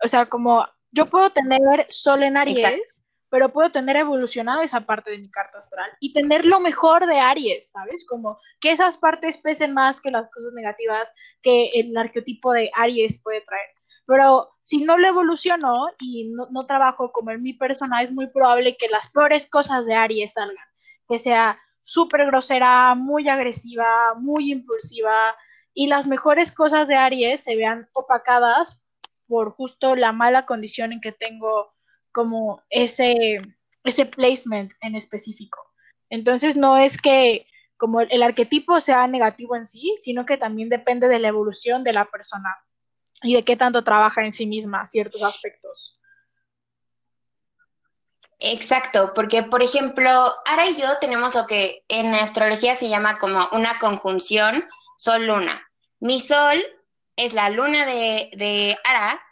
O 0.04 0.06
sea, 0.06 0.26
como 0.26 0.68
yo 0.92 1.06
puedo 1.06 1.30
tener 1.30 1.86
Sol 1.88 2.22
en 2.22 2.36
Aries, 2.36 2.99
pero 3.30 3.52
puedo 3.52 3.70
tener 3.70 3.96
evolucionado 3.96 4.60
esa 4.60 4.80
parte 4.80 5.12
de 5.12 5.18
mi 5.18 5.30
carta 5.30 5.58
astral 5.58 5.90
y 6.00 6.12
tener 6.12 6.44
lo 6.44 6.60
mejor 6.60 7.06
de 7.06 7.20
Aries, 7.20 7.70
¿sabes? 7.70 8.04
Como 8.08 8.38
que 8.60 8.72
esas 8.72 8.98
partes 8.98 9.38
pesen 9.38 9.72
más 9.72 10.00
que 10.00 10.10
las 10.10 10.28
cosas 10.30 10.52
negativas 10.52 11.12
que 11.40 11.70
el 11.74 11.96
arquetipo 11.96 12.52
de 12.52 12.70
Aries 12.74 13.22
puede 13.22 13.40
traer. 13.42 13.68
Pero 14.06 14.50
si 14.62 14.78
no 14.78 14.98
lo 14.98 15.06
evoluciono 15.06 15.86
y 16.00 16.32
no, 16.32 16.66
trabajo 16.66 17.12
como 17.12 17.30
en 17.30 17.42
mi 17.42 17.52
persona, 17.52 18.02
es 18.02 18.10
muy 18.10 18.26
probable 18.26 18.76
que 18.76 18.88
las 18.88 19.08
peores 19.10 19.48
cosas 19.48 19.86
de 19.86 19.94
Aries 19.94 20.32
salgan. 20.32 20.66
Que 21.08 21.18
sea 21.20 21.60
súper 21.82 22.26
grosera, 22.26 22.94
muy 22.96 23.28
agresiva, 23.28 24.14
muy 24.16 24.50
impulsiva, 24.50 25.36
y 25.72 25.86
las 25.86 26.06
mejores 26.08 26.50
cosas 26.50 26.88
de 26.88 26.96
Aries 26.96 27.44
se 27.44 27.54
vean 27.54 27.88
opacadas 27.92 28.82
por 29.28 29.52
justo 29.52 29.94
la 29.94 30.10
mala 30.10 30.44
condición 30.44 30.92
en 30.92 31.00
que 31.00 31.12
tengo 31.12 31.72
como 32.12 32.62
ese, 32.70 33.40
ese 33.84 34.06
placement 34.06 34.72
en 34.80 34.96
específico. 34.96 35.58
Entonces 36.10 36.56
no 36.56 36.76
es 36.76 36.98
que 36.98 37.46
como 37.76 38.02
el, 38.02 38.22
arquetipo 38.22 38.78
sea 38.80 39.06
negativo 39.06 39.56
en 39.56 39.66
sí, 39.66 39.96
sino 40.02 40.26
que 40.26 40.36
también 40.36 40.68
depende 40.68 41.08
de 41.08 41.18
la 41.18 41.28
evolución 41.28 41.82
de 41.82 41.94
la 41.94 42.04
persona 42.04 42.54
y 43.22 43.34
de 43.34 43.42
qué 43.42 43.56
tanto 43.56 43.82
trabaja 43.82 44.24
en 44.24 44.34
sí 44.34 44.44
misma 44.44 44.86
ciertos 44.86 45.22
aspectos. 45.22 45.98
Exacto, 48.38 49.12
porque 49.14 49.42
por 49.42 49.62
ejemplo, 49.62 50.10
Ara 50.44 50.68
y 50.68 50.76
yo 50.76 50.88
tenemos 51.00 51.34
lo 51.34 51.46
que 51.46 51.84
en 51.88 52.14
astrología 52.14 52.74
se 52.74 52.90
llama 52.90 53.18
como 53.18 53.48
una 53.52 53.78
conjunción 53.78 54.64
Sol-Luna. 54.98 55.66
Mi 56.00 56.20
Sol 56.20 56.58
es 57.16 57.32
la 57.32 57.48
luna 57.48 57.86
de, 57.86 58.30
de 58.34 58.78
Ara 58.84 59.22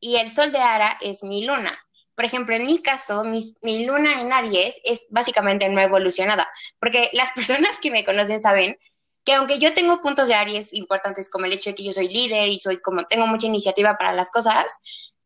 y 0.00 0.16
el 0.16 0.28
Sol 0.28 0.50
de 0.50 0.58
Ara 0.58 0.98
es 1.00 1.22
mi 1.22 1.44
luna. 1.44 1.78
Por 2.14 2.24
ejemplo, 2.24 2.54
en 2.54 2.66
mi 2.66 2.78
caso, 2.82 3.24
mi, 3.24 3.84
luna 3.84 4.20
en 4.20 4.32
Aries 4.32 4.80
es 4.84 5.06
básicamente 5.10 5.68
no 5.68 5.80
evolucionada, 5.80 6.48
porque 6.78 7.10
las 7.12 7.30
personas 7.32 7.78
que 7.80 7.90
me 7.90 8.04
conocen 8.04 8.40
saben 8.40 8.78
que 9.24 9.34
aunque 9.34 9.58
yo 9.58 9.72
tengo 9.72 10.00
puntos 10.00 10.28
de 10.28 10.34
Aries 10.34 10.72
importantes 10.72 11.30
como 11.30 11.46
el 11.46 11.52
hecho 11.52 11.70
de 11.70 11.76
que 11.76 11.84
yo 11.84 11.92
soy 11.92 12.08
líder 12.08 12.48
y 12.48 12.58
soy 12.58 12.80
como 12.80 13.04
tengo 13.04 13.26
mucha 13.26 13.46
iniciativa 13.46 13.96
para 13.96 14.12
las 14.12 14.30
cosas, 14.30 14.78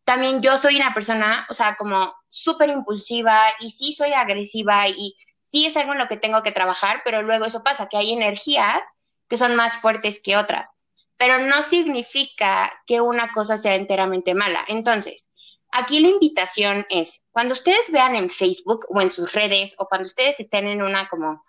también 0.04 0.42
yo 0.42 0.56
soy 0.58 0.76
una 0.76 0.94
persona, 0.94 1.46
o 1.50 1.54
sea, 1.54 1.76
como 1.76 2.14
súper 2.28 2.70
impulsiva 2.70 3.46
y 3.58 3.70
sí 3.70 3.92
soy 3.92 4.12
agresiva 4.12 4.86
y 4.88 5.16
sí 5.42 5.66
es 5.66 5.76
algo 5.76 5.92
en 5.92 5.98
lo 5.98 6.08
que 6.08 6.16
tengo 6.16 6.42
que 6.42 6.52
trabajar, 6.52 7.02
pero 7.04 7.22
luego 7.22 7.46
eso 7.46 7.62
pasa, 7.62 7.88
que 7.88 7.96
hay 7.96 8.12
energías 8.12 8.86
que 9.28 9.38
son 9.38 9.56
más 9.56 9.74
fuertes 9.80 10.20
que 10.22 10.36
otras, 10.36 10.74
pero 11.16 11.38
no 11.38 11.62
significa 11.62 12.72
que 12.86 13.00
una 13.00 13.32
cosa 13.32 13.56
sea 13.56 13.74
enteramente 13.74 14.34
mala. 14.34 14.64
Entonces, 14.68 15.28
Aquí 15.78 16.00
la 16.00 16.08
invitación 16.08 16.86
es, 16.88 17.22
cuando 17.32 17.52
ustedes 17.52 17.92
vean 17.92 18.16
en 18.16 18.30
Facebook 18.30 18.86
o 18.88 18.98
en 19.02 19.10
sus 19.10 19.34
redes 19.34 19.74
o 19.76 19.86
cuando 19.86 20.06
ustedes 20.06 20.40
estén 20.40 20.66
en 20.66 20.82
una 20.82 21.06
como 21.06 21.42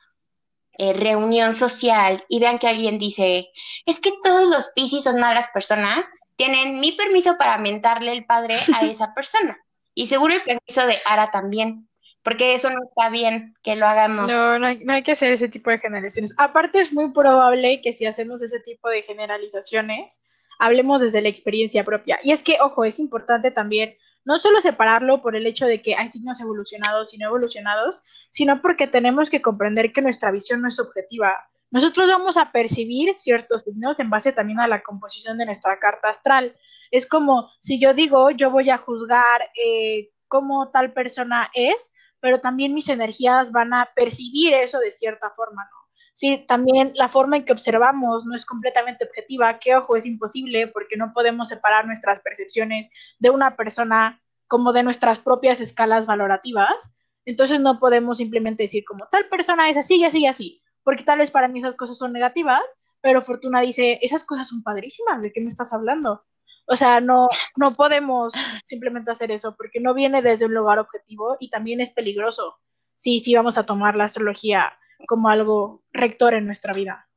eh, 0.78 0.92
reunión 0.92 1.54
social 1.54 2.26
y 2.28 2.42
vean 2.42 2.60
que 2.60 2.68
alguien 2.68 3.00
dice, 3.00 3.50
es 3.86 4.02
que 4.02 4.12
todos 4.22 4.50
los 4.50 4.68
piscis 4.76 5.06
son 5.06 5.22
malas 5.22 5.48
personas, 5.54 6.12
tienen 6.36 6.82
mi 6.82 6.92
permiso 6.92 7.38
para 7.38 7.58
mentarle 7.58 8.12
el 8.12 8.26
padre 8.26 8.58
a 8.76 8.86
esa 8.86 9.14
persona. 9.14 9.58
Y 9.94 10.08
seguro 10.08 10.34
el 10.34 10.44
permiso 10.44 10.86
de 10.86 11.00
Ara 11.06 11.32
también, 11.32 11.88
porque 12.22 12.54
eso 12.54 12.70
no 12.70 12.80
está 12.84 13.10
bien 13.10 13.56
que 13.64 13.78
lo 13.78 13.88
hagamos. 13.88 14.28
No, 14.28 14.60
no 14.60 14.68
hay, 14.68 14.80
no 14.80 14.92
hay, 14.92 15.04
que 15.04 15.14
hacer 15.14 15.32
ese 15.32 15.48
tipo 15.48 15.70
de 15.70 15.80
generalizaciones. 15.80 16.36
Aparte 16.38 16.82
es 16.82 16.92
muy 16.92 17.14
probable 17.14 17.80
que 17.82 17.94
si 17.94 18.06
hacemos 18.06 18.42
ese 18.42 18.60
tipo 18.60 18.90
de 18.90 19.04
generalizaciones, 19.04 20.20
hablemos 20.60 21.02
desde 21.02 21.22
la 21.22 21.30
experiencia 21.30 21.86
propia. 21.86 22.20
Y 22.24 22.34
es 22.34 22.44
que, 22.44 22.58
ojo, 22.60 22.84
es 22.84 23.00
importante 23.00 23.52
también 23.52 23.96
no 24.28 24.40
solo 24.40 24.60
separarlo 24.60 25.22
por 25.22 25.38
el 25.38 25.48
hecho 25.48 25.66
de 25.66 25.82
que 25.82 25.96
hay 25.96 26.10
signos 26.10 26.42
evolucionados 26.42 27.14
y 27.14 27.18
no 27.18 27.28
evolucionados, 27.28 28.04
sino 28.30 28.62
porque 28.62 28.86
tenemos 28.86 29.30
que 29.30 29.42
comprender 29.42 29.94
que 29.94 30.02
nuestra 30.02 30.32
visión 30.32 30.62
no 30.62 30.68
es 30.68 30.80
objetiva. 30.80 31.34
Nosotros 31.72 32.10
vamos 32.10 32.36
a 32.36 32.52
percibir 32.52 33.16
ciertos 33.16 33.64
signos 33.64 33.98
en 34.02 34.10
base 34.10 34.34
también 34.34 34.60
a 34.60 34.68
la 34.68 34.84
composición 34.84 35.38
de 35.38 35.46
nuestra 35.46 35.80
carta 35.80 36.10
astral. 36.10 36.58
Es 36.92 37.06
como 37.06 37.50
si 37.62 37.80
yo 37.80 37.94
digo, 37.94 38.30
yo 38.32 38.52
voy 38.52 38.70
a 38.70 38.80
juzgar 38.80 39.50
eh, 39.56 40.10
cómo 40.28 40.72
tal 40.72 40.92
persona 40.92 41.50
es, 41.54 41.94
pero 42.20 42.42
también 42.42 42.74
mis 42.74 42.90
energías 42.90 43.54
van 43.54 43.74
a 43.74 43.92
percibir 43.96 44.54
eso 44.54 44.80
de 44.80 44.92
cierta 44.92 45.30
forma, 45.38 45.64
¿no? 45.72 45.87
Sí, 46.18 46.44
también 46.48 46.94
la 46.96 47.10
forma 47.10 47.38
en 47.38 47.46
que 47.46 47.54
observamos 47.54 48.26
no 48.26 48.36
es 48.36 48.44
completamente 48.44 49.06
objetiva, 49.06 49.60
que 49.60 49.76
ojo, 49.76 49.96
es 49.96 50.04
imposible 50.08 50.66
porque 50.68 50.98
no 50.98 51.14
podemos 51.14 51.48
separar 51.48 51.86
nuestras 51.86 52.22
percepciones 52.22 52.90
de 53.20 53.30
una 53.30 53.56
persona 53.56 54.20
como 54.48 54.74
de 54.74 54.82
nuestras 54.82 55.20
propias 55.20 55.62
escalas 55.62 56.08
valorativas. 56.08 56.92
Entonces 57.26 57.60
no 57.60 57.80
podemos 57.80 58.18
simplemente 58.18 58.64
decir 58.64 58.84
como 58.84 59.08
tal 59.10 59.30
persona 59.30 59.70
es 59.70 59.78
así 59.78 59.98
y 59.98 60.06
así 60.06 60.22
y 60.22 60.26
así, 60.26 60.64
porque 60.84 61.04
tal 61.04 61.20
vez 61.20 61.30
para 61.30 61.48
mí 61.50 61.60
esas 61.60 61.76
cosas 61.76 62.00
son 62.00 62.14
negativas, 62.14 62.64
pero 63.00 63.22
Fortuna 63.22 63.62
dice, 63.62 64.00
esas 64.02 64.24
cosas 64.24 64.48
son 64.48 64.64
padrísimas, 64.64 65.22
¿de 65.22 65.32
qué 65.32 65.40
me 65.40 65.50
estás 65.50 65.72
hablando? 65.72 66.26
O 66.66 66.76
sea, 66.76 67.00
no, 67.00 67.28
no 67.56 67.76
podemos 67.76 68.34
simplemente 68.66 69.12
hacer 69.12 69.30
eso 69.30 69.56
porque 69.56 69.80
no 69.80 69.94
viene 69.94 70.24
desde 70.24 70.46
un 70.48 70.56
lugar 70.56 70.80
objetivo 70.80 71.38
y 71.40 71.52
también 71.52 71.80
es 71.80 71.92
peligroso 71.92 72.56
si 72.96 73.20
sí, 73.20 73.36
vamos 73.36 73.60
a 73.60 73.68
tomar 73.68 73.96
la 73.96 74.06
astrología 74.06 74.74
como 75.06 75.30
algo 75.30 75.84
rector 75.92 76.34
en 76.34 76.46
nuestra 76.46 76.74
vida. 76.74 77.08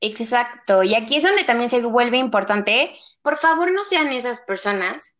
Exacto, 0.00 0.82
y 0.82 0.94
aquí 0.94 1.16
es 1.16 1.24
donde 1.24 1.44
también 1.44 1.70
se 1.70 1.80
vuelve 1.80 2.18
importante, 2.18 2.96
por 3.22 3.36
favor 3.36 3.72
no 3.72 3.82
sean 3.84 4.12
esas 4.12 4.40
personas 4.40 5.14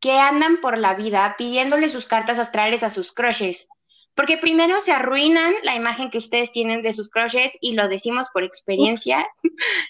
que 0.00 0.18
andan 0.18 0.60
por 0.60 0.78
la 0.78 0.94
vida 0.94 1.34
pidiéndole 1.36 1.88
sus 1.88 2.06
cartas 2.06 2.38
astrales 2.38 2.82
a 2.82 2.90
sus 2.90 3.12
crushes, 3.12 3.68
Porque 4.14 4.36
primero 4.36 4.80
se 4.80 4.92
arruinan 4.92 5.54
la 5.62 5.76
imagen 5.76 6.10
que 6.10 6.18
ustedes 6.18 6.50
tienen 6.50 6.82
de 6.82 6.92
sus 6.92 7.08
crushes 7.08 7.56
y 7.60 7.74
lo 7.74 7.88
decimos 7.88 8.28
por 8.32 8.42
experiencia, 8.42 9.26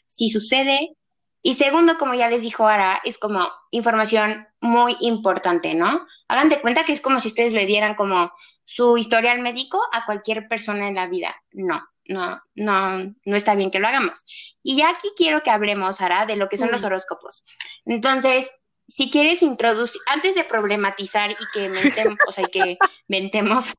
si 0.07 0.29
sucede. 0.29 0.97
Y 1.43 1.55
segundo, 1.55 1.97
como 1.97 2.15
ya 2.15 2.29
les 2.29 2.43
dijo 2.43 2.67
Ara, 2.67 3.01
es 3.05 3.17
como 3.17 3.49
información 3.71 4.48
muy 4.61 4.97
importante, 5.01 5.75
¿no? 5.75 6.07
Hagan 6.29 6.49
de 6.49 6.61
cuenta 6.61 6.85
que 6.85 6.93
es 6.93 7.01
como 7.01 7.21
si 7.21 7.29
ustedes 7.29 7.53
le 7.53 7.67
dieran 7.67 7.95
como 7.95 8.33
su 8.65 8.99
historial 8.99 9.41
médico 9.41 9.81
a 9.93 10.05
cualquier 10.05 10.49
persona 10.49 10.89
en 10.89 10.95
la 10.95 11.07
vida. 11.07 11.35
No, 11.53 11.89
no, 12.07 12.43
no, 12.55 13.15
no 13.25 13.37
está 13.37 13.55
bien 13.55 13.71
que 13.71 13.79
lo 13.79 13.89
hagamos. 13.89 14.27
Y 14.63 14.77
ya 14.77 14.91
aquí 14.91 15.09
quiero 15.17 15.43
que 15.43 15.51
hablemos, 15.51 16.01
Ara, 16.01 16.27
de 16.27 16.37
lo 16.37 16.49
que 16.49 16.59
son 16.59 16.71
los 16.71 16.85
horóscopos. 16.85 17.45
Entonces, 17.87 18.51
si 18.87 19.11
quieres 19.11 19.43
introducir, 19.43 20.01
antes 20.07 20.35
de 20.35 20.45
problematizar 20.45 21.31
y 21.31 21.37
que 21.53 21.69
mentemos, 21.69 22.17
o 22.27 22.33
sea, 22.33 22.47
que 22.47 22.79
mentemos 23.09 23.73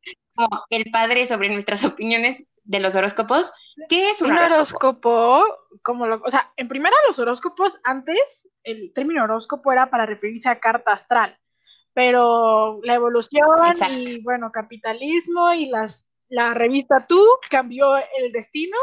como 0.48 0.66
el 0.70 0.90
padre 0.92 1.26
sobre 1.26 1.50
nuestras 1.50 1.84
opiniones 1.86 2.54
de 2.64 2.80
los 2.80 2.96
horóscopos, 2.96 3.52
¿qué 3.90 4.10
es 4.10 4.22
un, 4.22 4.32
horóscopo? 4.32 5.44
Como 5.82 6.08
lo, 6.08 6.22
o 6.24 6.32
sea, 6.32 6.52
en 6.56 6.68
primera 6.68 6.96
los 7.08 7.20
horóscopos, 7.20 7.80
antes 7.84 8.48
el 8.64 8.94
término 8.94 9.24
horóscopo 9.24 9.72
era 9.72 9.90
para 9.90 10.06
referirse 10.06 10.50
a 10.50 10.60
carta 10.60 10.94
astral 10.94 11.38
pero 11.94 12.80
la 12.84 12.94
evolución 12.94 13.46
y 13.90 14.22
bueno, 14.22 14.52
capitalismo 14.52 15.52
y 15.52 15.66
las, 15.66 16.08
la 16.30 16.54
revista 16.54 17.06
Tú 17.08 17.22
cambió 17.50 17.98
el 17.98 18.32
destino 18.32 18.78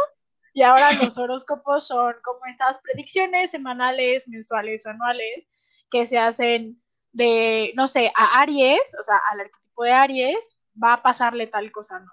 y 0.52 0.62
ahora 0.62 0.92
los 0.92 1.16
horóscopos 1.18 1.86
son 1.86 2.14
como 2.22 2.40
estas 2.46 2.78
predicciones 2.80 3.50
semanales, 3.50 4.28
mensuales 4.28 4.84
o 4.84 4.90
anuales 4.90 5.46
que 5.90 6.04
se 6.04 6.18
hacen 6.18 6.82
de, 7.12 7.72
no 7.74 7.88
sé, 7.88 8.12
a 8.14 8.40
Aries, 8.40 8.94
o 9.00 9.02
sea, 9.02 9.18
al 9.32 9.40
arquetipo 9.40 9.84
de 9.84 9.92
Aries, 9.92 10.55
va 10.82 10.94
a 10.94 11.02
pasarle 11.02 11.46
tal 11.46 11.72
cosa, 11.72 11.98
¿no? 12.00 12.12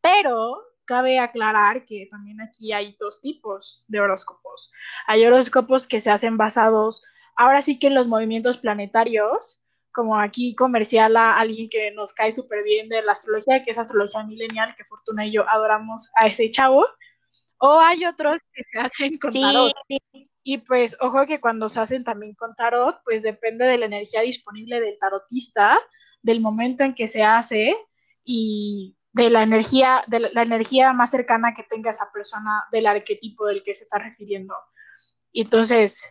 Pero 0.00 0.62
cabe 0.84 1.18
aclarar 1.18 1.84
que 1.86 2.08
también 2.10 2.40
aquí 2.40 2.72
hay 2.72 2.96
dos 2.98 3.20
tipos 3.20 3.84
de 3.88 4.00
horóscopos. 4.00 4.72
Hay 5.06 5.24
horóscopos 5.24 5.86
que 5.86 6.00
se 6.00 6.10
hacen 6.10 6.36
basados 6.36 7.02
ahora 7.36 7.62
sí 7.62 7.78
que 7.78 7.88
en 7.88 7.94
los 7.94 8.06
movimientos 8.06 8.58
planetarios, 8.58 9.62
como 9.92 10.18
aquí 10.18 10.54
comercial 10.54 11.16
a 11.16 11.38
alguien 11.38 11.68
que 11.68 11.90
nos 11.92 12.12
cae 12.12 12.32
súper 12.32 12.62
bien 12.64 12.88
de 12.88 13.02
la 13.02 13.12
astrología, 13.12 13.62
que 13.62 13.72
es 13.72 13.78
astrología 13.78 14.24
milenial, 14.24 14.74
que 14.76 14.84
Fortuna 14.84 15.26
y 15.26 15.32
yo 15.32 15.48
adoramos 15.48 16.10
a 16.14 16.26
ese 16.26 16.50
chavo. 16.50 16.86
O 17.58 17.78
hay 17.78 18.04
otros 18.06 18.38
que 18.52 18.62
se 18.72 18.80
hacen 18.80 19.18
con 19.18 19.32
tarot. 19.32 19.72
Y 20.44 20.58
pues, 20.58 20.96
ojo 21.00 21.26
que 21.26 21.40
cuando 21.40 21.68
se 21.68 21.78
hacen 21.78 22.02
también 22.02 22.34
con 22.34 22.54
tarot, 22.56 23.00
pues 23.04 23.22
depende 23.22 23.66
de 23.66 23.78
la 23.78 23.86
energía 23.86 24.22
disponible 24.22 24.80
del 24.80 24.98
tarotista, 24.98 25.80
del 26.22 26.40
momento 26.40 26.82
en 26.82 26.94
que 26.94 27.06
se 27.06 27.22
hace 27.22 27.76
y 28.24 28.96
de 29.12 29.30
la 29.30 29.42
energía, 29.42 30.02
de 30.06 30.20
la 30.20 30.42
energía 30.42 30.92
más 30.92 31.10
cercana 31.10 31.54
que 31.54 31.64
tenga 31.64 31.90
esa 31.90 32.10
persona 32.12 32.66
del 32.72 32.86
arquetipo 32.86 33.46
del 33.46 33.62
que 33.62 33.74
se 33.74 33.84
está 33.84 33.98
refiriendo. 33.98 34.54
Y 35.32 35.42
entonces, 35.42 36.02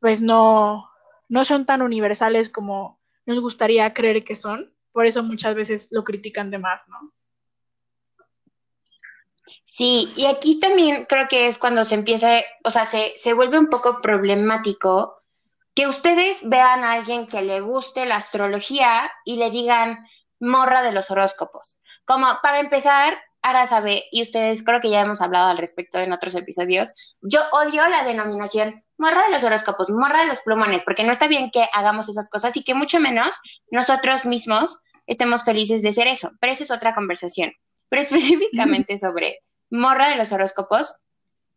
pues 0.00 0.20
no, 0.20 0.90
no 1.28 1.44
son 1.44 1.66
tan 1.66 1.82
universales 1.82 2.48
como 2.48 3.00
nos 3.26 3.40
gustaría 3.40 3.94
creer 3.94 4.24
que 4.24 4.34
son, 4.34 4.74
por 4.92 5.06
eso 5.06 5.22
muchas 5.22 5.54
veces 5.54 5.88
lo 5.90 6.04
critican 6.04 6.50
de 6.50 6.58
más, 6.58 6.82
¿no? 6.88 7.12
Sí, 9.62 10.12
y 10.16 10.26
aquí 10.26 10.58
también 10.58 11.06
creo 11.08 11.28
que 11.28 11.46
es 11.46 11.58
cuando 11.58 11.84
se 11.84 11.94
empieza, 11.94 12.40
o 12.64 12.70
sea, 12.70 12.86
se, 12.86 13.12
se 13.16 13.34
vuelve 13.34 13.58
un 13.58 13.68
poco 13.68 14.00
problemático 14.00 15.22
que 15.74 15.86
ustedes 15.86 16.40
vean 16.48 16.82
a 16.84 16.92
alguien 16.92 17.26
que 17.26 17.42
le 17.42 17.60
guste 17.60 18.06
la 18.06 18.16
astrología 18.16 19.10
y 19.24 19.36
le 19.36 19.50
digan 19.50 20.06
morra 20.40 20.82
de 20.82 20.92
los 20.92 21.10
horóscopos. 21.10 21.78
Como 22.04 22.26
para 22.42 22.58
empezar, 22.58 23.16
Ara 23.42 23.66
sabe, 23.66 24.04
y 24.10 24.22
ustedes 24.22 24.64
creo 24.64 24.80
que 24.80 24.90
ya 24.90 25.00
hemos 25.00 25.20
hablado 25.20 25.48
al 25.48 25.58
respecto 25.58 25.98
en 25.98 26.12
otros 26.12 26.34
episodios, 26.34 27.16
yo 27.22 27.40
odio 27.52 27.86
la 27.88 28.04
denominación 28.04 28.84
morra 28.98 29.24
de 29.24 29.30
los 29.30 29.44
horóscopos, 29.44 29.88
morra 29.90 30.20
de 30.20 30.26
los 30.26 30.40
plumones, 30.40 30.82
porque 30.84 31.04
no 31.04 31.12
está 31.12 31.26
bien 31.26 31.50
que 31.50 31.66
hagamos 31.72 32.08
esas 32.08 32.28
cosas 32.28 32.56
y 32.56 32.64
que 32.64 32.74
mucho 32.74 33.00
menos 33.00 33.34
nosotros 33.70 34.26
mismos 34.26 34.78
estemos 35.06 35.42
felices 35.42 35.82
de 35.82 35.92
ser 35.92 36.06
eso. 36.06 36.32
Pero 36.38 36.52
esa 36.52 36.64
es 36.64 36.70
otra 36.70 36.94
conversación. 36.94 37.52
Pero 37.88 38.02
específicamente 38.02 38.98
sobre 38.98 39.40
morra 39.70 40.08
de 40.08 40.16
los 40.16 40.32
horóscopos, 40.32 41.00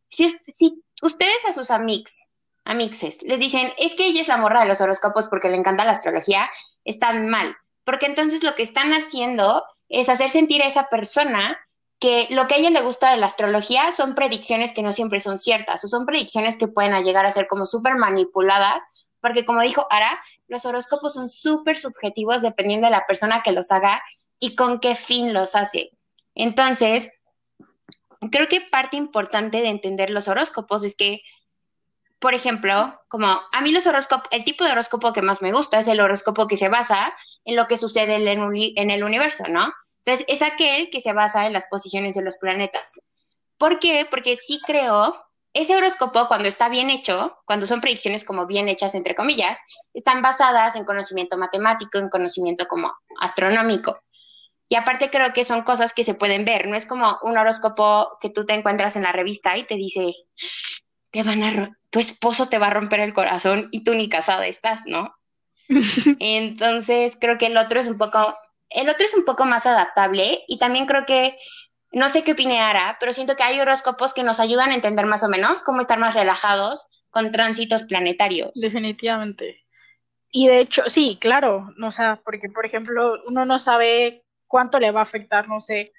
si, 0.10 0.40
ustedes 1.02 1.46
a 1.50 1.54
sus 1.54 1.70
amix, 1.70 2.26
amixes, 2.64 3.22
les 3.24 3.40
dicen, 3.40 3.74
es 3.78 3.94
que 3.96 4.06
ella 4.06 4.22
es 4.22 4.28
la 4.30 4.38
morra 4.38 4.62
de 4.62 4.68
los 4.68 4.80
horóscopos 4.80 5.28
porque 5.28 5.50
le 5.50 5.58
encanta 5.58 5.84
la 5.84 5.92
astrología, 5.92 6.50
están 6.86 7.28
mal. 7.28 7.58
Porque 7.84 8.06
entonces 8.06 8.44
lo 8.44 8.56
que 8.56 8.64
están 8.64 8.94
haciendo 8.94 9.64
es 9.90 10.10
hacer 10.10 10.30
sentir 10.30 10.62
a 10.64 10.68
esa 10.68 10.90
persona 10.90 11.58
que 12.00 12.28
lo 12.32 12.48
que 12.48 12.56
a 12.56 12.58
ella 12.58 12.70
le 12.70 12.82
gusta 12.82 13.12
de 13.12 13.18
la 13.18 13.28
astrología 13.28 13.92
son 13.92 14.16
predicciones 14.16 14.74
que 14.74 14.82
no 14.82 14.92
siempre 14.92 15.20
son 15.20 15.38
ciertas, 15.38 15.86
o 15.86 15.88
son 15.88 16.06
predicciones 16.06 16.58
que 16.58 16.68
pueden 16.68 17.02
llegar 17.04 17.26
a 17.26 17.32
ser 17.32 17.48
como 17.48 17.66
súper 17.66 17.96
manipuladas, 17.96 18.84
porque 19.22 19.46
como 19.46 19.62
dijo 19.62 19.88
Ara, 19.90 20.22
los 20.48 20.66
horóscopos 20.66 21.14
son 21.14 21.30
súper 21.30 21.78
subjetivos 21.78 22.42
dependiendo 22.42 22.88
de 22.88 22.92
la 22.92 23.06
persona 23.06 23.42
que 23.42 23.54
los 23.54 23.72
haga 23.72 24.04
y 24.40 24.56
con 24.56 24.82
qué 24.82 24.96
fin 24.96 25.34
los 25.34 25.56
hace. 25.56 25.92
Entonces, 26.36 27.14
creo 28.32 28.50
que 28.50 28.62
parte 28.62 28.98
importante 28.98 29.62
de 29.62 29.70
entender 29.70 30.10
los 30.10 30.28
horóscopos 30.28 30.84
es 30.84 30.96
que, 30.96 31.22
por 32.20 32.34
ejemplo, 32.34 33.00
como 33.08 33.28
a 33.28 33.62
mí 33.62 33.72
los 33.72 33.88
horóscopos, 33.88 34.28
el 34.32 34.44
tipo 34.44 34.66
de 34.66 34.72
horóscopo 34.72 35.14
que 35.14 35.22
más 35.22 35.42
me 35.42 35.54
gusta 35.54 35.80
es 35.80 35.88
el 35.88 36.02
horóscopo 36.02 36.48
que 36.48 36.58
se 36.58 36.70
basa 36.70 37.14
en 37.46 37.56
lo 37.56 37.68
que 37.68 37.78
sucede 37.78 38.16
en 38.16 38.90
el 38.92 39.04
universo, 39.04 39.44
¿no? 39.50 39.74
Entonces, 40.06 40.26
es 40.28 40.42
aquel 40.42 40.90
que 40.90 41.00
se 41.00 41.14
basa 41.14 41.46
en 41.46 41.54
las 41.54 41.66
posiciones 41.66 42.16
de 42.16 42.24
los 42.24 42.36
planetas. 42.38 43.00
¿Por 43.58 43.80
qué? 43.80 44.06
Porque 44.10 44.36
sí 44.36 44.60
creo, 44.66 45.16
ese 45.54 45.76
horóscopo 45.76 46.28
cuando 46.28 46.48
está 46.48 46.68
bien 46.68 46.90
hecho, 46.90 47.38
cuando 47.46 47.66
son 47.66 47.80
predicciones 47.80 48.26
como 48.26 48.46
bien 48.46 48.68
hechas, 48.68 48.96
entre 48.96 49.16
comillas, 49.16 49.62
están 49.94 50.22
basadas 50.22 50.76
en 50.76 50.84
conocimiento 50.84 51.38
matemático, 51.38 52.00
en 52.00 52.10
conocimiento 52.10 52.68
como 52.68 52.92
astronómico. 53.22 54.02
Y 54.68 54.76
aparte 54.76 55.10
creo 55.10 55.34
que 55.34 55.46
son 55.46 55.62
cosas 55.64 55.94
que 55.94 56.04
se 56.04 56.16
pueden 56.16 56.46
ver, 56.46 56.68
no 56.68 56.76
es 56.76 56.86
como 56.86 57.20
un 57.22 57.38
horóscopo 57.38 58.18
que 58.20 58.30
tú 58.30 58.46
te 58.46 58.54
encuentras 58.54 58.96
en 58.96 59.04
la 59.04 59.12
revista 59.12 59.56
y 59.58 59.64
te 59.64 59.76
dice, 59.76 60.16
te 61.12 61.24
van 61.24 61.44
a 61.44 61.78
tu 61.92 62.00
esposo 62.00 62.50
te 62.50 62.58
va 62.58 62.68
a 62.68 62.72
romper 62.72 63.02
el 63.02 63.14
corazón 63.14 63.70
y 63.72 63.84
tú 63.84 63.94
ni 63.94 64.10
casada 64.10 64.48
estás, 64.48 64.82
¿no? 64.88 65.14
Entonces 66.20 67.18
creo 67.20 67.38
que 67.38 67.48
el 67.48 67.58
otro 67.58 67.80
es 67.80 67.88
un 67.88 67.98
poco 67.98 68.36
el 68.74 68.90
otro 68.90 69.06
es 69.06 69.14
un 69.16 69.26
poco 69.26 69.46
más 69.46 69.66
adaptable 69.66 70.44
y 70.48 70.58
también 70.58 70.86
creo 70.86 71.06
que, 71.06 71.38
no 71.92 72.10
sé 72.10 72.24
qué 72.24 72.34
opine 72.34 72.60
Ara, 72.60 72.98
pero 73.00 73.14
siento 73.14 73.36
que 73.36 73.44
hay 73.44 73.60
horóscopos 73.60 74.14
que 74.14 74.24
nos 74.24 74.40
ayudan 74.40 74.72
a 74.72 74.76
entender 74.76 75.06
más 75.06 75.24
o 75.24 75.30
menos 75.30 75.64
cómo 75.64 75.82
estar 75.82 76.00
más 76.00 76.16
relajados 76.16 76.88
con 77.12 77.32
tránsitos 77.32 77.84
planetarios. 77.84 78.52
Definitivamente. 78.54 79.64
Y 80.32 80.48
de 80.48 80.62
hecho, 80.62 80.84
sí, 80.88 81.20
claro, 81.22 81.70
o 81.82 81.92
sea, 81.92 82.20
porque 82.26 82.50
por 82.50 82.66
ejemplo, 82.66 83.22
uno 83.28 83.46
no 83.46 83.60
sabe 83.60 84.26
cuánto 84.48 84.80
le 84.80 84.90
va 84.90 85.02
a 85.02 85.04
afectar, 85.04 85.48
no 85.48 85.62
sé, 85.62 85.94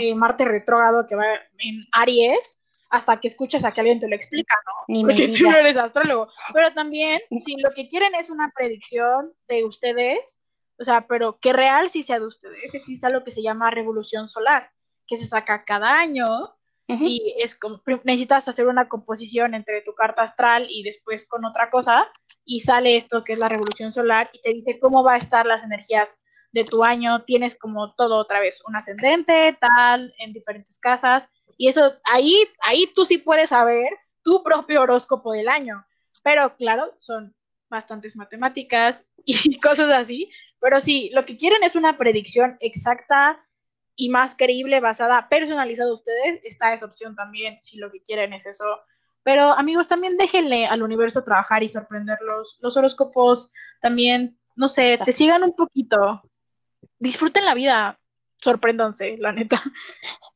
eh, 0.00 0.14
Marte 0.14 0.46
retrógrado 0.46 1.06
que 1.06 1.16
va 1.16 1.26
en 1.58 1.86
Aries, 1.92 2.58
hasta 2.94 3.20
que 3.20 3.28
escuchas 3.28 3.64
a 3.64 3.72
que 3.72 3.80
alguien 3.80 3.98
te 3.98 4.08
lo 4.08 4.14
explica, 4.14 4.54
¿no? 4.66 4.72
Ni 4.86 5.02
Porque 5.02 5.28
tú 5.36 5.50
no 5.50 5.56
eres 5.56 5.76
astrólogo. 5.76 6.28
Pero 6.52 6.72
también, 6.72 7.20
si 7.44 7.56
lo 7.56 7.72
que 7.72 7.88
quieren 7.88 8.14
es 8.14 8.30
una 8.30 8.52
predicción 8.54 9.32
de 9.48 9.64
ustedes, 9.64 10.40
o 10.78 10.84
sea, 10.84 11.06
pero 11.08 11.38
que 11.40 11.52
real 11.52 11.90
sí 11.90 12.04
sea 12.04 12.20
de 12.20 12.26
ustedes, 12.26 12.72
exista 12.72 13.10
lo 13.10 13.24
que 13.24 13.32
se 13.32 13.42
llama 13.42 13.70
revolución 13.70 14.28
solar, 14.28 14.70
que 15.08 15.16
se 15.16 15.26
saca 15.26 15.64
cada 15.64 15.98
año 15.98 16.54
y 16.86 17.34
es 17.38 17.54
como, 17.54 17.80
necesitas 18.04 18.46
hacer 18.46 18.66
una 18.66 18.88
composición 18.88 19.54
entre 19.54 19.80
tu 19.80 19.94
carta 19.94 20.22
astral 20.22 20.66
y 20.68 20.82
después 20.82 21.26
con 21.26 21.44
otra 21.46 21.70
cosa 21.70 22.06
y 22.44 22.60
sale 22.60 22.96
esto 22.96 23.24
que 23.24 23.32
es 23.32 23.38
la 23.38 23.48
revolución 23.48 23.90
solar 23.90 24.28
y 24.34 24.40
te 24.42 24.52
dice 24.52 24.78
cómo 24.78 25.02
va 25.02 25.14
a 25.14 25.16
estar 25.16 25.46
las 25.46 25.64
energías 25.64 26.20
de 26.52 26.64
tu 26.64 26.84
año, 26.84 27.24
tienes 27.24 27.56
como 27.56 27.94
todo 27.94 28.16
otra 28.16 28.38
vez, 28.38 28.60
un 28.68 28.76
ascendente, 28.76 29.56
tal, 29.58 30.14
en 30.18 30.34
diferentes 30.34 30.78
casas 30.78 31.26
y 31.56 31.68
eso 31.68 31.94
ahí 32.04 32.36
ahí 32.62 32.90
tú 32.94 33.04
sí 33.04 33.18
puedes 33.18 33.50
saber 33.50 33.88
tu 34.22 34.42
propio 34.42 34.82
horóscopo 34.82 35.32
del 35.32 35.48
año, 35.48 35.84
pero 36.22 36.56
claro, 36.56 36.94
son 36.98 37.34
bastantes 37.68 38.16
matemáticas 38.16 39.06
y 39.24 39.58
cosas 39.60 39.90
así, 39.92 40.30
pero 40.60 40.80
sí, 40.80 41.10
lo 41.12 41.24
que 41.24 41.36
quieren 41.36 41.62
es 41.62 41.74
una 41.74 41.98
predicción 41.98 42.56
exacta 42.60 43.44
y 43.96 44.08
más 44.08 44.34
creíble, 44.34 44.80
basada, 44.80 45.28
personalizada 45.28 45.90
a 45.90 45.94
ustedes, 45.94 46.40
está 46.44 46.72
esa 46.72 46.86
opción 46.86 47.14
también, 47.14 47.58
si 47.62 47.76
lo 47.76 47.90
que 47.92 48.02
quieren 48.02 48.32
es 48.32 48.46
eso. 48.46 48.64
Pero 49.22 49.52
amigos, 49.52 49.88
también 49.88 50.16
déjenle 50.16 50.66
al 50.66 50.82
universo 50.82 51.22
trabajar 51.22 51.62
y 51.62 51.68
sorprenderlos. 51.68 52.58
Los 52.60 52.76
horóscopos 52.76 53.50
también, 53.80 54.38
no 54.56 54.68
sé, 54.68 54.98
te 55.04 55.12
sigan 55.12 55.44
un 55.44 55.54
poquito. 55.54 56.22
Disfruten 56.98 57.44
la 57.44 57.54
vida, 57.54 58.00
sorpréndanse, 58.38 59.16
la 59.18 59.32
neta. 59.32 59.62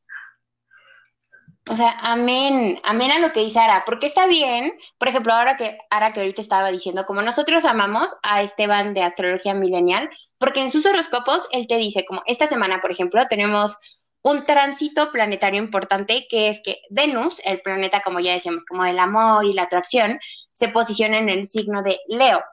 O 1.69 1.75
sea, 1.75 1.95
amén, 2.01 2.79
amén 2.83 3.11
a 3.11 3.19
lo 3.19 3.31
que 3.31 3.41
dice 3.41 3.59
Ara, 3.59 3.83
porque 3.85 4.07
está 4.07 4.25
bien, 4.25 4.73
por 4.97 5.07
ejemplo, 5.07 5.33
ahora 5.33 5.55
que 5.55 5.77
Ara 5.91 6.13
que 6.13 6.19
ahorita 6.19 6.41
estaba 6.41 6.71
diciendo, 6.71 7.05
como 7.05 7.21
nosotros 7.21 7.63
amamos 7.63 8.15
a 8.23 8.41
Esteban 8.41 8.95
de 8.95 9.03
Astrología 9.03 9.53
Milenial, 9.53 10.09
porque 10.39 10.61
en 10.61 10.71
sus 10.71 10.87
horóscopos 10.87 11.47
él 11.51 11.67
te 11.67 11.77
dice, 11.77 12.05
como 12.05 12.23
esta 12.25 12.47
semana, 12.47 12.81
por 12.81 12.89
ejemplo, 12.89 13.23
tenemos 13.29 13.77
un 14.23 14.43
tránsito 14.43 15.11
planetario 15.11 15.61
importante 15.61 16.25
que 16.27 16.49
es 16.49 16.59
que 16.65 16.77
Venus, 16.89 17.39
el 17.45 17.61
planeta, 17.61 18.01
como 18.01 18.19
ya 18.19 18.33
decíamos, 18.33 18.65
como 18.65 18.83
del 18.83 18.97
amor 18.97 19.45
y 19.45 19.53
la 19.53 19.63
atracción, 19.63 20.19
se 20.51 20.69
posiciona 20.69 21.19
en 21.19 21.29
el 21.29 21.45
signo 21.45 21.83
de 21.83 21.99
Leo. 22.07 22.43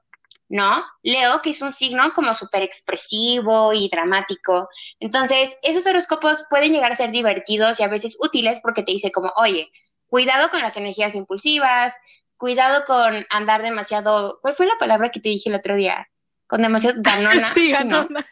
¿No? 0.48 0.84
Leo, 1.02 1.42
que 1.42 1.50
es 1.50 1.62
un 1.62 1.72
signo 1.72 2.12
como 2.12 2.34
súper 2.34 2.62
expresivo 2.62 3.72
y 3.72 3.88
dramático. 3.88 4.68
Entonces, 5.00 5.56
esos 5.62 5.86
horóscopos 5.86 6.44
pueden 6.48 6.72
llegar 6.72 6.92
a 6.92 6.96
ser 6.96 7.10
divertidos 7.10 7.80
y 7.80 7.82
a 7.82 7.88
veces 7.88 8.16
útiles 8.20 8.60
porque 8.62 8.82
te 8.82 8.92
dice 8.92 9.10
como, 9.10 9.32
oye, 9.36 9.70
cuidado 10.06 10.50
con 10.50 10.60
las 10.60 10.76
energías 10.76 11.14
impulsivas, 11.14 11.94
cuidado 12.36 12.84
con 12.84 13.26
andar 13.30 13.62
demasiado, 13.62 14.38
¿cuál 14.40 14.54
fue 14.54 14.66
la 14.66 14.78
palabra 14.78 15.10
que 15.10 15.20
te 15.20 15.30
dije 15.30 15.48
el 15.48 15.56
otro 15.56 15.74
día? 15.74 16.08
Con 16.46 16.62
demasiado 16.62 17.00
ganona. 17.00 17.52
sí, 17.54 17.72
ganona. 17.72 18.26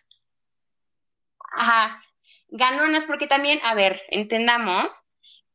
Ajá, 1.56 2.02
ganonas 2.48 3.04
porque 3.04 3.26
también, 3.26 3.60
a 3.64 3.74
ver, 3.74 4.02
entendamos 4.08 5.02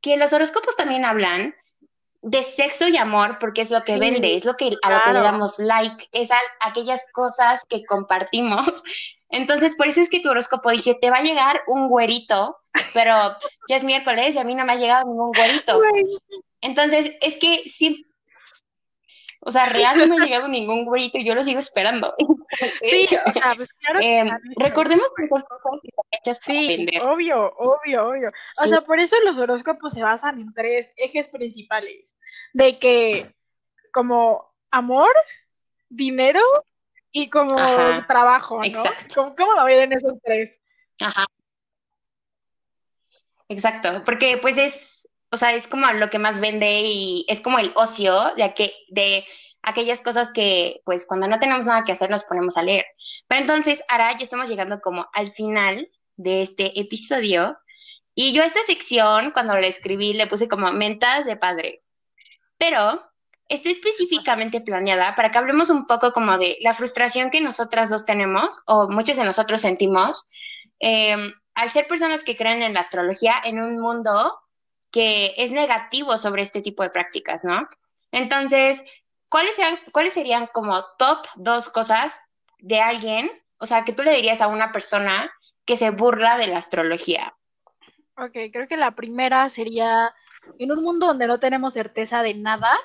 que 0.02 0.18
los 0.18 0.32
horóscopos 0.34 0.76
también 0.76 1.06
hablan 1.06 1.56
de 2.22 2.44
sexo 2.44 2.88
y 2.88 2.98
amor 2.98 3.38
porque 3.40 3.62
es 3.62 3.72
lo 3.72 3.84
que 3.84 3.98
vende, 3.98 4.36
es 4.36 4.46
lo 4.46 4.58
que 4.58 4.72
a 4.82 4.92
lo 4.92 5.04
que 5.04 5.14
le 5.14 5.22
damos 5.22 5.60
like, 5.60 6.10
es 6.12 6.32
a, 6.32 6.40
aquellas 6.60 7.02
cosas 7.14 7.64
que 7.70 7.86
compartimos. 7.86 8.68
Entonces, 9.30 9.76
por 9.76 9.88
eso 9.88 10.02
es 10.02 10.10
que 10.10 10.20
tu 10.20 10.30
horóscopo 10.30 10.72
dice, 10.72 10.98
te 11.00 11.12
va 11.12 11.18
a 11.18 11.24
llegar 11.24 11.62
un 11.68 11.88
güerito, 11.88 12.58
pero 12.94 13.14
pues, 13.40 13.60
ya 13.70 13.76
es 13.76 13.84
miércoles 13.84 14.36
y 14.36 14.40
a 14.40 14.44
mí 14.44 14.56
no 14.56 14.66
me 14.66 14.74
ha 14.74 14.78
llegado 14.78 15.06
ningún 15.06 15.32
güerito. 15.32 15.80
Entonces, 16.62 17.12
es 17.22 17.38
que 17.38 17.64
sí, 17.68 18.06
o 19.42 19.52
sea, 19.52 19.68
real 19.68 20.08
no 20.08 20.16
ha 20.16 20.26
llegado 20.26 20.48
ningún 20.48 20.84
güerito 20.86 21.18
y 21.18 21.26
yo 21.26 21.34
lo 21.34 21.44
sigo 21.44 21.60
esperando. 21.60 22.14
Sí, 22.82 23.08
o 23.26 23.32
sea, 23.32 23.54
pues 23.56 23.70
claro. 23.74 24.00
Eh, 24.02 24.30
recordemos 24.58 25.14
que 25.16 25.30
cosas 25.30 25.48
están 25.58 25.80
hechas 26.12 26.40
para 26.40 26.58
sí, 26.58 26.88
obvio, 27.02 27.54
obvio, 27.58 28.08
obvio. 28.08 28.32
O 28.64 28.68
sea, 28.68 28.82
por 28.82 29.00
eso 29.00 29.16
los 29.24 29.38
horóscopos 29.38 29.94
se 29.94 30.02
basan 30.02 30.40
en 30.40 30.54
tres 30.54 30.92
ejes 30.98 31.28
principales. 31.28 32.16
De 32.54 32.80
que, 32.80 33.36
como 33.94 34.52
amor, 34.72 35.12
dinero 35.90 36.42
y 37.12 37.30
como 37.30 37.56
trabajo, 38.08 38.58
¿no? 38.58 38.66
Exacto. 38.66 39.16
¿Cómo, 39.16 39.36
¿Cómo, 39.36 39.54
lo 39.54 39.66
ven 39.66 39.94
esos 39.94 40.16
tres? 40.24 40.60
Ajá. 41.02 41.28
Exacto, 43.48 44.04
porque 44.06 44.38
pues 44.38 44.58
es 44.58 44.99
o 45.32 45.38
sea, 45.38 45.54
es 45.54 45.68
como 45.68 45.92
lo 45.92 46.10
que 46.10 46.20
más 46.20 46.40
vende 46.40 46.82
y 46.82 47.26
es 47.28 47.42
como 47.42 47.60
el 47.60 47.72
ocio, 47.76 48.36
ya 48.38 48.54
que 48.54 48.74
de 48.90 49.26
aquellas 49.62 50.02
cosas 50.02 50.32
que, 50.32 50.82
pues, 50.86 51.06
cuando 51.06 51.28
no 51.28 51.40
tenemos 51.40 51.66
nada 51.66 51.84
que 51.84 51.92
hacer, 51.92 52.10
nos 52.10 52.24
ponemos 52.24 52.58
a 52.58 52.64
leer. 52.64 52.86
Pero 53.28 53.42
entonces, 53.42 53.84
ahora 53.90 54.12
ya 54.14 54.24
estamos 54.24 54.50
llegando 54.50 54.80
como 54.82 55.08
al 55.14 55.28
final 55.28 55.90
de 56.18 56.42
este 56.42 56.80
episodio. 56.80 57.58
Y 58.16 58.34
yo 58.34 58.44
esta 58.44 58.62
sección, 58.66 59.32
cuando 59.32 59.56
la 59.56 59.68
escribí, 59.68 60.14
le 60.14 60.28
puse 60.28 60.48
como 60.48 60.72
mentas 60.72 61.26
de 61.26 61.38
padre. 61.38 61.84
Pero 62.58 63.04
está 63.48 63.70
específicamente 63.70 64.62
planeada 64.62 65.16
para 65.16 65.32
que 65.32 65.38
hablemos 65.38 65.70
un 65.70 65.88
poco 65.88 66.12
como 66.12 66.38
de 66.38 66.58
la 66.62 66.74
frustración 66.74 67.30
que 67.30 67.42
nosotras 67.42 67.90
dos 67.90 68.06
tenemos, 68.06 68.58
o 68.66 68.90
muchos 68.90 69.18
de 69.18 69.26
nosotros 69.26 69.62
sentimos, 69.62 70.28
em, 70.80 71.34
al 71.56 71.70
ser 71.70 71.88
personas 71.88 72.24
que 72.24 72.36
creen 72.38 72.64
en 72.64 72.74
la 72.74 72.82
astrología 72.82 73.36
en 73.44 73.60
un 73.60 73.80
mundo 73.80 74.40
que 74.92 75.34
es 75.38 75.52
negativo 75.52 76.18
sobre 76.18 76.42
este 76.42 76.62
tipo 76.62 76.84
de 76.84 76.90
prácticas, 76.90 77.44
¿no? 77.44 77.68
Entonces, 78.12 78.84
¿cuáles 79.30 79.56
serían, 79.56 79.80
¿cuáles 79.92 80.14
serían 80.14 80.48
como 80.48 80.84
top 80.98 81.26
dos 81.36 81.70
cosas 81.70 82.20
de 82.60 82.80
alguien, 82.82 83.30
o 83.58 83.66
sea, 83.66 83.84
que 83.86 83.94
tú 83.94 84.04
le 84.04 84.14
dirías 84.14 84.42
a 84.42 84.48
una 84.48 84.72
persona 84.72 85.32
que 85.66 85.76
se 85.76 85.92
burla 85.92 86.38
de 86.38 86.48
la 86.48 86.58
astrología? 86.58 87.36
Ok, 88.18 88.34
creo 88.52 88.68
que 88.68 88.78
la 88.78 88.96
primera 88.96 89.48
sería, 89.50 90.14
en 90.58 90.72
un 90.72 90.84
mundo 90.84 91.08
donde 91.08 91.28
no 91.28 91.40
tenemos 91.40 91.74
certeza 91.74 92.24
de 92.24 92.34
nada 92.34 92.78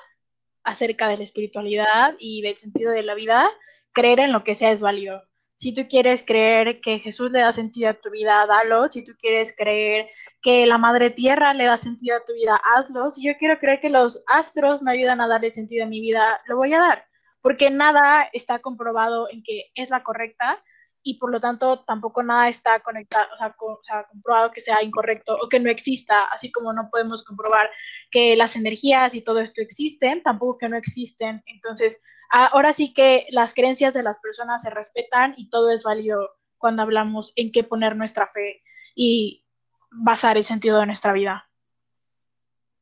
acerca 0.63 1.07
de 1.07 1.17
la 1.17 1.23
espiritualidad 1.23 2.15
y 2.19 2.41
del 2.41 2.57
sentido 2.57 2.91
de 2.91 3.03
la 3.03 3.15
vida, 3.15 3.49
creer 3.91 4.19
en 4.19 4.31
lo 4.31 4.43
que 4.43 4.55
sea 4.55 4.71
es 4.71 4.81
válido. 4.81 5.23
Si 5.57 5.73
tú 5.73 5.87
quieres 5.87 6.23
creer 6.23 6.81
que 6.81 6.99
Jesús 6.99 7.31
le 7.31 7.39
da 7.39 7.51
sentido 7.51 7.89
a 7.89 7.93
tu 7.93 8.09
vida, 8.09 8.45
dalo. 8.45 8.89
Si 8.89 9.03
tú 9.03 9.13
quieres 9.17 9.55
creer 9.57 10.07
que 10.41 10.65
la 10.65 10.77
madre 10.77 11.09
tierra 11.09 11.53
le 11.53 11.65
da 11.65 11.77
sentido 11.77 12.17
a 12.17 12.25
tu 12.25 12.33
vida, 12.33 12.59
hazlo. 12.75 13.11
Si 13.11 13.23
yo 13.23 13.33
quiero 13.37 13.57
creer 13.59 13.79
que 13.79 13.89
los 13.89 14.21
astros 14.27 14.81
me 14.81 14.91
ayudan 14.91 15.21
a 15.21 15.27
darle 15.27 15.51
sentido 15.51 15.85
a 15.85 15.87
mi 15.87 16.01
vida, 16.01 16.41
lo 16.47 16.57
voy 16.57 16.73
a 16.73 16.79
dar. 16.79 17.05
Porque 17.41 17.69
nada 17.69 18.29
está 18.33 18.59
comprobado 18.59 19.29
en 19.29 19.43
que 19.43 19.71
es 19.75 19.89
la 19.89 20.03
correcta 20.03 20.61
y 21.07 21.19
por 21.19 21.31
lo 21.31 21.39
tanto 21.39 21.83
tampoco 21.85 22.23
nada 22.23 22.49
está 22.49 22.79
conectado, 22.79 23.27
o 23.35 23.37
sea, 23.83 24.03
comprobado 24.09 24.51
que 24.51 24.59
sea 24.59 24.81
incorrecto 24.81 25.35
o 25.35 25.47
que 25.47 25.59
no 25.59 25.69
exista, 25.69 26.25
así 26.25 26.51
como 26.51 26.73
no 26.73 26.89
podemos 26.91 27.23
comprobar 27.23 27.69
que 28.09 28.35
las 28.35 28.55
energías 28.55 29.13
y 29.13 29.21
todo 29.21 29.39
esto 29.39 29.61
existen, 29.61 30.23
tampoco 30.23 30.57
que 30.57 30.67
no 30.67 30.75
existen. 30.75 31.43
Entonces, 31.45 32.01
ahora 32.29 32.73
sí 32.73 32.93
que 32.93 33.27
las 33.29 33.53
creencias 33.53 33.93
de 33.93 34.03
las 34.03 34.17
personas 34.19 34.61
se 34.61 34.69
respetan 34.69 35.33
y 35.37 35.49
todo 35.49 35.71
es 35.71 35.83
válido 35.83 36.29
cuando 36.57 36.81
hablamos 36.81 37.31
en 37.35 37.51
qué 37.51 37.63
poner 37.63 37.95
nuestra 37.95 38.27
fe 38.27 38.63
y 38.95 39.45
basar 39.91 40.37
el 40.37 40.45
sentido 40.45 40.79
de 40.79 40.85
nuestra 40.85 41.13
vida. 41.13 41.49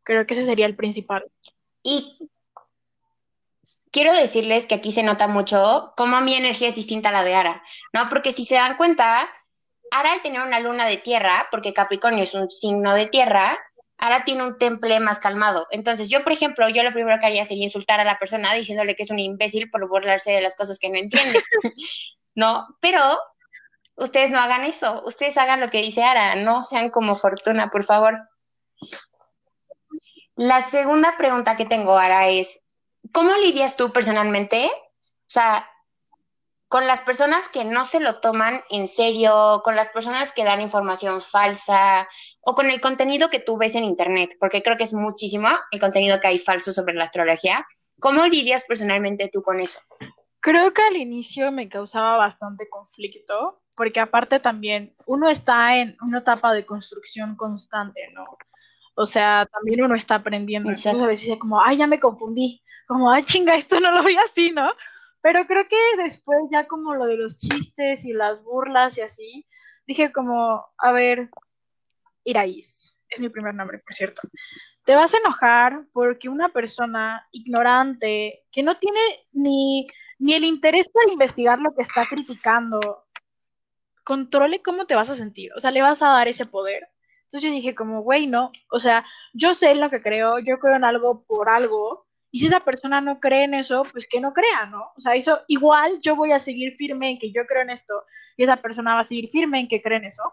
Creo 0.04 0.26
que 0.26 0.34
ese 0.34 0.46
sería 0.46 0.66
el 0.66 0.76
principal. 0.76 1.26
Y 1.82 2.30
quiero 3.92 4.14
decirles 4.14 4.68
que 4.68 4.76
aquí 4.76 4.92
se 4.92 5.04
nota 5.04 5.28
mucho 5.28 5.94
cómo 5.96 6.20
mi 6.22 6.34
energía 6.34 6.70
es 6.70 6.76
distinta 6.76 7.10
a 7.10 7.14
la 7.14 7.24
de 7.24 7.36
Ara, 7.36 7.64
¿no? 7.94 8.10
Porque 8.10 8.32
si 8.32 8.44
se 8.44 8.56
dan 8.56 8.76
cuenta, 8.76 9.30
Ara 9.92 10.14
al 10.14 10.22
tener 10.22 10.42
una 10.42 10.60
luna 10.60 10.88
de 10.88 10.98
tierra, 10.98 11.48
porque 11.52 11.74
Capricornio 11.74 12.24
es 12.24 12.34
un 12.34 12.50
signo 12.50 12.96
de 12.96 13.08
tierra, 13.08 13.58
ahora 13.98 14.24
tiene 14.24 14.44
un 14.44 14.58
temple 14.58 15.00
más 15.00 15.20
calmado. 15.20 15.68
Entonces, 15.72 16.10
yo, 16.10 16.24
por 16.24 16.32
ejemplo, 16.32 16.68
yo 16.70 16.84
lo 16.84 16.92
primero 16.92 17.20
que 17.20 17.26
haría 17.26 17.46
sería 17.46 17.66
insultar 17.66 18.00
a 18.00 18.04
la 18.04 18.18
persona 18.18 18.54
diciéndole 18.54 18.96
que 18.96 19.04
es 19.04 19.12
un 19.12 19.20
imbécil 19.20 19.70
por 19.70 19.88
burlarse 19.88 20.32
de 20.32 20.42
las 20.42 20.56
cosas 20.56 20.80
que 20.80 20.90
no 20.90 20.98
entiende. 20.98 21.42
no, 22.36 22.68
pero 22.80 23.00
ustedes 23.96 24.32
no 24.32 24.40
hagan 24.40 24.64
eso, 24.64 25.04
ustedes 25.06 25.38
hagan 25.38 25.60
lo 25.60 25.70
que 25.70 25.82
dice 25.82 26.04
Ara, 26.04 26.36
no 26.36 26.64
sean 26.64 26.90
como 26.90 27.16
Fortuna, 27.16 27.70
por 27.70 27.84
favor. 27.84 28.20
La 30.36 30.62
segunda 30.62 31.16
pregunta 31.18 31.56
que 31.56 31.66
tengo, 31.66 31.98
Ara, 31.98 32.28
es, 32.28 32.64
¿cómo 33.12 33.36
lidias 33.38 33.76
tú 33.76 33.92
personalmente? 33.92 34.66
O 34.66 35.34
sea, 35.34 35.68
con 36.74 36.88
las 36.88 37.02
personas 37.02 37.50
que 37.50 37.66
no 37.66 37.86
se 37.86 38.00
lo 38.00 38.20
toman 38.20 38.62
en 38.72 38.88
serio, 38.88 39.62
con 39.64 39.76
las 39.76 39.90
personas 39.90 40.34
que 40.34 40.44
dan 40.44 40.60
información 40.60 41.22
falsa 41.22 42.10
o 42.42 42.56
con 42.56 42.72
el 42.72 42.82
contenido 42.82 43.30
que 43.30 43.38
tú 43.38 43.60
ves 43.60 43.76
en 43.76 43.84
Internet, 43.84 44.32
porque 44.40 44.64
creo 44.64 44.76
que 44.76 44.86
es 44.86 44.92
muchísimo 44.92 45.50
el 45.70 45.80
contenido 45.80 46.20
que 46.20 46.30
hay 46.30 46.40
falso 46.40 46.72
sobre 46.72 46.96
la 46.96 47.04
astrología. 47.04 47.64
¿Cómo 48.00 48.26
lidias 48.26 48.64
personalmente 48.64 49.30
tú 49.32 49.44
con 49.44 49.60
eso? 49.60 49.78
Creo 50.40 50.74
que 50.74 50.82
al 50.82 50.96
inicio 50.96 51.52
me 51.52 51.70
causaba 51.70 52.18
bastante 52.18 52.68
conflicto, 52.68 53.62
porque 53.76 54.00
aparte 54.00 54.40
también 54.40 54.96
uno 55.06 55.30
está 55.30 55.78
en 55.78 55.96
una 56.02 56.22
etapa 56.22 56.56
de 56.56 56.66
construcción 56.66 57.36
constante, 57.36 58.02
¿no? 58.16 58.26
O 58.96 59.06
sea, 59.06 59.48
también 59.52 59.84
uno 59.84 59.94
está 59.94 60.16
aprendiendo. 60.16 60.70
Entonces 60.70 61.00
a 61.00 61.06
veces 61.06 61.30
es 61.30 61.38
como, 61.38 61.62
ay, 61.62 61.78
ya 61.78 61.86
me 61.86 62.00
confundí. 62.00 62.64
Como, 62.88 63.12
ay, 63.12 63.22
chinga, 63.22 63.54
esto 63.54 63.80
no 63.80 63.92
lo 63.92 64.04
vi 64.04 64.16
así, 64.16 64.50
¿no? 64.50 64.72
Pero 65.24 65.48
creo 65.48 65.66
que 65.70 65.78
después 66.04 66.38
ya 66.52 66.68
como 66.68 66.96
lo 66.96 67.06
de 67.06 67.16
los 67.16 67.38
chistes 67.38 68.04
y 68.04 68.12
las 68.12 68.44
burlas 68.44 68.98
y 68.98 69.02
así, 69.02 69.48
dije 69.88 70.12
como, 70.12 70.66
a 70.78 70.92
ver, 70.92 71.30
Iraís, 72.26 72.98
es 73.08 73.22
mi 73.22 73.30
primer 73.30 73.56
nombre, 73.56 73.80
por 73.80 73.94
cierto. 73.94 74.22
Te 74.84 74.96
vas 74.96 75.14
a 75.14 75.18
enojar 75.20 75.86
porque 75.94 76.28
una 76.28 76.50
persona 76.50 77.26
ignorante 77.32 78.44
que 78.52 78.64
no 78.64 78.78
tiene 78.80 79.00
ni, 79.32 79.88
ni 80.20 80.34
el 80.34 80.44
interés 80.44 80.90
para 80.90 81.10
investigar 81.10 81.58
lo 81.60 81.74
que 81.74 81.84
está 81.84 82.06
criticando, 82.06 83.06
controle 84.04 84.62
cómo 84.62 84.88
te 84.88 84.96
vas 84.96 85.10
a 85.10 85.16
sentir. 85.16 85.54
O 85.56 85.62
sea, 85.62 85.72
le 85.72 85.82
vas 85.82 86.02
a 86.02 86.10
dar 86.10 86.28
ese 86.28 86.46
poder. 86.46 86.90
Entonces 87.22 87.44
yo 87.44 87.56
dije 87.56 87.76
como, 87.76 88.02
güey, 88.02 88.28
no. 88.28 88.52
O 88.70 88.82
sea, 88.82 89.06
yo 89.32 89.54
sé 89.54 89.72
en 89.72 89.80
lo 89.80 89.90
que 89.90 90.02
creo, 90.02 90.40
yo 90.40 90.60
creo 90.60 90.76
en 90.76 90.84
algo 90.84 91.24
por 91.24 91.48
algo 91.48 92.08
y 92.34 92.40
si 92.40 92.48
esa 92.48 92.62
persona 92.62 93.00
no 93.00 93.20
cree 93.20 93.44
en 93.44 93.54
eso, 93.54 93.86
pues 93.92 94.08
que 94.08 94.20
no 94.20 94.34
crea, 94.34 94.66
¿no? 94.66 94.92
O 94.98 95.02
sea, 95.02 95.14
eso 95.14 95.42
igual 95.48 96.00
yo 96.02 96.16
voy 96.16 96.32
a 96.32 96.40
seguir 96.40 96.76
firme 96.78 97.12
en 97.12 97.20
que 97.20 97.32
yo 97.32 97.46
creo 97.46 97.62
en 97.62 97.70
esto 97.70 97.94
y 98.36 98.44
esa 98.44 98.58
persona 98.58 98.96
va 98.96 99.02
a 99.02 99.04
seguir 99.04 99.30
firme 99.30 99.60
en 99.60 99.68
que 99.68 99.84
cree 99.84 100.00
en 100.00 100.06
eso 100.06 100.24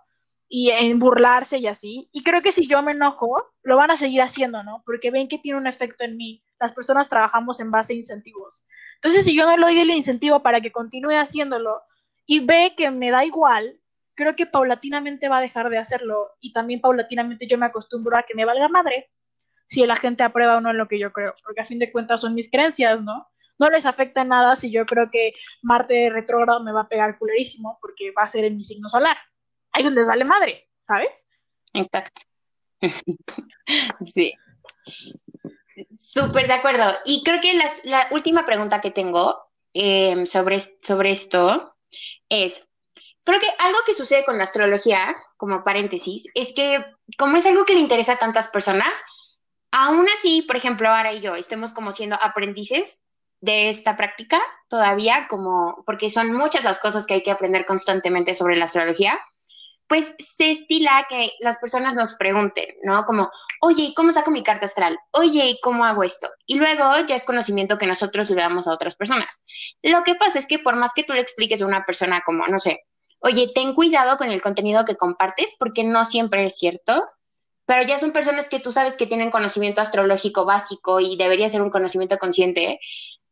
y 0.48 0.70
en 0.70 0.98
burlarse 0.98 1.58
y 1.58 1.66
así. 1.66 2.08
Y 2.10 2.22
creo 2.22 2.40
que 2.40 2.52
si 2.52 2.66
yo 2.66 2.80
me 2.82 2.92
enojo, 2.92 3.44
lo 3.62 3.76
van 3.76 3.90
a 3.90 3.98
seguir 3.98 4.22
haciendo, 4.22 4.62
¿no? 4.62 4.82
Porque 4.86 5.10
ven 5.10 5.28
que 5.28 5.36
tiene 5.36 5.58
un 5.58 5.66
efecto 5.66 6.02
en 6.02 6.16
mí. 6.16 6.42
Las 6.58 6.72
personas 6.72 7.10
trabajamos 7.10 7.60
en 7.60 7.70
base 7.70 7.92
a 7.92 7.96
incentivos. 7.96 8.64
Entonces, 8.94 9.26
si 9.26 9.36
yo 9.36 9.44
no 9.44 9.58
le 9.58 9.66
doy 9.66 9.80
el 9.80 9.90
incentivo 9.90 10.40
para 10.40 10.62
que 10.62 10.72
continúe 10.72 11.18
haciéndolo 11.18 11.82
y 12.24 12.40
ve 12.40 12.72
que 12.78 12.90
me 12.90 13.10
da 13.10 13.26
igual, 13.26 13.78
creo 14.14 14.34
que 14.36 14.46
paulatinamente 14.46 15.28
va 15.28 15.36
a 15.36 15.42
dejar 15.42 15.68
de 15.68 15.76
hacerlo 15.76 16.30
y 16.40 16.54
también 16.54 16.80
paulatinamente 16.80 17.46
yo 17.46 17.58
me 17.58 17.66
acostumbro 17.66 18.16
a 18.16 18.22
que 18.22 18.34
me 18.34 18.46
valga 18.46 18.68
madre 18.68 19.10
si 19.70 19.86
la 19.86 19.94
gente 19.94 20.24
aprueba 20.24 20.56
o 20.56 20.60
no 20.60 20.72
lo 20.72 20.88
que 20.88 20.98
yo 20.98 21.12
creo, 21.12 21.34
porque 21.44 21.60
a 21.60 21.64
fin 21.64 21.78
de 21.78 21.92
cuentas 21.92 22.20
son 22.20 22.34
mis 22.34 22.50
creencias, 22.50 23.00
¿no? 23.02 23.28
No 23.56 23.68
les 23.68 23.86
afecta 23.86 24.24
nada 24.24 24.56
si 24.56 24.72
yo 24.72 24.84
creo 24.84 25.10
que 25.10 25.32
Marte 25.62 26.10
retrógrado 26.10 26.62
me 26.64 26.72
va 26.72 26.82
a 26.82 26.88
pegar 26.88 27.18
culerísimo 27.18 27.78
porque 27.80 28.10
va 28.10 28.24
a 28.24 28.28
ser 28.28 28.44
en 28.44 28.56
mi 28.56 28.64
signo 28.64 28.88
solar. 28.88 29.16
Ahí 29.70 29.84
les 29.84 30.06
vale 30.06 30.24
madre, 30.24 30.68
¿sabes? 30.82 31.28
Exacto. 31.72 32.22
sí. 34.06 34.34
Súper 35.96 36.48
de 36.48 36.54
acuerdo. 36.54 36.92
Y 37.04 37.22
creo 37.22 37.40
que 37.40 37.54
la 37.84 38.08
última 38.10 38.44
pregunta 38.44 38.80
que 38.80 38.90
tengo 38.90 39.40
em, 39.72 40.26
sobre, 40.26 40.58
sobre 40.82 41.12
esto 41.12 41.76
es, 42.28 42.68
creo 43.22 43.38
que 43.38 43.48
algo 43.58 43.78
que 43.86 43.94
sucede 43.94 44.24
con 44.24 44.36
la 44.38 44.44
astrología, 44.44 45.14
como 45.36 45.62
paréntesis, 45.62 46.26
es 46.34 46.52
que 46.54 46.84
como 47.16 47.36
es 47.36 47.46
algo 47.46 47.64
que 47.64 47.74
le 47.74 47.80
interesa 47.80 48.14
a 48.14 48.18
tantas 48.18 48.48
personas, 48.48 49.00
aún 49.70 50.06
así, 50.08 50.42
por 50.42 50.56
ejemplo, 50.56 50.88
ahora 50.88 51.12
y 51.12 51.20
yo 51.20 51.34
estemos 51.36 51.72
como 51.72 51.92
siendo 51.92 52.16
aprendices 52.20 53.02
de 53.40 53.70
esta 53.70 53.96
práctica 53.96 54.40
todavía, 54.68 55.26
como 55.28 55.82
porque 55.86 56.10
son 56.10 56.32
muchas 56.32 56.64
las 56.64 56.78
cosas 56.78 57.06
que 57.06 57.14
hay 57.14 57.22
que 57.22 57.30
aprender 57.30 57.64
constantemente 57.64 58.34
sobre 58.34 58.56
la 58.56 58.66
astrología 58.66 59.18
pues 59.90 60.14
se 60.20 60.52
estila 60.52 61.04
que 61.08 61.32
las 61.40 61.58
personas 61.58 61.96
nos 61.96 62.14
pregunten, 62.14 62.76
¿no? 62.84 63.04
Como, 63.04 63.28
oye, 63.60 63.92
¿cómo 63.96 64.12
saco 64.12 64.30
mi 64.30 64.44
carta 64.44 64.66
astral? 64.66 64.96
Oye, 65.10 65.58
¿cómo 65.60 65.84
hago 65.84 66.04
esto? 66.04 66.28
Y 66.46 66.60
luego 66.60 66.84
ya 67.08 67.16
es 67.16 67.24
conocimiento 67.24 67.76
que 67.76 67.88
nosotros 67.88 68.30
le 68.30 68.40
damos 68.40 68.68
a 68.68 68.72
otras 68.72 68.94
personas. 68.94 69.42
Lo 69.82 70.04
que 70.04 70.14
pasa 70.14 70.38
es 70.38 70.46
que 70.46 70.60
por 70.60 70.76
más 70.76 70.92
que 70.94 71.02
tú 71.02 71.12
le 71.12 71.18
expliques 71.18 71.60
a 71.60 71.66
una 71.66 71.84
persona 71.84 72.20
como, 72.24 72.46
no 72.46 72.60
sé, 72.60 72.84
oye, 73.18 73.50
ten 73.52 73.74
cuidado 73.74 74.16
con 74.16 74.30
el 74.30 74.40
contenido 74.40 74.84
que 74.84 74.94
compartes 74.94 75.56
porque 75.58 75.82
no 75.82 76.04
siempre 76.04 76.44
es 76.44 76.56
cierto, 76.56 77.08
pero 77.66 77.86
ya 77.86 77.98
son 77.98 78.12
personas 78.12 78.48
que 78.48 78.60
tú 78.60 78.72
sabes 78.72 78.96
que 78.96 79.06
tienen 79.06 79.30
conocimiento 79.30 79.80
astrológico 79.80 80.44
básico 80.44 81.00
y 81.00 81.16
debería 81.16 81.48
ser 81.48 81.62
un 81.62 81.70
conocimiento 81.70 82.18
consciente. 82.18 82.80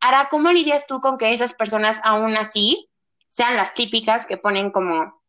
Ahora, 0.00 0.28
¿cómo 0.30 0.52
lidias 0.52 0.86
tú 0.86 1.00
con 1.00 1.18
que 1.18 1.32
esas 1.32 1.52
personas 1.54 2.00
aún 2.04 2.36
así 2.36 2.88
sean 3.28 3.56
las 3.56 3.74
típicas 3.74 4.26
que 4.26 4.36
ponen 4.36 4.70
como 4.70 5.22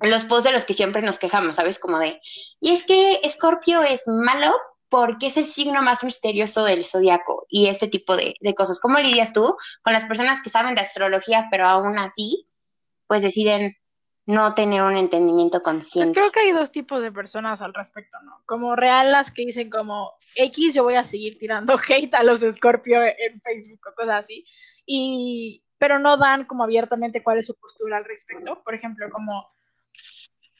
los 0.00 0.24
posts 0.24 0.44
de 0.44 0.52
los 0.52 0.64
que 0.64 0.72
siempre 0.72 1.02
nos 1.02 1.18
quejamos, 1.18 1.56
¿sabes? 1.56 1.78
Como 1.78 1.98
de, 1.98 2.20
y 2.60 2.72
es 2.72 2.84
que 2.84 3.20
Escorpio 3.22 3.82
es 3.82 4.06
malo 4.06 4.54
porque 4.88 5.26
es 5.26 5.36
el 5.36 5.46
signo 5.46 5.82
más 5.82 6.02
misterioso 6.02 6.64
del 6.64 6.84
zodiaco 6.84 7.46
y 7.48 7.68
este 7.68 7.86
tipo 7.86 8.16
de, 8.16 8.34
cosas. 8.56 8.80
¿Cómo 8.80 8.98
lidias 8.98 9.32
tú 9.32 9.56
con 9.82 9.92
las 9.92 10.04
personas 10.04 10.42
que 10.42 10.50
saben 10.50 10.74
de 10.74 10.80
astrología, 10.80 11.46
pero 11.50 11.66
aún 11.66 11.98
así, 11.98 12.48
pues 13.06 13.22
deciden 13.22 13.76
no 14.26 14.54
tener 14.54 14.82
un 14.82 14.96
entendimiento 14.96 15.62
consciente? 15.62 16.12
Pues 16.12 16.18
creo 16.18 16.32
que 16.32 16.40
hay 16.48 16.52
dos 16.52 16.70
tipos 16.70 17.02
de 17.02 17.12
personas 17.12 17.60
al 17.62 17.74
respecto, 17.74 18.18
¿no? 18.24 18.42
Como 18.46 18.76
real 18.76 19.10
las 19.10 19.30
que 19.30 19.46
dicen 19.46 19.70
como 19.70 20.12
X, 20.36 20.74
yo 20.74 20.84
voy 20.84 20.94
a 20.94 21.02
seguir 21.02 21.38
tirando 21.38 21.78
hate 21.88 22.14
a 22.14 22.22
los 22.22 22.40
de 22.40 22.48
Escorpio 22.48 23.02
en 23.02 23.40
Facebook 23.40 23.80
o 23.90 23.94
cosas 23.94 24.24
así, 24.24 24.44
y 24.86 25.64
pero 25.78 25.98
no 25.98 26.18
dan 26.18 26.44
como 26.44 26.64
abiertamente 26.64 27.22
cuál 27.22 27.38
es 27.38 27.46
su 27.46 27.54
postura 27.54 27.96
al 27.96 28.04
respecto. 28.04 28.62
Por 28.62 28.74
ejemplo, 28.74 29.08
como 29.10 29.50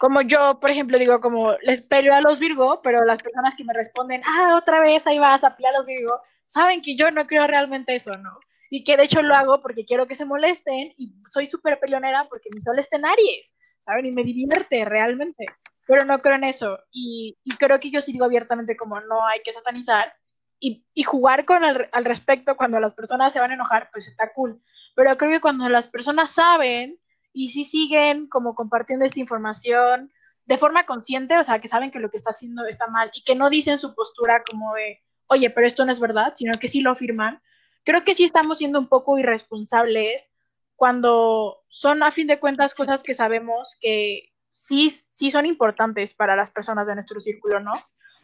como 0.00 0.22
yo, 0.22 0.58
por 0.60 0.70
ejemplo, 0.70 0.98
digo, 0.98 1.20
como 1.20 1.52
les 1.60 1.82
peleo 1.82 2.14
a 2.14 2.22
los 2.22 2.38
Virgo, 2.38 2.80
pero 2.82 3.04
las 3.04 3.22
personas 3.22 3.54
que 3.54 3.64
me 3.64 3.74
responden, 3.74 4.22
ah, 4.24 4.56
otra 4.56 4.80
vez 4.80 5.06
ahí 5.06 5.18
vas 5.18 5.44
a 5.44 5.54
pelear 5.54 5.74
a 5.74 5.78
los 5.78 5.86
Virgo, 5.86 6.14
saben 6.46 6.80
que 6.80 6.96
yo 6.96 7.10
no 7.10 7.26
creo 7.26 7.46
realmente 7.46 7.94
eso, 7.94 8.10
¿no? 8.12 8.40
Y 8.70 8.84
que 8.84 8.96
de 8.96 9.02
hecho 9.04 9.20
lo 9.20 9.34
hago 9.34 9.60
porque 9.60 9.84
quiero 9.84 10.06
que 10.06 10.14
se 10.14 10.24
molesten 10.24 10.94
y 10.96 11.12
soy 11.28 11.46
súper 11.46 11.78
peleonera 11.80 12.26
porque 12.30 12.48
mi 12.54 12.60
sol 12.60 12.78
está 12.78 12.96
en 12.96 13.06
Aries, 13.06 13.52
¿saben? 13.84 14.06
Y 14.06 14.12
me 14.12 14.24
divierte 14.24 14.84
realmente, 14.84 15.44
pero 15.86 16.04
no 16.04 16.20
creo 16.20 16.36
en 16.36 16.44
eso. 16.44 16.78
Y, 16.92 17.36
creo 17.58 17.80
que 17.80 17.90
yo 17.90 18.00
sí 18.00 18.12
digo 18.12 18.24
abiertamente 18.24 18.76
como 18.76 19.00
no 19.00 19.26
hay 19.26 19.40
que 19.42 19.52
satanizar 19.52 20.14
y, 20.60 20.86
y 20.94 21.02
jugar 21.02 21.44
con 21.44 21.64
el, 21.64 21.88
al 21.92 22.04
respecto 22.04 22.56
cuando 22.56 22.78
las 22.78 22.94
personas 22.94 23.32
se 23.32 23.40
van 23.40 23.50
a 23.50 23.54
enojar, 23.54 23.90
pues 23.92 24.06
está 24.06 24.32
cool. 24.32 24.62
Pero 24.94 25.16
creo 25.18 25.30
que 25.30 25.40
cuando 25.40 25.68
las 25.68 25.88
personas 25.88 26.30
saben 26.30 26.98
y 27.32 27.50
si 27.50 27.64
siguen 27.64 28.28
como 28.28 28.54
compartiendo 28.54 29.04
esta 29.04 29.20
información 29.20 30.12
de 30.46 30.58
forma 30.58 30.84
consciente, 30.84 31.38
o 31.38 31.44
sea, 31.44 31.60
que 31.60 31.68
saben 31.68 31.90
que 31.90 32.00
lo 32.00 32.10
que 32.10 32.16
está 32.16 32.30
haciendo 32.30 32.64
está 32.66 32.88
mal 32.88 33.10
y 33.14 33.22
que 33.22 33.36
no 33.36 33.50
dicen 33.50 33.78
su 33.78 33.94
postura 33.94 34.42
como 34.48 34.74
de, 34.74 35.00
oye, 35.28 35.48
pero 35.50 35.66
esto 35.66 35.84
no 35.84 35.92
es 35.92 36.00
verdad, 36.00 36.34
sino 36.36 36.52
que 36.58 36.66
sí 36.66 36.80
lo 36.80 36.90
afirman, 36.90 37.40
creo 37.84 38.04
que 38.04 38.14
sí 38.14 38.24
estamos 38.24 38.58
siendo 38.58 38.78
un 38.78 38.88
poco 38.88 39.18
irresponsables 39.18 40.30
cuando 40.76 41.62
son 41.68 42.02
a 42.02 42.10
fin 42.10 42.26
de 42.26 42.40
cuentas 42.40 42.74
cosas 42.74 43.02
que 43.02 43.14
sabemos 43.14 43.76
que 43.80 44.32
sí, 44.52 44.90
sí 44.90 45.30
son 45.30 45.46
importantes 45.46 46.14
para 46.14 46.36
las 46.36 46.50
personas 46.50 46.86
de 46.86 46.94
nuestro 46.94 47.20
círculo, 47.20 47.60
¿no? 47.60 47.72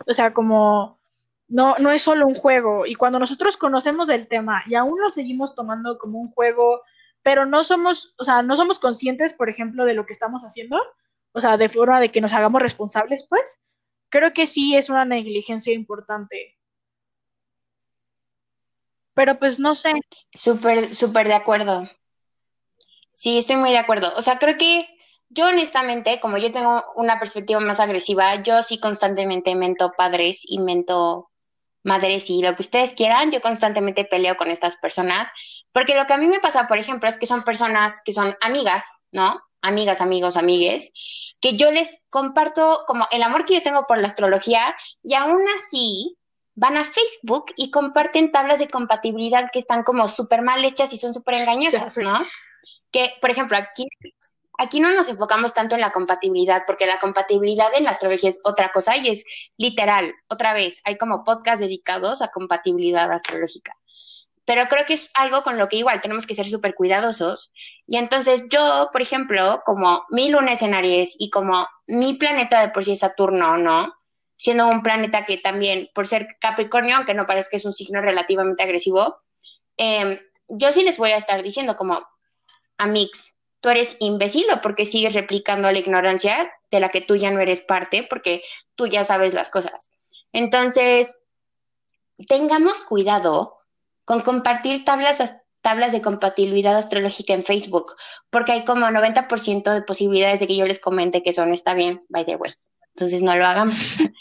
O 0.07 0.15
sea, 0.15 0.33
como 0.33 1.01
no, 1.49 1.75
no 1.79 1.91
es 1.91 2.03
solo 2.03 2.27
un 2.27 2.35
juego. 2.35 2.87
Y 2.87 2.95
cuando 2.95 3.19
nosotros 3.19 3.57
conocemos 3.57 4.09
el 4.09 4.29
tema 4.29 4.63
y 4.67 4.75
aún 4.75 5.01
lo 5.01 5.11
seguimos 5.11 5.55
tomando 5.55 5.99
como 5.99 6.19
un 6.19 6.31
juego 6.31 6.83
pero 7.27 7.45
no 7.45 7.65
somos, 7.65 8.15
o 8.19 8.23
sea, 8.23 8.43
no 8.43 8.55
somos 8.55 8.79
conscientes, 8.79 9.33
por 9.33 9.51
ejemplo, 9.51 9.85
de 9.85 9.95
lo 9.95 10.07
que 10.07 10.13
estamos 10.13 10.43
haciendo, 10.43 10.81
o 11.33 11.41
sea, 11.41 11.57
de 11.57 11.69
forma 11.69 11.99
de 11.99 12.13
que 12.13 12.21
nos 12.21 12.33
hagamos 12.33 12.63
responsables, 12.63 13.27
pues, 13.29 13.61
creo 14.11 14.33
que 14.33 14.47
sí 14.47 14.77
es 14.77 14.91
una 14.91 15.05
negligencia 15.05 15.75
importante. 15.75 16.55
Pero 19.17 19.39
pues 19.39 19.59
no 19.59 19.75
sé. 19.75 19.93
Súper, 20.35 20.95
súper 20.95 21.27
de 21.27 21.35
acuerdo. 21.35 21.89
Sí, 23.15 23.39
estoy 23.39 23.57
muy 23.57 23.71
de 23.71 23.79
acuerdo. 23.79 24.13
O 24.15 24.21
sea, 24.21 24.39
creo 24.39 24.59
que 24.59 24.87
yo 25.31 25.47
honestamente, 25.47 26.21
como 26.21 26.37
yo 26.37 26.53
tengo 26.53 26.85
una 26.97 27.19
perspectiva 27.19 27.59
más 27.61 27.81
agresiva, 27.81 28.43
yo 28.43 28.63
sí 28.63 28.79
constantemente 28.79 29.55
mento 29.55 29.93
padres 29.97 30.43
y 30.45 30.59
mento 30.59 31.31
madres 31.83 32.29
y 32.29 32.43
lo 32.43 32.55
que 32.57 32.63
ustedes 32.63 32.93
quieran, 32.93 33.33
yo 33.33 33.41
constantemente 33.41 34.05
peleo 34.05 34.37
con 34.37 34.51
estas 34.51 34.77
personas, 34.77 35.31
porque 35.73 35.97
lo 35.97 36.05
que 36.07 36.13
a 36.13 36.19
mí 36.19 36.27
me 36.27 36.41
pasa, 36.41 36.67
por 36.67 36.77
ejemplo, 36.77 37.09
es 37.09 37.19
que 37.19 37.27
son 37.27 37.43
personas 37.43 38.03
que 38.05 38.13
son 38.13 38.37
amigas, 38.43 38.85
¿no? 39.13 39.41
Amigas, 39.63 40.03
amigos, 40.03 40.37
amigues, 40.37 40.93
que 41.41 41.57
yo 41.57 41.71
les 41.71 42.03
comparto 42.11 42.85
como 42.87 43.07
el 43.13 43.23
amor 43.23 43.47
que 43.47 43.55
yo 43.55 43.63
tengo 43.63 43.87
por 43.87 43.99
la 43.99 44.09
astrología 44.09 44.77
y 45.03 45.15
aún 45.15 45.43
así 45.57 46.19
van 46.57 46.77
a 46.77 46.85
Facebook 46.85 47.47
y 47.57 47.71
comparten 47.71 48.33
tablas 48.33 48.59
de 48.59 48.69
compatibilidad 48.69 49.51
que 49.53 49.61
están 49.61 49.85
como 49.85 50.09
súper 50.09 50.43
mal 50.43 50.65
hechas 50.65 50.93
y 50.93 50.97
son 50.97 51.15
súper 51.15 51.35
engañosas, 51.35 51.97
¿no? 51.99 52.19
Que, 52.91 53.13
por 53.21 53.31
ejemplo, 53.31 53.57
aquí 53.57 53.87
aquí 54.59 54.81
no 54.81 54.93
nos 54.95 55.09
enfocamos 55.09 55.55
tanto 55.55 55.75
en 55.75 55.81
la 55.81 55.93
compatibilidad, 55.93 56.63
porque 56.67 56.87
la 56.87 56.99
compatibilidad 56.99 57.69
en 57.75 57.85
la 57.85 57.91
astrología 57.91 58.31
es 58.31 58.41
otra 58.45 58.73
cosa 58.73 58.97
y 58.97 59.09
es 59.09 59.25
literal, 59.57 60.15
otra 60.29 60.55
vez, 60.55 60.81
hay 60.85 60.97
como 60.97 61.25
podcasts 61.25 61.61
dedicados 61.61 62.23
a 62.23 62.29
compatibilidad 62.29 63.11
astrológica. 63.11 63.75
Pero 64.45 64.67
creo 64.69 64.87
que 64.87 64.95
es 64.95 65.11
algo 65.15 65.43
con 65.43 65.59
lo 65.59 65.69
que 65.69 65.77
igual 65.77 66.01
tenemos 66.01 66.25
que 66.25 66.37
ser 66.37 66.47
súper 66.47 66.75
cuidadosos. 66.75 67.53
Y 67.87 67.97
entonces 67.97 68.45
yo, 68.49 68.91
por 68.93 69.03
ejemplo, 69.03 69.61
como 69.67 70.05
mi 70.11 70.31
lunes 70.31 70.63
en 70.63 70.73
Aries 70.73 71.17
y 71.19 71.31
como 71.31 71.67
mi 71.89 72.15
planeta 72.15 72.61
de 72.61 72.69
por 72.69 72.85
sí 72.85 72.93
es 72.93 73.01
Saturno, 73.01 73.57
¿no? 73.59 73.93
Siendo 74.37 74.69
un 74.69 74.83
planeta 74.83 75.25
que 75.25 75.39
también, 75.39 75.89
por 75.95 76.07
ser 76.07 76.37
Capricornio, 76.41 76.97
aunque 76.97 77.15
no 77.15 77.27
parezca 77.27 77.57
es 77.57 77.65
un 77.65 77.73
signo 77.73 78.01
relativamente 78.01 78.63
agresivo, 78.63 79.17
em, 79.77 80.19
yo 80.49 80.73
sí 80.73 80.83
les 80.83 80.97
voy 80.97 81.11
a 81.11 81.17
estar 81.17 81.43
diciendo 81.43 81.77
como 81.77 82.07
a 82.79 82.87
mix, 82.87 83.37
tú 83.61 83.71
eres 83.71 83.97
imbécil 84.01 84.45
o 84.53 84.61
porque 84.61 84.85
sigues 84.85 85.15
replicando 85.15 85.71
la 85.71 85.79
ignorancia 85.79 86.53
de 86.71 86.81
la 86.81 86.89
que 86.91 87.01
tú 87.01 87.17
ya 87.17 87.31
no 87.31 87.41
eres 87.41 87.61
parte, 87.61 88.07
porque 88.09 88.43
tú 88.75 88.87
ya 88.87 89.05
sabes 89.05 89.35
las 89.35 89.51
cosas. 89.51 89.91
Entonces, 90.33 91.21
tengamos 92.29 92.81
cuidado 92.83 93.59
con 94.05 94.21
compartir 94.21 94.85
tablas, 94.85 95.43
tablas 95.63 95.93
de 95.93 96.03
compatibilidad 96.03 96.77
astrológica 96.77 97.33
en 97.33 97.43
Facebook, 97.43 97.95
porque 98.31 98.53
hay 98.53 98.65
como 98.65 98.87
90% 98.87 99.75
de 99.75 99.83
posibilidades 99.83 100.41
de 100.41 100.47
que 100.47 100.57
yo 100.57 100.67
les 100.67 100.79
comente 100.79 101.23
que 101.23 101.31
eso 101.31 101.45
no 101.45 101.55
está 101.55 101.75
bien, 101.75 102.05
by 102.09 102.25
the 102.25 102.37
way. 102.37 102.53
Entonces, 102.97 103.21
no 103.21 103.37
lo 103.37 103.47
hagamos. 103.47 103.77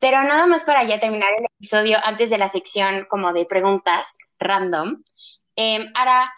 Pero 0.00 0.22
nada 0.22 0.46
más 0.46 0.62
para 0.62 0.84
ya 0.84 1.00
terminar 1.00 1.30
el 1.36 1.46
episodio, 1.56 1.98
antes 2.04 2.30
de 2.30 2.38
la 2.38 2.48
sección 2.48 3.04
como 3.08 3.32
de 3.32 3.46
preguntas 3.46 4.16
random, 4.38 5.02
eh, 5.56 5.86
Ara, 5.94 6.32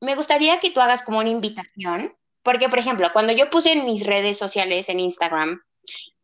me 0.00 0.16
gustaría 0.16 0.58
que 0.58 0.70
tú 0.70 0.80
hagas 0.80 1.02
como 1.02 1.18
una 1.18 1.30
invitación, 1.30 2.16
porque, 2.42 2.68
por 2.68 2.80
ejemplo, 2.80 3.08
cuando 3.12 3.32
yo 3.32 3.50
puse 3.50 3.72
en 3.72 3.84
mis 3.84 4.04
redes 4.04 4.36
sociales, 4.36 4.88
en 4.88 4.98
Instagram, 5.00 5.62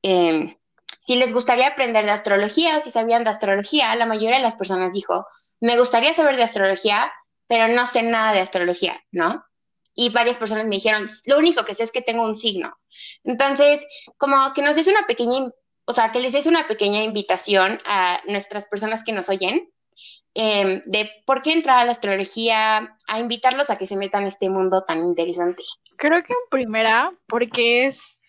em, 0.02 0.56
si 0.98 1.16
les 1.16 1.32
gustaría 1.32 1.68
aprender 1.68 2.04
de 2.04 2.10
astrología 2.10 2.76
o 2.76 2.80
si 2.80 2.90
sabían 2.90 3.24
de 3.24 3.30
astrología, 3.30 3.94
la 3.94 4.06
mayoría 4.06 4.36
de 4.36 4.42
las 4.42 4.56
personas 4.56 4.92
dijo, 4.92 5.26
me 5.60 5.78
gustaría 5.78 6.12
saber 6.12 6.36
de 6.36 6.42
astrología, 6.42 7.12
pero 7.46 7.68
no 7.68 7.86
sé 7.86 8.02
nada 8.02 8.32
de 8.32 8.40
astrología, 8.40 9.00
¿no? 9.12 9.44
Y 10.00 10.08
varias 10.08 10.36
personas 10.36 10.64
me 10.64 10.76
dijeron, 10.76 11.10
lo 11.26 11.36
único 11.36 11.64
que 11.64 11.74
sé 11.74 11.84
es 11.84 11.92
que 11.92 12.00
tengo 12.00 12.22
un 12.22 12.34
signo. 12.34 12.78
Entonces, 13.24 13.86
como 14.16 14.52
que 14.54 14.62
nos 14.62 14.76
des 14.76 14.86
una 14.88 15.06
pequeña, 15.06 15.50
o 15.84 15.92
sea, 15.92 16.10
que 16.10 16.20
les 16.20 16.32
des 16.32 16.46
una 16.46 16.66
pequeña 16.66 17.02
invitación 17.02 17.80
a 17.84 18.20
nuestras 18.26 18.64
personas 18.66 19.02
que 19.04 19.12
nos 19.12 19.28
oyen 19.28 19.70
Em, 20.34 20.82
de 20.86 21.10
por 21.26 21.42
qué 21.42 21.52
entrar 21.52 21.80
a 21.80 21.84
la 21.84 21.90
astrología, 21.90 22.96
a 23.08 23.18
invitarlos 23.18 23.68
a 23.68 23.76
que 23.76 23.86
se 23.86 23.96
metan 23.96 24.22
en 24.22 24.28
este 24.28 24.48
mundo 24.48 24.84
tan 24.84 25.04
interesante. 25.04 25.62
Creo 25.96 26.22
que 26.22 26.32
en 26.32 26.48
primera, 26.50 27.12
porque 27.26 27.86
es 27.86 28.20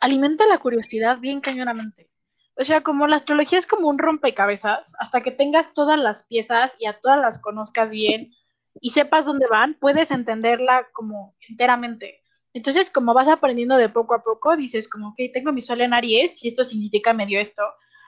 alimenta 0.00 0.46
la 0.46 0.58
curiosidad 0.58 1.18
bien 1.18 1.40
cañonamente. 1.40 2.10
O 2.56 2.64
sea, 2.64 2.82
como 2.82 3.06
la 3.06 3.16
astrología 3.16 3.58
es 3.58 3.66
como 3.66 3.88
un 3.88 3.98
rompecabezas, 3.98 4.92
hasta 4.98 5.20
que 5.20 5.30
tengas 5.30 5.72
todas 5.72 5.98
las 5.98 6.24
piezas 6.24 6.72
y 6.78 6.86
a 6.86 6.98
todas 6.98 7.20
las 7.20 7.38
conozcas 7.38 7.90
bien 7.90 8.32
y 8.80 8.90
sepas 8.90 9.24
dónde 9.24 9.46
van, 9.48 9.74
puedes 9.80 10.10
entenderla 10.10 10.88
como 10.92 11.36
enteramente. 11.48 12.20
Entonces, 12.52 12.90
como 12.90 13.14
vas 13.14 13.28
aprendiendo 13.28 13.76
de 13.76 13.88
poco 13.88 14.14
a 14.14 14.22
poco, 14.22 14.56
dices 14.56 14.88
como, 14.88 15.08
ok, 15.10 15.16
tengo 15.32 15.52
mi 15.52 15.62
sol 15.62 15.80
en 15.80 15.94
Aries 15.94 16.44
y 16.44 16.48
esto 16.48 16.64
significa 16.64 17.12
medio 17.12 17.40
esto, 17.40 17.62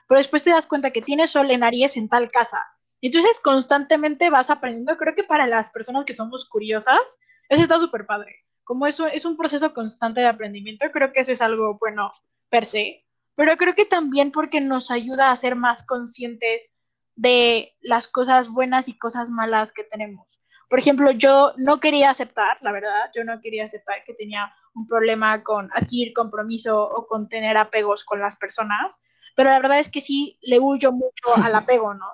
pero 0.07 0.19
después 0.19 0.43
te 0.43 0.49
das 0.49 0.67
cuenta 0.67 0.91
que 0.91 1.01
tienes 1.01 1.31
sol 1.31 1.49
en 1.51 1.63
Aries 1.63 1.95
en 1.97 2.09
tal 2.09 2.29
casa. 2.29 2.61
Entonces, 3.01 3.39
constantemente 3.41 4.29
vas 4.29 4.49
aprendiendo. 4.49 4.97
Creo 4.97 5.15
que 5.15 5.23
para 5.23 5.47
las 5.47 5.69
personas 5.69 6.05
que 6.05 6.13
somos 6.13 6.47
curiosas, 6.47 7.19
eso 7.49 7.63
está 7.63 7.79
súper 7.79 8.05
padre. 8.05 8.35
Como 8.63 8.87
eso 8.87 9.07
es 9.07 9.25
un 9.25 9.35
proceso 9.37 9.73
constante 9.73 10.21
de 10.21 10.27
aprendimiento, 10.27 10.89
creo 10.91 11.11
que 11.11 11.19
eso 11.19 11.31
es 11.33 11.41
algo 11.41 11.77
bueno 11.79 12.11
per 12.49 12.65
se, 12.65 13.03
pero 13.35 13.57
creo 13.57 13.75
que 13.75 13.85
también 13.85 14.31
porque 14.31 14.61
nos 14.61 14.91
ayuda 14.91 15.31
a 15.31 15.35
ser 15.35 15.55
más 15.55 15.85
conscientes 15.85 16.69
de 17.15 17.73
las 17.81 18.07
cosas 18.07 18.47
buenas 18.49 18.87
y 18.87 18.97
cosas 18.97 19.29
malas 19.29 19.73
que 19.73 19.83
tenemos. 19.83 20.32
Por 20.73 20.79
ejemplo, 20.79 21.11
yo 21.11 21.53
no 21.57 21.79
quería 21.79 22.09
aceptar, 22.09 22.57
la 22.61 22.71
verdad, 22.71 23.11
yo 23.15 23.23
no 23.23 23.39
quería 23.41 23.65
aceptar 23.65 24.03
que 24.03 24.15
tenía 24.15 24.51
un 24.73 24.87
problema 24.87 25.43
con 25.43 25.69
adquirir 25.71 26.13
compromiso 26.13 26.81
o 26.81 27.05
con 27.05 27.29
tener 27.29 27.57
apegos 27.57 28.03
con 28.03 28.19
las 28.19 28.37
personas, 28.37 28.99
pero 29.35 29.51
la 29.51 29.59
verdad 29.59 29.77
es 29.77 29.87
que 29.87 30.01
sí 30.01 30.39
le 30.41 30.59
huyo 30.59 30.91
mucho 30.91 31.25
al 31.45 31.53
apego, 31.53 31.93
¿no? 31.93 32.07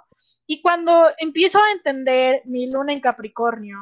Y 0.46 0.62
cuando 0.62 1.08
empiezo 1.20 1.58
a 1.58 1.72
entender 1.72 2.42
mi 2.44 2.70
luna 2.70 2.92
en 2.92 3.00
Capricornio, 3.00 3.78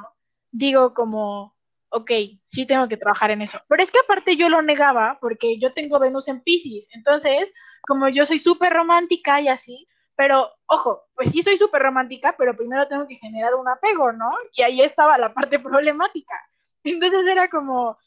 digo 0.52 0.94
como, 0.94 1.56
ok, 1.90 2.12
sí 2.46 2.68
tengo 2.68 2.88
que 2.88 2.98
trabajar 2.98 3.32
en 3.32 3.42
eso. 3.42 3.58
Pero 3.68 3.82
es 3.82 3.90
que 3.90 3.98
aparte 3.98 4.36
yo 4.36 4.48
lo 4.48 4.62
negaba 4.62 5.18
porque 5.20 5.58
yo 5.58 5.74
tengo 5.74 5.98
Venus 5.98 6.28
en 6.28 6.42
Pisces, 6.42 6.88
entonces, 6.92 7.52
como 7.82 8.10
yo 8.10 8.28
soy 8.28 8.38
súper 8.38 8.74
romántica 8.74 9.42
y 9.42 9.48
así, 9.48 9.87
pero, 10.18 10.52
ojo, 10.66 11.04
pues 11.14 11.32
sí 11.32 11.44
soy 11.44 11.58
súper 11.58 11.84
romántica, 11.84 12.34
pero 12.36 12.58
primero 12.58 12.88
tengo 12.88 13.08
que 13.08 13.16
generar 13.16 13.54
un 13.54 13.70
apego, 13.70 14.12
¿no? 14.12 14.32
Y 14.56 14.64
ahí 14.64 14.82
estaba 14.82 15.16
la 15.20 15.32
parte 15.32 15.60
problemática. 15.60 16.34
Entonces 16.84 17.24
era 17.28 17.48
como, 17.50 18.00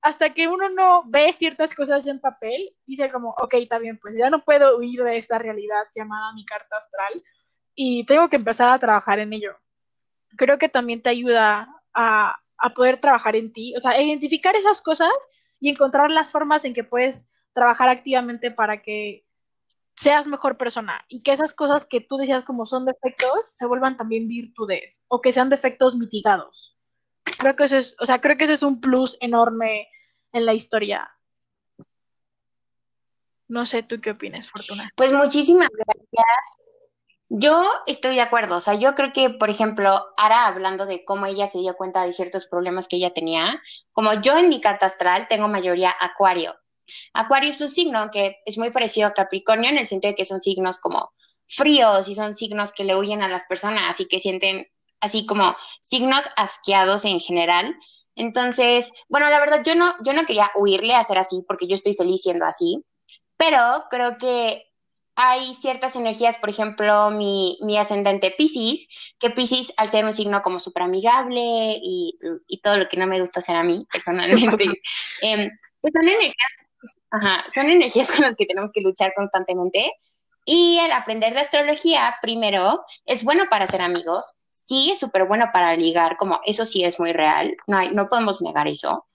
hasta 0.00 0.32
que 0.32 0.48
uno 0.48 0.70
no 0.70 1.02
ve 1.06 1.30
ciertas 1.34 1.74
cosas 1.74 2.06
en 2.06 2.20
papel, 2.20 2.74
dice 2.86 3.12
como, 3.12 3.34
ok, 3.38 3.52
está 3.54 3.78
bien, 3.78 3.98
pues 3.98 4.14
ya 4.16 4.30
no 4.30 4.42
puedo 4.42 4.78
huir 4.78 5.02
de 5.02 5.18
esta 5.18 5.38
realidad 5.38 5.84
llamada 5.94 6.32
mi 6.32 6.46
carta 6.46 6.78
astral 6.78 7.22
y 7.74 8.04
tengo 8.06 8.30
que 8.30 8.36
empezar 8.36 8.72
a 8.72 8.78
trabajar 8.78 9.18
en 9.18 9.34
ello. 9.34 9.54
Creo 10.38 10.56
que 10.56 10.70
también 10.70 11.02
te 11.02 11.10
ayuda 11.10 11.68
a, 11.92 12.38
a 12.56 12.70
poder 12.70 12.98
trabajar 12.98 13.36
en 13.36 13.52
ti, 13.52 13.74
o 13.76 13.80
sea, 13.80 14.00
identificar 14.00 14.56
esas 14.56 14.80
cosas 14.80 15.12
y 15.60 15.68
encontrar 15.68 16.10
las 16.10 16.32
formas 16.32 16.64
en 16.64 16.72
que 16.72 16.84
puedes 16.84 17.28
trabajar 17.52 17.90
activamente 17.90 18.50
para 18.50 18.80
que 18.80 19.27
seas 20.00 20.26
mejor 20.26 20.56
persona 20.56 21.04
y 21.08 21.22
que 21.22 21.32
esas 21.32 21.54
cosas 21.54 21.86
que 21.86 22.00
tú 22.00 22.16
decías 22.16 22.44
como 22.44 22.66
son 22.66 22.84
defectos 22.84 23.48
se 23.52 23.66
vuelvan 23.66 23.96
también 23.96 24.28
virtudes 24.28 25.02
o 25.08 25.20
que 25.20 25.32
sean 25.32 25.50
defectos 25.50 25.96
mitigados. 25.96 26.76
Creo 27.38 27.56
que 27.56 27.64
eso 27.64 27.76
es, 27.76 27.96
o 28.00 28.06
sea, 28.06 28.20
creo 28.20 28.36
que 28.36 28.44
ese 28.44 28.54
es 28.54 28.62
un 28.62 28.80
plus 28.80 29.16
enorme 29.20 29.88
en 30.32 30.46
la 30.46 30.54
historia. 30.54 31.10
No 33.48 33.64
sé, 33.64 33.82
¿tú 33.82 34.00
qué 34.00 34.12
opinas, 34.12 34.48
Fortuna? 34.50 34.90
Pues 34.94 35.12
muchísimas 35.12 35.68
gracias. 35.70 36.68
Yo 37.30 37.62
estoy 37.86 38.14
de 38.14 38.22
acuerdo, 38.22 38.56
o 38.56 38.60
sea, 38.60 38.74
yo 38.74 38.94
creo 38.94 39.12
que, 39.12 39.30
por 39.30 39.50
ejemplo, 39.50 40.06
Ara 40.16 40.46
hablando 40.46 40.86
de 40.86 41.04
cómo 41.04 41.26
ella 41.26 41.46
se 41.46 41.58
dio 41.58 41.76
cuenta 41.76 42.04
de 42.04 42.12
ciertos 42.12 42.46
problemas 42.46 42.88
que 42.88 42.96
ella 42.96 43.12
tenía, 43.12 43.60
como 43.92 44.14
yo 44.14 44.36
en 44.38 44.48
mi 44.48 44.62
carta 44.62 44.86
astral 44.86 45.28
tengo 45.28 45.46
mayoría 45.46 45.94
acuario, 46.00 46.56
Acuario 47.12 47.50
es 47.50 47.60
un 47.60 47.68
signo 47.68 48.10
que 48.10 48.38
es 48.46 48.58
muy 48.58 48.70
parecido 48.70 49.08
a 49.08 49.14
Capricornio 49.14 49.70
en 49.70 49.78
el 49.78 49.86
sentido 49.86 50.12
de 50.12 50.16
que 50.16 50.24
son 50.24 50.42
signos 50.42 50.78
como 50.78 51.12
fríos 51.46 52.08
y 52.08 52.14
son 52.14 52.36
signos 52.36 52.72
que 52.72 52.84
le 52.84 52.96
huyen 52.96 53.22
a 53.22 53.28
las 53.28 53.44
personas 53.44 53.98
y 54.00 54.06
que 54.06 54.20
sienten 54.20 54.66
así 55.00 55.26
como 55.26 55.56
signos 55.80 56.28
asqueados 56.36 57.04
en 57.04 57.20
general. 57.20 57.76
Entonces, 58.14 58.92
bueno, 59.08 59.28
la 59.30 59.40
verdad 59.40 59.62
yo 59.64 59.74
no, 59.74 59.94
yo 60.04 60.12
no 60.12 60.26
quería 60.26 60.50
huirle 60.56 60.94
a 60.94 61.04
ser 61.04 61.18
así 61.18 61.44
porque 61.46 61.66
yo 61.66 61.74
estoy 61.74 61.94
feliz 61.94 62.22
siendo 62.22 62.44
así, 62.44 62.84
pero 63.36 63.84
creo 63.90 64.18
que 64.18 64.64
hay 65.20 65.52
ciertas 65.54 65.96
energías, 65.96 66.36
por 66.36 66.48
ejemplo, 66.48 67.10
mi, 67.10 67.58
mi 67.62 67.76
ascendente 67.76 68.32
Pisces, 68.36 68.88
que 69.18 69.30
Pisces 69.30 69.72
al 69.76 69.88
ser 69.88 70.04
un 70.04 70.12
signo 70.12 70.42
como 70.42 70.60
súper 70.60 70.84
amigable 70.84 71.40
y, 71.82 72.16
y, 72.46 72.60
todo 72.60 72.76
lo 72.76 72.88
que 72.88 72.96
no 72.96 73.08
me 73.08 73.20
gusta 73.20 73.40
hacer 73.40 73.56
a 73.56 73.64
mí 73.64 73.84
personalmente, 73.90 74.64
eh, 75.22 75.50
pues 75.80 75.92
son 75.92 76.08
energías 76.08 76.34
Ajá, 77.10 77.44
son 77.54 77.66
energías 77.66 78.08
con 78.12 78.22
las 78.22 78.36
que 78.36 78.46
tenemos 78.46 78.70
que 78.72 78.80
luchar 78.80 79.12
constantemente. 79.14 79.92
Y 80.44 80.78
el 80.78 80.92
aprender 80.92 81.34
de 81.34 81.40
astrología, 81.40 82.16
primero, 82.22 82.84
es 83.04 83.22
bueno 83.22 83.44
para 83.50 83.66
ser 83.66 83.82
amigos, 83.82 84.34
sí 84.50 84.90
es 84.90 84.98
súper 84.98 85.26
bueno 85.26 85.50
para 85.52 85.76
ligar, 85.76 86.16
como 86.16 86.40
eso 86.46 86.64
sí 86.64 86.84
es 86.84 86.98
muy 86.98 87.12
real, 87.12 87.54
no, 87.66 87.76
hay, 87.76 87.90
no 87.90 88.08
podemos 88.08 88.40
negar 88.40 88.66
eso, 88.66 89.06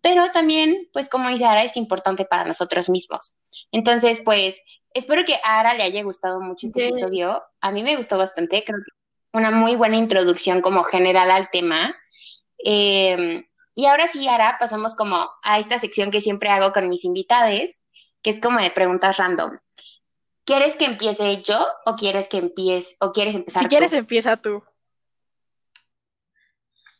pero 0.00 0.30
también, 0.30 0.88
pues 0.92 1.08
como 1.08 1.28
dice 1.28 1.44
Ara, 1.44 1.64
es 1.64 1.76
importante 1.76 2.24
para 2.24 2.44
nosotros 2.44 2.88
mismos. 2.88 3.34
Entonces, 3.72 4.22
pues, 4.24 4.60
espero 4.94 5.24
que 5.24 5.34
a 5.42 5.58
Ara 5.58 5.74
le 5.74 5.82
haya 5.82 6.04
gustado 6.04 6.40
mucho 6.40 6.68
este 6.68 6.84
episodio, 6.84 7.42
a 7.60 7.72
mí 7.72 7.82
me 7.82 7.96
gustó 7.96 8.16
bastante, 8.16 8.62
creo 8.64 8.78
que 8.78 8.92
una 9.36 9.50
muy 9.50 9.76
buena 9.76 9.96
introducción 9.96 10.60
como 10.60 10.82
general 10.82 11.30
al 11.30 11.50
tema. 11.50 11.94
Eh, 12.64 13.45
y 13.76 13.84
ahora 13.84 14.06
sí, 14.06 14.26
Ara, 14.26 14.56
pasamos 14.58 14.94
como 14.94 15.30
a 15.42 15.58
esta 15.58 15.78
sección 15.78 16.10
que 16.10 16.22
siempre 16.22 16.48
hago 16.48 16.72
con 16.72 16.88
mis 16.88 17.04
invitades, 17.04 17.78
que 18.22 18.30
es 18.30 18.40
como 18.40 18.58
de 18.58 18.70
preguntas 18.70 19.18
random. 19.18 19.58
¿Quieres 20.46 20.76
que 20.76 20.86
empiece 20.86 21.42
yo 21.42 21.66
o 21.84 21.94
quieres 21.94 22.26
que 22.26 22.38
empiece 22.38 22.96
o 23.00 23.12
quieres 23.12 23.34
empezar 23.34 23.62
tú? 23.62 23.64
Si 23.64 23.68
quieres 23.68 23.92
empieza 23.92 24.38
tú. 24.38 24.64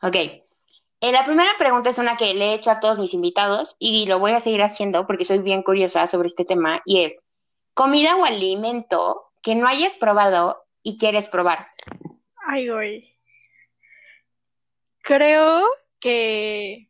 Ok. 0.02 0.16
Eh, 0.16 1.12
la 1.12 1.24
primera 1.24 1.50
pregunta 1.56 1.88
es 1.88 1.96
una 1.96 2.18
que 2.18 2.34
le 2.34 2.50
he 2.50 2.54
hecho 2.54 2.70
a 2.70 2.78
todos 2.78 2.98
mis 2.98 3.14
invitados 3.14 3.76
y 3.78 4.06
lo 4.06 4.18
voy 4.18 4.32
a 4.32 4.40
seguir 4.40 4.62
haciendo 4.62 5.06
porque 5.06 5.24
soy 5.24 5.38
bien 5.38 5.62
curiosa 5.62 6.06
sobre 6.06 6.26
este 6.26 6.44
tema 6.44 6.82
y 6.84 7.04
es 7.04 7.24
comida 7.72 8.16
o 8.16 8.24
alimento 8.26 9.32
que 9.42 9.54
no 9.54 9.66
hayas 9.66 9.96
probado 9.96 10.62
y 10.82 10.98
quieres 10.98 11.26
probar. 11.26 11.68
Ay, 12.46 12.68
güey. 12.68 13.18
Creo 15.00 15.66
que, 16.07 16.88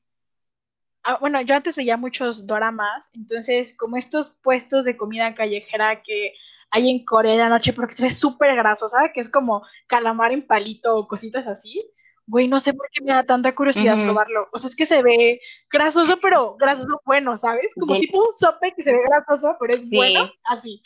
ah, 1.02 1.16
bueno, 1.18 1.40
yo 1.40 1.54
antes 1.54 1.74
veía 1.74 1.96
muchos 1.96 2.46
doramas, 2.46 3.08
entonces 3.14 3.74
como 3.74 3.96
estos 3.96 4.34
puestos 4.42 4.84
de 4.84 4.98
comida 4.98 5.34
callejera 5.34 6.02
que 6.02 6.34
hay 6.70 6.90
en 6.90 7.02
Corea 7.06 7.32
de 7.32 7.38
la 7.38 7.48
noche, 7.48 7.72
porque 7.72 7.94
se 7.94 8.02
ve 8.02 8.10
súper 8.10 8.54
grasosa, 8.54 9.12
que 9.14 9.22
es 9.22 9.30
como 9.30 9.62
calamar 9.86 10.32
en 10.32 10.46
palito 10.46 10.96
o 10.96 11.08
cositas 11.08 11.46
así. 11.46 11.90
Güey, 12.26 12.46
no 12.46 12.60
sé 12.60 12.74
por 12.74 12.90
qué 12.90 13.02
me 13.02 13.14
da 13.14 13.24
tanta 13.24 13.54
curiosidad 13.54 13.94
probarlo. 14.04 14.48
O 14.52 14.58
sea, 14.58 14.68
es 14.68 14.76
que 14.76 14.84
se 14.84 15.02
ve 15.02 15.40
grasoso, 15.70 16.18
pero 16.20 16.56
grasoso 16.56 17.00
bueno, 17.06 17.38
¿sabes? 17.38 17.70
Como 17.74 17.98
tipo 17.98 18.18
un 18.18 18.36
sope 18.38 18.74
que 18.76 18.82
se 18.82 18.92
ve 18.92 19.00
grasoso, 19.08 19.56
pero 19.58 19.74
es 19.74 19.88
bueno, 19.90 20.30
así. 20.44 20.82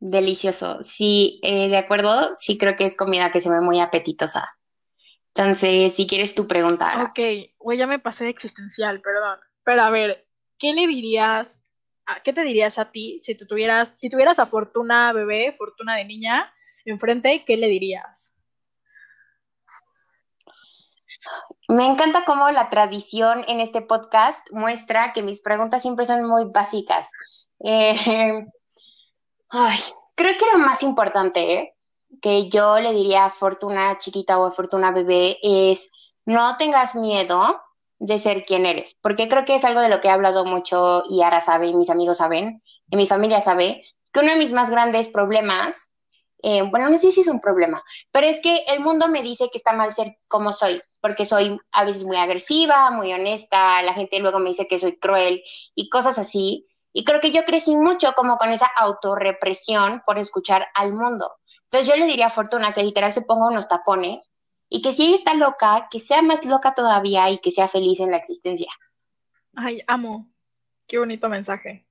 Delicioso. 0.00 0.82
Sí, 0.82 1.38
eh, 1.42 1.68
de 1.68 1.76
acuerdo. 1.76 2.34
Sí, 2.36 2.56
creo 2.56 2.76
que 2.76 2.84
es 2.84 2.96
comida 2.96 3.30
que 3.30 3.40
se 3.40 3.50
ve 3.50 3.60
muy 3.60 3.80
apetitosa. 3.80 4.56
Entonces, 5.36 5.94
si 5.94 6.06
quieres 6.06 6.34
tú 6.34 6.48
preguntar. 6.48 6.98
Ok, 7.02 7.18
güey, 7.58 7.76
ya 7.76 7.86
me 7.86 7.98
pasé 7.98 8.24
de 8.24 8.30
existencial, 8.30 9.02
perdón. 9.02 9.38
Pero 9.64 9.82
a 9.82 9.90
ver, 9.90 10.26
¿qué 10.58 10.72
le 10.72 10.86
dirías, 10.86 11.60
a, 12.06 12.22
qué 12.22 12.32
te 12.32 12.42
dirías 12.42 12.78
a 12.78 12.90
ti 12.90 13.20
si 13.22 13.34
tuvieras, 13.34 13.92
si 13.96 14.08
tuvieras 14.08 14.38
a 14.38 14.46
Fortuna 14.46 15.12
bebé, 15.12 15.54
Fortuna 15.58 15.96
de 15.96 16.06
niña, 16.06 16.50
enfrente, 16.86 17.44
qué 17.44 17.58
le 17.58 17.68
dirías? 17.68 18.32
Me 21.68 21.86
encanta 21.86 22.24
cómo 22.24 22.50
la 22.50 22.70
tradición 22.70 23.44
en 23.46 23.60
este 23.60 23.82
podcast 23.82 24.50
muestra 24.52 25.12
que 25.12 25.22
mis 25.22 25.42
preguntas 25.42 25.82
siempre 25.82 26.06
son 26.06 26.26
muy 26.26 26.44
básicas. 26.46 27.10
Eh, 27.62 27.94
ay, 29.50 29.78
creo 30.14 30.32
que 30.38 30.46
lo 30.54 30.60
más 30.60 30.82
importante, 30.82 31.52
¿eh? 31.52 31.75
Que 32.20 32.48
yo 32.48 32.78
le 32.78 32.92
diría 32.92 33.26
a 33.26 33.30
Fortuna 33.30 33.98
chiquita 33.98 34.38
o 34.38 34.46
a 34.46 34.50
Fortuna 34.50 34.90
bebé 34.92 35.38
es 35.42 35.90
no 36.24 36.56
tengas 36.56 36.94
miedo 36.94 37.60
de 37.98 38.18
ser 38.18 38.44
quien 38.44 38.66
eres, 38.66 38.96
porque 39.00 39.28
creo 39.28 39.44
que 39.44 39.54
es 39.54 39.64
algo 39.64 39.80
de 39.80 39.88
lo 39.88 40.00
que 40.00 40.08
he 40.08 40.10
hablado 40.10 40.44
mucho 40.44 41.04
y 41.08 41.22
ahora 41.22 41.40
sabe 41.40 41.68
y 41.68 41.74
mis 41.74 41.90
amigos 41.90 42.18
saben, 42.18 42.62
y 42.90 42.96
mi 42.96 43.06
familia 43.06 43.40
sabe, 43.40 43.84
que 44.12 44.20
uno 44.20 44.32
de 44.32 44.38
mis 44.38 44.52
más 44.52 44.70
grandes 44.70 45.08
problemas, 45.08 45.92
eh, 46.42 46.62
bueno, 46.62 46.90
no 46.90 46.98
sé 46.98 47.10
si 47.10 47.22
es 47.22 47.28
un 47.28 47.40
problema, 47.40 47.82
pero 48.12 48.26
es 48.26 48.40
que 48.40 48.64
el 48.68 48.80
mundo 48.80 49.08
me 49.08 49.22
dice 49.22 49.48
que 49.50 49.58
está 49.58 49.72
mal 49.72 49.92
ser 49.92 50.18
como 50.28 50.52
soy, 50.52 50.80
porque 51.00 51.24
soy 51.24 51.58
a 51.72 51.84
veces 51.84 52.04
muy 52.04 52.16
agresiva, 52.16 52.90
muy 52.90 53.12
honesta, 53.12 53.82
la 53.82 53.94
gente 53.94 54.18
luego 54.18 54.38
me 54.38 54.50
dice 54.50 54.68
que 54.68 54.78
soy 54.78 54.98
cruel 54.98 55.42
y 55.74 55.88
cosas 55.88 56.18
así, 56.18 56.66
y 56.92 57.04
creo 57.04 57.20
que 57.20 57.30
yo 57.30 57.44
crecí 57.44 57.76
mucho 57.76 58.12
como 58.14 58.36
con 58.36 58.50
esa 58.50 58.66
autorrepresión 58.66 60.02
por 60.06 60.18
escuchar 60.18 60.66
al 60.74 60.92
mundo. 60.92 61.30
Entonces 61.70 61.88
yo 61.88 61.96
le 61.96 62.06
diría 62.06 62.26
a 62.26 62.30
Fortuna 62.30 62.72
que 62.72 62.82
literal 62.82 63.12
se 63.12 63.22
ponga 63.22 63.48
unos 63.48 63.68
tapones 63.68 64.30
y 64.68 64.82
que 64.82 64.92
si 64.92 65.06
ella 65.06 65.16
está 65.16 65.34
loca, 65.34 65.88
que 65.90 66.00
sea 66.00 66.22
más 66.22 66.44
loca 66.44 66.74
todavía 66.74 67.30
y 67.30 67.38
que 67.38 67.50
sea 67.50 67.68
feliz 67.68 68.00
en 68.00 68.10
la 68.10 68.16
existencia. 68.16 68.68
Ay, 69.54 69.80
amo. 69.86 70.28
Qué 70.86 70.98
bonito 70.98 71.28
mensaje. 71.28 71.86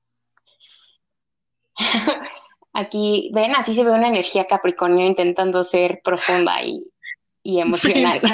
Aquí, 2.74 3.32
ven, 3.34 3.56
así 3.56 3.74
se 3.74 3.84
ve 3.84 3.92
una 3.92 4.08
energía 4.08 4.46
Capricornio 4.46 5.06
intentando 5.06 5.64
ser 5.64 6.02
profunda 6.04 6.62
y, 6.64 6.92
emocional. 7.44 8.22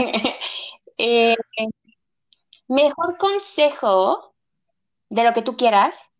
Eh, 1.03 1.35
mejor 2.67 3.17
consejo 3.17 4.35
de 5.09 5.23
lo 5.23 5.33
que 5.33 5.41
tú 5.41 5.57
quieras 5.57 6.11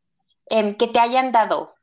em, 0.48 0.76
que 0.76 0.88
te 0.88 0.98
hayan 0.98 1.32
dado. 1.32 1.76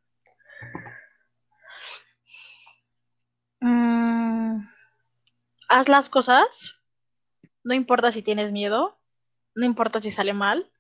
Haz 5.68 5.88
las 5.88 6.08
cosas, 6.08 6.74
no 7.62 7.74
importa 7.74 8.10
si 8.10 8.22
tienes 8.22 8.52
miedo, 8.52 8.98
no 9.54 9.64
importa 9.66 10.00
si 10.00 10.10
sale 10.10 10.32
mal, 10.32 10.70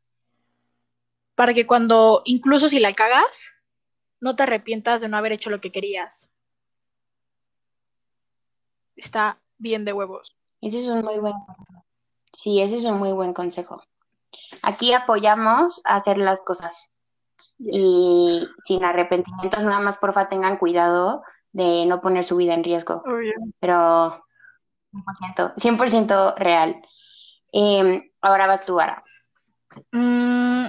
para 1.34 1.54
que 1.54 1.66
cuando, 1.66 2.22
incluso 2.24 2.68
si 2.68 2.80
la 2.80 2.94
cagas, 2.94 3.54
no 4.20 4.34
te 4.34 4.42
arrepientas 4.42 5.00
de 5.00 5.08
no 5.08 5.16
haber 5.16 5.32
hecho 5.32 5.50
lo 5.50 5.60
que 5.60 5.70
querías. 5.70 6.30
Está 8.96 9.38
bien 9.58 9.84
de 9.84 9.92
huevos. 9.92 10.34
Ese 10.60 10.80
es 10.80 10.88
un 10.88 11.04
muy 11.04 11.18
buen 11.18 11.34
Sí, 12.32 12.60
ese 12.60 12.76
es 12.76 12.84
un 12.84 12.98
muy 12.98 13.12
buen 13.12 13.32
consejo. 13.32 13.82
Aquí 14.62 14.92
apoyamos 14.92 15.80
a 15.84 15.96
hacer 15.96 16.18
las 16.18 16.42
cosas. 16.42 16.90
Y 17.58 18.46
sin 18.58 18.84
arrepentimientos, 18.84 19.64
nada 19.64 19.80
más 19.80 19.96
porfa 19.96 20.28
tengan 20.28 20.58
cuidado 20.58 21.22
de 21.52 21.86
no 21.86 22.00
poner 22.00 22.24
su 22.24 22.36
vida 22.36 22.54
en 22.54 22.64
riesgo. 22.64 23.02
Pero 23.60 24.24
100%, 24.92 25.54
100 25.56 26.36
real. 26.36 26.82
Em, 27.52 28.10
ahora 28.20 28.46
vas 28.46 28.64
tú, 28.64 28.80
Ara. 28.80 29.02
Mm, 29.92 30.66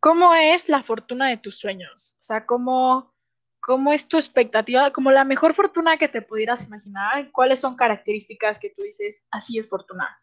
¿Cómo 0.00 0.34
es 0.34 0.68
la 0.68 0.82
fortuna 0.82 1.28
de 1.28 1.38
tus 1.38 1.58
sueños? 1.58 2.16
O 2.20 2.22
sea, 2.22 2.44
¿cómo, 2.46 3.14
¿cómo 3.60 3.92
es 3.92 4.06
tu 4.06 4.18
expectativa? 4.18 4.92
Como 4.92 5.10
la 5.10 5.24
mejor 5.24 5.54
fortuna 5.54 5.96
que 5.96 6.08
te 6.08 6.20
pudieras 6.20 6.66
imaginar, 6.66 7.30
¿cuáles 7.32 7.60
son 7.60 7.76
características 7.76 8.58
que 8.58 8.70
tú 8.70 8.82
dices, 8.82 9.22
así 9.30 9.58
es 9.58 9.68
fortuna? 9.68 10.20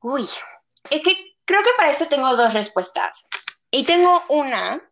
Uy, 0.00 0.22
es 0.22 1.02
que 1.04 1.36
creo 1.44 1.62
que 1.62 1.70
para 1.76 1.90
esto 1.90 2.06
tengo 2.08 2.34
dos 2.36 2.52
respuestas. 2.54 3.26
Y 3.70 3.84
tengo 3.84 4.22
una 4.28 4.82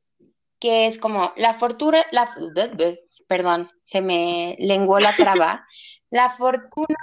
que 0.64 0.86
es 0.86 0.96
como 0.96 1.34
la 1.36 1.52
fortuna, 1.52 2.06
la, 2.10 2.34
perdón, 3.28 3.70
se 3.84 4.00
me 4.00 4.56
lenguó 4.58 4.98
la 4.98 5.14
traba. 5.14 5.66
la 6.10 6.30
fortuna, 6.30 6.96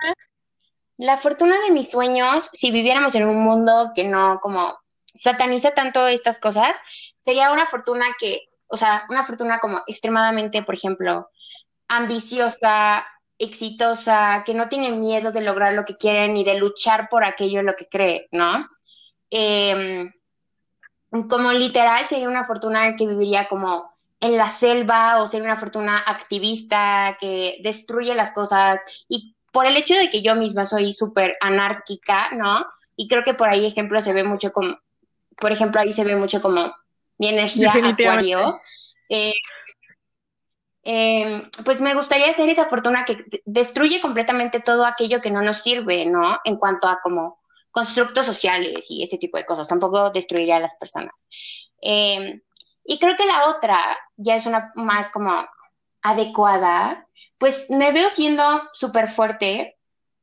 la 0.98 1.16
fortuna 1.16 1.56
de 1.68 1.70
mis 1.70 1.92
sueños, 1.92 2.50
si 2.54 2.72
viviéramos 2.72 3.14
en 3.14 3.28
un 3.28 3.38
mundo 3.44 3.92
que 3.94 4.04
no 4.04 4.40
como 4.42 4.76
sataniza 5.14 5.76
tanto 5.76 6.08
estas 6.08 6.40
cosas, 6.40 6.80
sería 7.20 7.52
una 7.52 7.68
fortuna 7.68 8.08
que, 8.20 8.48
o 8.66 8.78
sea, 8.78 9.06
una 9.10 9.22
fortuna 9.22 9.60
como 9.60 9.84
extremadamente, 9.86 10.64
por 10.64 10.74
ejemplo, 10.74 11.30
ambiciosa, 11.88 13.06
exitosa, 13.38 14.42
que 14.44 14.56
no 14.56 14.70
tiene 14.70 14.92
miedo 14.92 15.32
de 15.32 15.44
lograr 15.44 15.74
lo 15.74 15.86
que 15.86 15.94
quieren 15.94 16.36
y 16.36 16.44
de 16.44 16.58
luchar 16.58 17.10
por 17.10 17.24
aquello 17.24 17.60
en 17.60 17.68
lo 17.68 17.76
que 17.76 17.86
cree, 17.88 18.28
¿no? 18.32 18.68
Em, 19.30 20.12
como 21.30 21.52
literal 21.52 22.06
sería 22.06 22.30
una 22.30 22.46
fortuna 22.46 22.96
que 22.96 23.08
viviría 23.08 23.48
como 23.50 23.92
en 24.22 24.38
la 24.38 24.48
selva 24.48 25.22
o 25.22 25.28
sería 25.28 25.46
una 25.46 25.60
fortuna 25.60 25.98
activista 25.98 27.18
que 27.20 27.58
destruye 27.64 28.16
las 28.16 28.32
cosas 28.32 28.82
y 29.10 29.36
por 29.52 29.66
el 29.66 29.76
hecho 29.76 29.96
de 29.96 30.10
que 30.10 30.22
yo 30.22 30.36
misma 30.36 30.66
soy 30.66 30.94
súper 30.94 31.36
anárquica, 31.42 32.30
¿no? 32.32 32.66
Y 32.96 33.08
creo 33.08 33.24
que 33.24 33.34
por 33.34 33.50
ahí 33.50 33.66
ejemplo 33.66 34.00
se 34.00 34.14
ve 34.14 34.24
mucho 34.24 34.54
como, 34.54 34.80
por 35.38 35.52
ejemplo 35.52 35.82
ahí 35.82 35.92
se 35.92 36.06
ve 36.06 36.16
mucho 36.16 36.42
como 36.42 36.74
mi 37.18 37.28
energía 37.28 37.74
acuario. 37.74 38.62
Eh, 39.10 39.34
em, 40.84 41.50
pues 41.66 41.82
me 41.82 41.94
gustaría 41.94 42.32
ser 42.32 42.48
esa 42.48 42.68
fortuna 42.68 43.04
que 43.04 43.26
destruye 43.46 44.00
completamente 44.00 44.62
todo 44.62 44.86
aquello 44.86 45.20
que 45.20 45.32
no 45.32 45.42
nos 45.42 45.58
sirve, 45.58 46.06
¿no? 46.06 46.40
En 46.46 46.56
cuanto 46.56 46.88
a 46.88 47.02
como 47.02 47.41
constructos 47.72 48.26
sociales 48.26 48.88
y 48.90 49.04
ese 49.04 49.18
tipo 49.18 49.38
de 49.38 49.46
cosas. 49.46 49.68
Tampoco 49.68 50.12
destruiría 50.12 50.58
a 50.58 50.60
las 50.60 50.76
personas. 50.76 51.28
Em, 51.82 52.42
y 52.86 53.00
creo 53.00 53.16
que 53.18 53.26
la 53.26 53.50
otra 53.50 53.98
ya 54.18 54.36
es 54.36 54.46
una 54.46 54.72
más 54.76 55.10
como 55.10 55.32
adecuada, 56.02 57.08
pues 57.38 57.70
me 57.70 57.92
veo 57.92 58.10
siendo 58.10 58.44
súper 58.74 59.08
fuerte. 59.08 59.78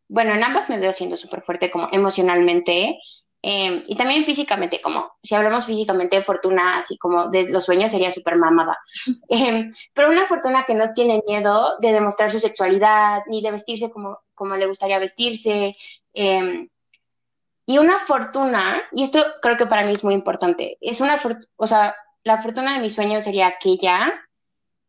Bueno, 0.09 0.35
en 0.35 0.45
ambas 0.45 0.69
me 0.69 0.79
veo 0.79 0.93
siendo 0.93 1.17
súper 1.17 1.43
fuerte 1.43 1.71
como 1.71 1.89
emocionalmente 1.93 2.99
em, 3.43 3.85
y 3.87 3.95
también 3.97 4.25
físicamente, 4.25 4.81
como 4.81 5.13
si 5.23 5.35
hablamos 5.35 5.65
físicamente 5.65 6.17
de 6.17 6.25
fortuna, 6.25 6.79
así 6.79 6.99
como 6.99 7.29
de 7.29 7.49
los 7.51 7.65
sueños, 7.65 7.93
sería 7.93 8.11
súper 8.11 8.37
mamada. 8.37 8.77
Em, 9.29 9.71
pero 9.95 10.11
una 10.11 10.27
fortuna 10.27 10.65
que 10.67 10.75
no 10.75 10.93
tiene 10.93 11.23
miedo 11.27 11.79
de 11.81 11.93
demostrar 11.93 12.31
su 12.31 12.41
sexualidad, 12.41 13.23
ni 13.29 13.43
de 13.43 13.53
vestirse 13.53 13.91
como, 13.91 14.19
como 14.35 14.57
le 14.57 14.67
gustaría 14.67 14.99
vestirse, 14.99 15.75
y 17.69 17.77
una 17.77 17.99
fortuna, 17.99 18.81
y 18.93 19.03
esto 19.03 19.23
creo 19.43 19.59
que 19.59 19.67
para 19.67 19.85
mí 19.85 19.93
es 19.93 20.03
muy 20.03 20.15
importante, 20.15 20.79
es 20.81 21.03
una 21.03 21.19
fortuna, 21.19 21.47
o 21.57 21.67
sea, 21.67 21.95
la 22.25 22.41
fortuna 22.41 22.75
de 22.75 22.81
mis 22.81 22.95
sueños 22.95 23.25
sería 23.25 23.47
aquella 23.47 24.15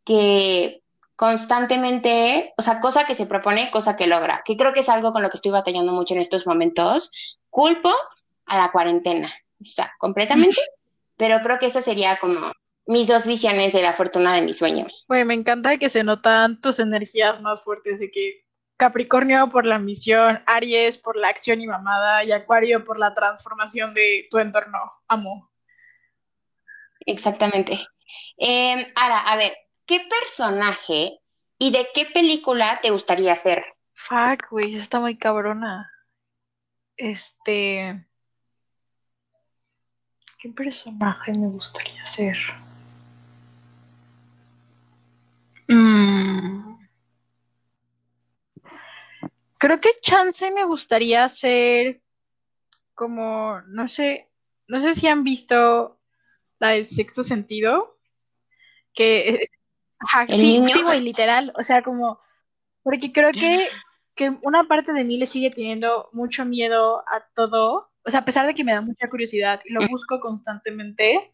que 0.05 0.81
constantemente, 1.17 2.53
o 2.57 2.61
sea, 2.61 2.79
cosa 2.79 3.03
que 3.03 3.15
se 3.15 3.25
propone, 3.25 3.69
cosa 3.69 3.97
que 3.97 4.07
logra, 4.07 4.43
que 4.45 4.55
creo 4.55 4.71
que 4.71 4.79
es 4.79 4.87
algo 4.87 5.11
con 5.11 5.21
lo 5.21 5.29
que 5.29 5.35
estoy 5.35 5.51
batallando 5.51 5.91
mucho 5.91 6.13
en 6.13 6.21
estos 6.21 6.47
momentos. 6.47 7.11
Culpo 7.49 7.93
a 8.45 8.57
la 8.57 8.71
cuarentena, 8.71 9.29
o 9.59 9.65
sea, 9.65 9.91
completamente, 9.99 10.55
pero 11.17 11.41
creo 11.41 11.59
que 11.59 11.65
esa 11.65 11.81
sería 11.81 12.15
como 12.15 12.53
mis 12.85 13.09
dos 13.09 13.25
visiones 13.25 13.73
de 13.73 13.81
la 13.81 13.93
fortuna 13.93 14.33
de 14.33 14.41
mis 14.41 14.57
sueños. 14.57 15.03
Bueno, 15.09 15.25
me 15.25 15.33
encanta 15.33 15.77
que 15.77 15.89
se 15.89 16.05
notan 16.05 16.61
tus 16.61 16.79
energías 16.79 17.41
más 17.41 17.61
fuertes 17.61 17.99
de 17.99 18.09
que 18.09 18.45
Capricornio 18.79 19.49
por 19.49 19.65
la 19.65 19.77
misión, 19.77 20.41
Aries 20.45 20.97
por 20.97 21.17
la 21.17 21.27
acción 21.27 21.59
y 21.59 21.67
mamada 21.67 22.23
y 22.23 22.31
Acuario 22.31 22.85
por 22.85 22.97
la 22.97 23.13
transformación 23.13 23.93
de 23.93 24.25
tu 24.31 24.37
entorno. 24.37 24.79
Amo. 25.09 25.51
Exactamente. 27.05 27.77
Em, 28.37 28.85
ahora, 28.95 29.19
a 29.19 29.35
ver, 29.35 29.53
¿qué 29.85 29.99
personaje 30.09 31.19
y 31.57 31.71
de 31.71 31.89
qué 31.93 32.05
película 32.05 32.79
te 32.81 32.91
gustaría 32.91 33.35
ser? 33.35 33.65
Fuck, 33.95 34.49
güey, 34.49 34.73
está 34.73 35.01
muy 35.01 35.17
cabrona. 35.17 35.91
Este. 36.95 38.07
¿Qué 40.39 40.49
personaje 40.55 41.33
me 41.33 41.49
gustaría 41.49 42.05
ser? 42.05 42.37
Mmm. 45.67 46.68
Creo 49.59 49.81
que 49.81 49.89
chance 50.01 50.49
me 50.51 50.63
gustaría 50.63 51.27
ser 51.27 52.01
como, 52.95 53.61
no 53.67 53.89
sé, 53.89 54.29
no 54.67 54.79
sé 54.79 54.95
si 54.95 55.07
han 55.07 55.25
visto 55.25 55.99
la 56.59 56.69
del 56.69 56.87
sexto 56.87 57.23
sentido, 57.23 57.97
que 58.93 59.43
sí, 60.29 60.63
sí, 60.65 61.01
literal, 61.01 61.51
o 61.57 61.63
sea, 61.63 61.83
como, 61.83 62.21
porque 62.83 63.11
creo 63.11 63.33
que, 63.33 63.67
que 64.15 64.37
una 64.43 64.63
parte 64.63 64.93
de 64.93 65.03
mí 65.03 65.17
le 65.17 65.25
sigue 65.25 65.51
teniendo 65.51 66.09
mucho 66.13 66.45
miedo 66.45 67.03
a 67.07 67.25
todo, 67.35 67.91
o 68.05 68.11
sea, 68.11 68.21
a 68.21 68.25
pesar 68.25 68.47
de 68.47 68.53
que 68.53 68.63
me 68.63 68.71
da 68.71 68.79
mucha 68.79 69.09
curiosidad 69.09 69.61
y 69.65 69.73
lo 69.73 69.85
busco 69.87 70.21
constantemente, 70.21 71.33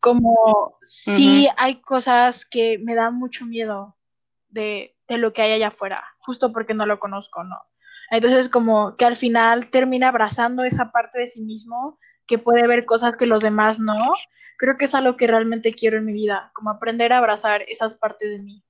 como 0.00 0.76
sí 0.82 1.48
hay 1.56 1.80
cosas 1.80 2.44
que 2.44 2.78
me 2.78 2.96
dan 2.96 3.14
mucho 3.14 3.46
miedo 3.46 3.96
de, 4.48 4.93
de 5.08 5.18
lo 5.18 5.32
que 5.32 5.42
hay 5.42 5.52
allá 5.52 5.68
afuera, 5.68 6.04
justo 6.18 6.52
porque 6.52 6.74
no 6.74 6.86
lo 6.86 6.98
conozco, 6.98 7.44
¿no? 7.44 7.60
Entonces, 8.10 8.48
como 8.48 8.96
que 8.96 9.04
al 9.04 9.16
final 9.16 9.70
termina 9.70 10.08
abrazando 10.08 10.64
esa 10.64 10.92
parte 10.92 11.18
de 11.20 11.28
sí 11.28 11.42
mismo, 11.42 11.98
que 12.26 12.38
puede 12.38 12.66
ver 12.66 12.84
cosas 12.84 13.16
que 13.16 13.26
los 13.26 13.42
demás 13.42 13.78
no. 13.78 14.12
Creo 14.56 14.76
que 14.76 14.84
es 14.86 14.94
algo 14.94 15.16
que 15.16 15.26
realmente 15.26 15.74
quiero 15.74 15.98
en 15.98 16.04
mi 16.04 16.12
vida, 16.12 16.50
como 16.54 16.70
aprender 16.70 17.12
a 17.12 17.18
abrazar 17.18 17.62
esas 17.68 17.94
partes 17.94 18.30
de 18.30 18.38
mí. 18.38 18.64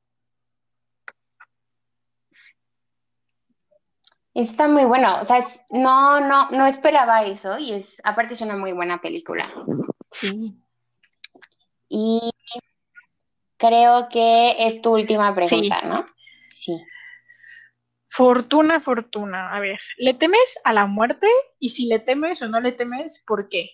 Está 4.35 4.67
muy 4.67 4.85
bueno, 4.85 5.17
o 5.21 5.25
sea, 5.25 5.39
no, 5.71 6.21
no, 6.21 6.51
no 6.51 6.67
esperaba 6.67 7.25
eso 7.25 7.57
y 7.57 7.73
es, 7.73 8.01
aparte 8.03 8.35
es 8.35 8.41
una 8.41 8.57
muy 8.57 8.73
buena 8.73 9.01
película. 9.01 9.47
Sí. 10.11 10.61
Y 11.89 12.33
creo 13.57 14.09
que 14.09 14.67
es 14.67 14.83
tu 14.83 14.95
última 14.95 15.33
pregunta, 15.35 15.83
¿no? 15.83 16.05
Sí. 16.55 16.81
Fortuna, 18.07 18.81
fortuna. 18.81 19.53
A 19.53 19.59
ver, 19.59 19.81
¿le 19.99 20.15
temes 20.15 20.57
a 20.63 20.73
la 20.73 20.87
muerte? 20.87 21.27
Y 21.59 21.71
si 21.71 21.87
le 21.87 21.99
temes 21.99 22.41
o 22.43 22.49
no 22.49 22.61
le 22.61 22.71
temes, 22.71 23.23
¿por 23.27 23.49
qué? 23.49 23.71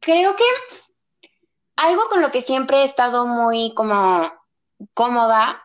Creo 0.00 0.36
que 0.36 0.44
algo 1.76 2.02
con 2.10 2.20
lo 2.20 2.30
que 2.30 2.42
siempre 2.42 2.78
he 2.78 2.84
estado 2.84 3.26
muy 3.26 3.72
como 3.74 4.30
cómoda 4.92 5.62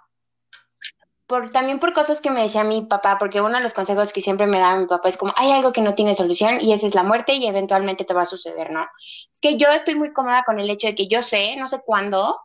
por, 1.27 1.49
también 1.51 1.79
por 1.79 1.93
cosas 1.93 2.21
que 2.21 2.31
me 2.31 2.41
decía 2.41 2.63
mi 2.63 2.81
papá, 2.83 3.17
porque 3.19 3.41
uno 3.41 3.57
de 3.57 3.61
los 3.61 3.73
consejos 3.73 4.13
que 4.13 4.21
siempre 4.21 4.47
me 4.47 4.57
daba 4.57 4.79
mi 4.79 4.87
papá 4.87 5.09
es 5.09 5.17
como, 5.17 5.33
hay 5.35 5.51
algo 5.51 5.73
que 5.73 5.81
no 5.81 5.93
tiene 5.93 6.15
solución 6.15 6.59
y 6.61 6.71
esa 6.71 6.87
es 6.87 6.95
la 6.95 7.03
muerte 7.03 7.33
y 7.33 7.45
eventualmente 7.45 8.05
te 8.05 8.13
va 8.13 8.23
a 8.23 8.25
suceder, 8.25 8.71
¿no? 8.71 8.87
Es 9.31 9.39
que 9.41 9.57
yo 9.57 9.67
estoy 9.69 9.95
muy 9.95 10.11
cómoda 10.11 10.43
con 10.43 10.59
el 10.59 10.69
hecho 10.69 10.87
de 10.87 10.95
que 10.95 11.07
yo 11.07 11.21
sé, 11.21 11.55
no 11.57 11.67
sé 11.67 11.81
cuándo, 11.85 12.39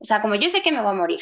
o 0.00 0.04
sea, 0.04 0.20
como 0.20 0.34
yo 0.34 0.50
sé 0.50 0.62
que 0.62 0.72
me 0.72 0.80
voy 0.80 0.90
a 0.90 0.94
morir. 0.94 1.20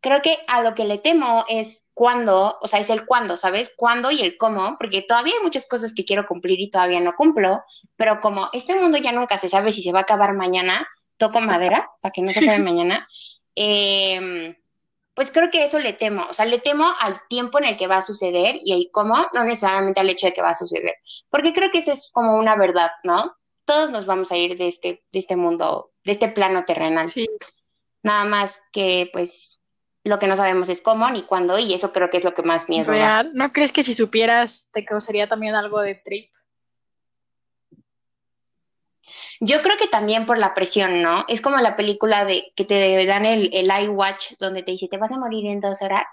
Creo 0.00 0.22
que 0.22 0.38
a 0.46 0.62
lo 0.62 0.74
que 0.74 0.84
le 0.84 0.98
temo 0.98 1.44
es 1.48 1.82
cuándo, 1.92 2.56
o 2.60 2.68
sea, 2.68 2.78
es 2.78 2.90
el 2.90 3.04
cuándo, 3.06 3.36
¿sabes? 3.36 3.72
Cuándo 3.76 4.12
y 4.12 4.20
el 4.20 4.36
cómo, 4.36 4.76
porque 4.78 5.02
todavía 5.02 5.34
hay 5.36 5.42
muchas 5.42 5.66
cosas 5.66 5.92
que 5.92 6.04
quiero 6.04 6.28
cumplir 6.28 6.60
y 6.60 6.70
todavía 6.70 7.00
no 7.00 7.14
cumplo, 7.14 7.64
pero 7.96 8.20
como 8.20 8.48
este 8.52 8.76
mundo 8.76 8.98
ya 8.98 9.10
nunca 9.10 9.36
se 9.38 9.48
sabe 9.48 9.72
si 9.72 9.82
se 9.82 9.90
va 9.90 10.00
a 10.00 10.02
acabar 10.02 10.34
mañana, 10.34 10.86
toco 11.16 11.40
madera 11.40 11.90
para 12.00 12.12
que 12.12 12.22
no 12.22 12.32
se 12.32 12.38
acabe 12.38 12.58
mañana, 12.60 13.08
eh, 13.56 14.56
pues 15.18 15.32
creo 15.32 15.50
que 15.50 15.64
eso 15.64 15.80
le 15.80 15.92
temo, 15.94 16.24
o 16.30 16.32
sea, 16.32 16.44
le 16.44 16.60
temo 16.60 16.94
al 17.00 17.20
tiempo 17.28 17.58
en 17.58 17.64
el 17.64 17.76
que 17.76 17.88
va 17.88 17.96
a 17.96 18.02
suceder 18.02 18.60
y 18.64 18.72
el 18.72 18.90
cómo, 18.92 19.16
no 19.34 19.42
necesariamente 19.42 19.98
al 19.98 20.08
hecho 20.08 20.28
de 20.28 20.32
que 20.32 20.42
va 20.42 20.50
a 20.50 20.54
suceder, 20.54 20.94
porque 21.28 21.52
creo 21.52 21.72
que 21.72 21.78
eso 21.78 21.90
es 21.90 22.10
como 22.12 22.36
una 22.36 22.54
verdad, 22.54 22.92
¿no? 23.02 23.34
Todos 23.64 23.90
nos 23.90 24.06
vamos 24.06 24.30
a 24.30 24.36
ir 24.36 24.56
de 24.56 24.68
este, 24.68 25.02
de 25.10 25.18
este 25.18 25.34
mundo, 25.34 25.90
de 26.04 26.12
este 26.12 26.28
plano 26.28 26.64
terrenal. 26.64 27.10
Sí. 27.10 27.26
Nada 28.02 28.24
más 28.24 28.62
que, 28.72 29.10
pues, 29.12 29.60
lo 30.04 30.18
que 30.18 30.26
no 30.26 30.36
sabemos 30.36 30.68
es 30.68 30.80
cómo 30.80 31.10
ni 31.10 31.22
cuándo, 31.22 31.58
y 31.58 31.74
eso 31.74 31.92
creo 31.92 32.10
que 32.10 32.16
es 32.16 32.24
lo 32.24 32.34
que 32.34 32.42
más 32.42 32.68
miedo 32.68 32.90
Real. 32.90 33.30
¿No 33.34 33.52
crees 33.52 33.72
que 33.72 33.82
si 33.82 33.94
supieras 33.94 34.66
te 34.72 34.84
causaría 34.84 35.28
también 35.28 35.54
algo 35.54 35.80
de 35.80 35.94
trip? 35.94 36.30
Yo 39.40 39.62
creo 39.62 39.76
que 39.76 39.86
también 39.86 40.26
por 40.26 40.38
la 40.38 40.54
presión, 40.54 41.02
¿no? 41.02 41.24
Es 41.28 41.40
como 41.40 41.58
la 41.58 41.76
película 41.76 42.24
de 42.24 42.52
que 42.56 42.64
te 42.64 43.06
dan 43.06 43.24
el, 43.24 43.50
el 43.52 43.70
iWatch 43.84 44.32
donde 44.38 44.62
te 44.62 44.72
dice, 44.72 44.88
te 44.88 44.98
vas 44.98 45.12
a 45.12 45.18
morir 45.18 45.46
en 45.46 45.60
dos 45.60 45.80
horas. 45.80 46.04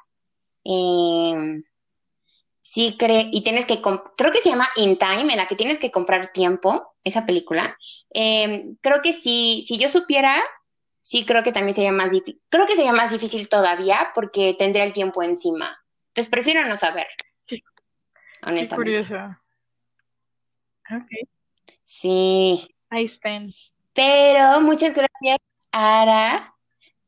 Em, 0.63 1.61
sí, 2.59 2.95
cree, 2.97 3.29
y 3.31 3.41
tienes 3.41 3.65
que, 3.65 3.81
creo 3.81 4.31
que 4.31 4.41
se 4.41 4.49
llama 4.49 4.69
In 4.75 4.97
Time, 4.97 5.31
en 5.31 5.38
la 5.38 5.47
que 5.47 5.55
tienes 5.55 5.79
que 5.79 5.91
comprar 5.91 6.31
tiempo, 6.31 6.95
esa 7.03 7.25
película. 7.25 7.77
Em, 8.11 8.77
creo 8.81 9.01
que 9.01 9.13
sí, 9.13 9.63
si 9.67 9.77
yo 9.77 9.89
supiera, 9.89 10.41
sí 11.06 11.24
creo 11.24 11.43
que 11.43 11.51
también 11.51 11.74
sería 11.74 11.91
más 11.91 12.10
difícil. 12.10 12.41
Creo 12.49 12.66
que 12.66 12.76
sería 12.76 12.91
más 12.91 13.12
difícil 13.12 13.47
todavía 13.47 14.12
porque 14.16 14.56
tendría 14.58 14.84
el 14.84 14.91
tiempo 14.91 15.22
encima. 15.22 15.80
Entonces 16.08 16.32
prefiero 16.32 16.68
no 16.68 16.76
saber. 16.76 17.06
Honestamente. 18.41 18.70
Qué 18.70 18.76
curioso. 18.76 19.16
Ok. 20.89 21.30
Sí. 21.84 22.68
I 22.91 23.08
spend. 23.08 23.53
Pero 23.93 24.62
muchas 24.62 24.95
gracias, 24.95 25.38
Ara, 25.72 26.56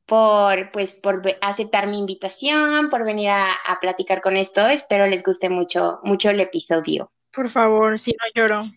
por, 0.06 0.72
pues, 0.72 0.94
por 0.94 1.22
aceptar 1.42 1.88
mi 1.88 1.98
invitación, 1.98 2.90
por 2.90 3.04
venir 3.04 3.30
a, 3.30 3.78
platicar 3.82 4.22
con 4.22 4.38
esto. 4.38 4.68
Espero 4.68 5.08
les 5.08 5.24
guste 5.24 5.50
mucho, 5.50 6.00
mucho 6.04 6.30
el 6.30 6.40
episodio. 6.40 7.12
Por 7.34 7.50
favor, 7.52 8.00
si 8.00 8.12
no 8.12 8.42
lloro. 8.42 8.72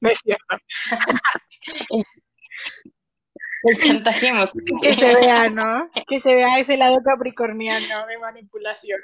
No 0.00 0.08
es 0.08 0.18
cierto. 0.20 0.56
chantajemos. 3.78 4.52
Que 4.82 4.94
se 4.94 5.14
vea, 5.20 5.48
¿no? 5.50 5.90
Que 6.06 6.20
se 6.20 6.34
vea 6.34 6.58
ese 6.58 6.76
lado 6.76 7.02
capricorniano 7.02 8.06
de 8.06 8.18
manipulación. 8.18 9.00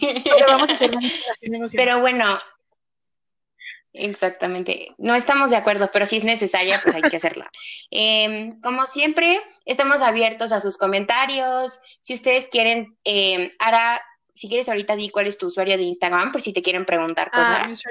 Pero 0.00 0.46
vamos 0.46 0.70
a 0.70 0.72
hacer 0.74 0.94
manipulación 0.94 1.54
emocional. 1.54 1.86
Pero 1.86 2.00
bueno, 2.00 2.38
Exactamente. 3.98 4.94
No 4.98 5.14
estamos 5.14 5.50
de 5.50 5.56
acuerdo, 5.56 5.90
pero 5.92 6.06
si 6.06 6.18
es 6.18 6.24
necesaria, 6.24 6.80
pues 6.82 6.94
hay 6.94 7.02
que 7.02 7.16
hacerla. 7.16 7.50
Em, 7.90 8.60
como 8.60 8.86
siempre, 8.86 9.40
estamos 9.64 10.02
abiertos 10.02 10.52
a 10.52 10.60
sus 10.60 10.76
comentarios. 10.76 11.80
Si 12.00 12.14
ustedes 12.14 12.48
quieren, 12.48 12.88
eh, 13.04 13.54
Ara, 13.58 14.02
si 14.34 14.48
quieres 14.48 14.68
ahorita 14.68 14.96
di 14.96 15.08
cuál 15.08 15.26
es 15.26 15.38
tu 15.38 15.46
usuario 15.46 15.76
de 15.78 15.84
Instagram, 15.84 16.30
por 16.30 16.42
si 16.42 16.52
te 16.52 16.62
quieren 16.62 16.84
preguntar 16.84 17.30
ah, 17.32 17.38
cosas. 17.38 17.82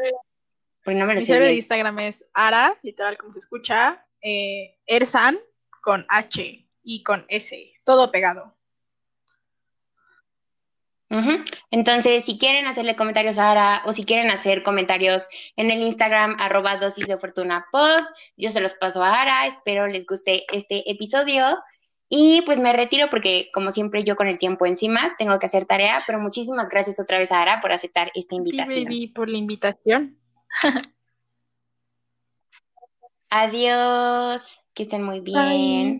mi 0.86 0.93
usuario, 1.18 1.47
de 1.47 1.53
Instagram 1.53 1.99
es 1.99 2.24
Ara, 2.34 2.78
literal 2.84 3.18
como 3.18 3.34
se 3.34 3.39
escucha, 3.39 4.05
eh, 4.22 4.78
Ersan 4.86 5.39
con 5.86 6.03
H 6.09 6.65
y 6.83 7.03
con 7.03 7.25
S, 7.29 7.73
todo 7.86 8.11
pegado. 8.11 8.55
Entonces, 11.71 12.25
si 12.25 12.38
quieren 12.38 12.67
hacerle 12.67 12.97
comentarios 12.97 13.38
a 13.38 13.51
Ara 13.51 13.81
o 13.86 13.93
si 13.93 14.03
quieren 14.03 14.31
hacer 14.31 14.63
comentarios 14.63 15.27
en 15.55 15.71
el 15.71 15.79
Instagram 15.81 16.36
arroba 16.39 16.75
dosis 16.75 17.07
de 17.07 17.15
fortuna 17.15 17.67
pod, 17.71 18.03
yo 18.36 18.49
se 18.49 18.59
los 18.59 18.73
paso 18.73 19.01
a 19.01 19.21
Ara, 19.21 19.45
espero 19.45 19.88
les 19.88 20.05
guste 20.05 20.43
este 20.51 20.89
episodio 20.91 21.57
y 22.09 22.41
pues 22.41 22.59
me 22.59 22.73
retiro 22.73 23.07
porque 23.09 23.47
como 23.53 23.71
siempre 23.71 24.03
yo 24.03 24.17
con 24.17 24.27
el 24.27 24.39
tiempo 24.39 24.65
encima 24.65 25.15
tengo 25.17 25.39
que 25.39 25.45
hacer 25.45 25.65
tarea, 25.65 26.03
pero 26.05 26.19
muchísimas 26.19 26.69
gracias 26.69 26.99
otra 26.99 27.19
vez 27.19 27.31
a 27.31 27.41
Ara 27.41 27.61
por 27.61 27.71
aceptar 27.71 28.11
esta 28.15 28.36
invitación. 28.36 28.79
Sí, 28.79 28.83
baby, 28.83 29.07
por 29.07 29.29
la 29.29 29.38
invitación. 29.38 30.17
Adiós, 33.30 34.61
que 34.73 34.84
estén 34.84 35.03
muy 35.03 35.19
bien. 35.21 35.99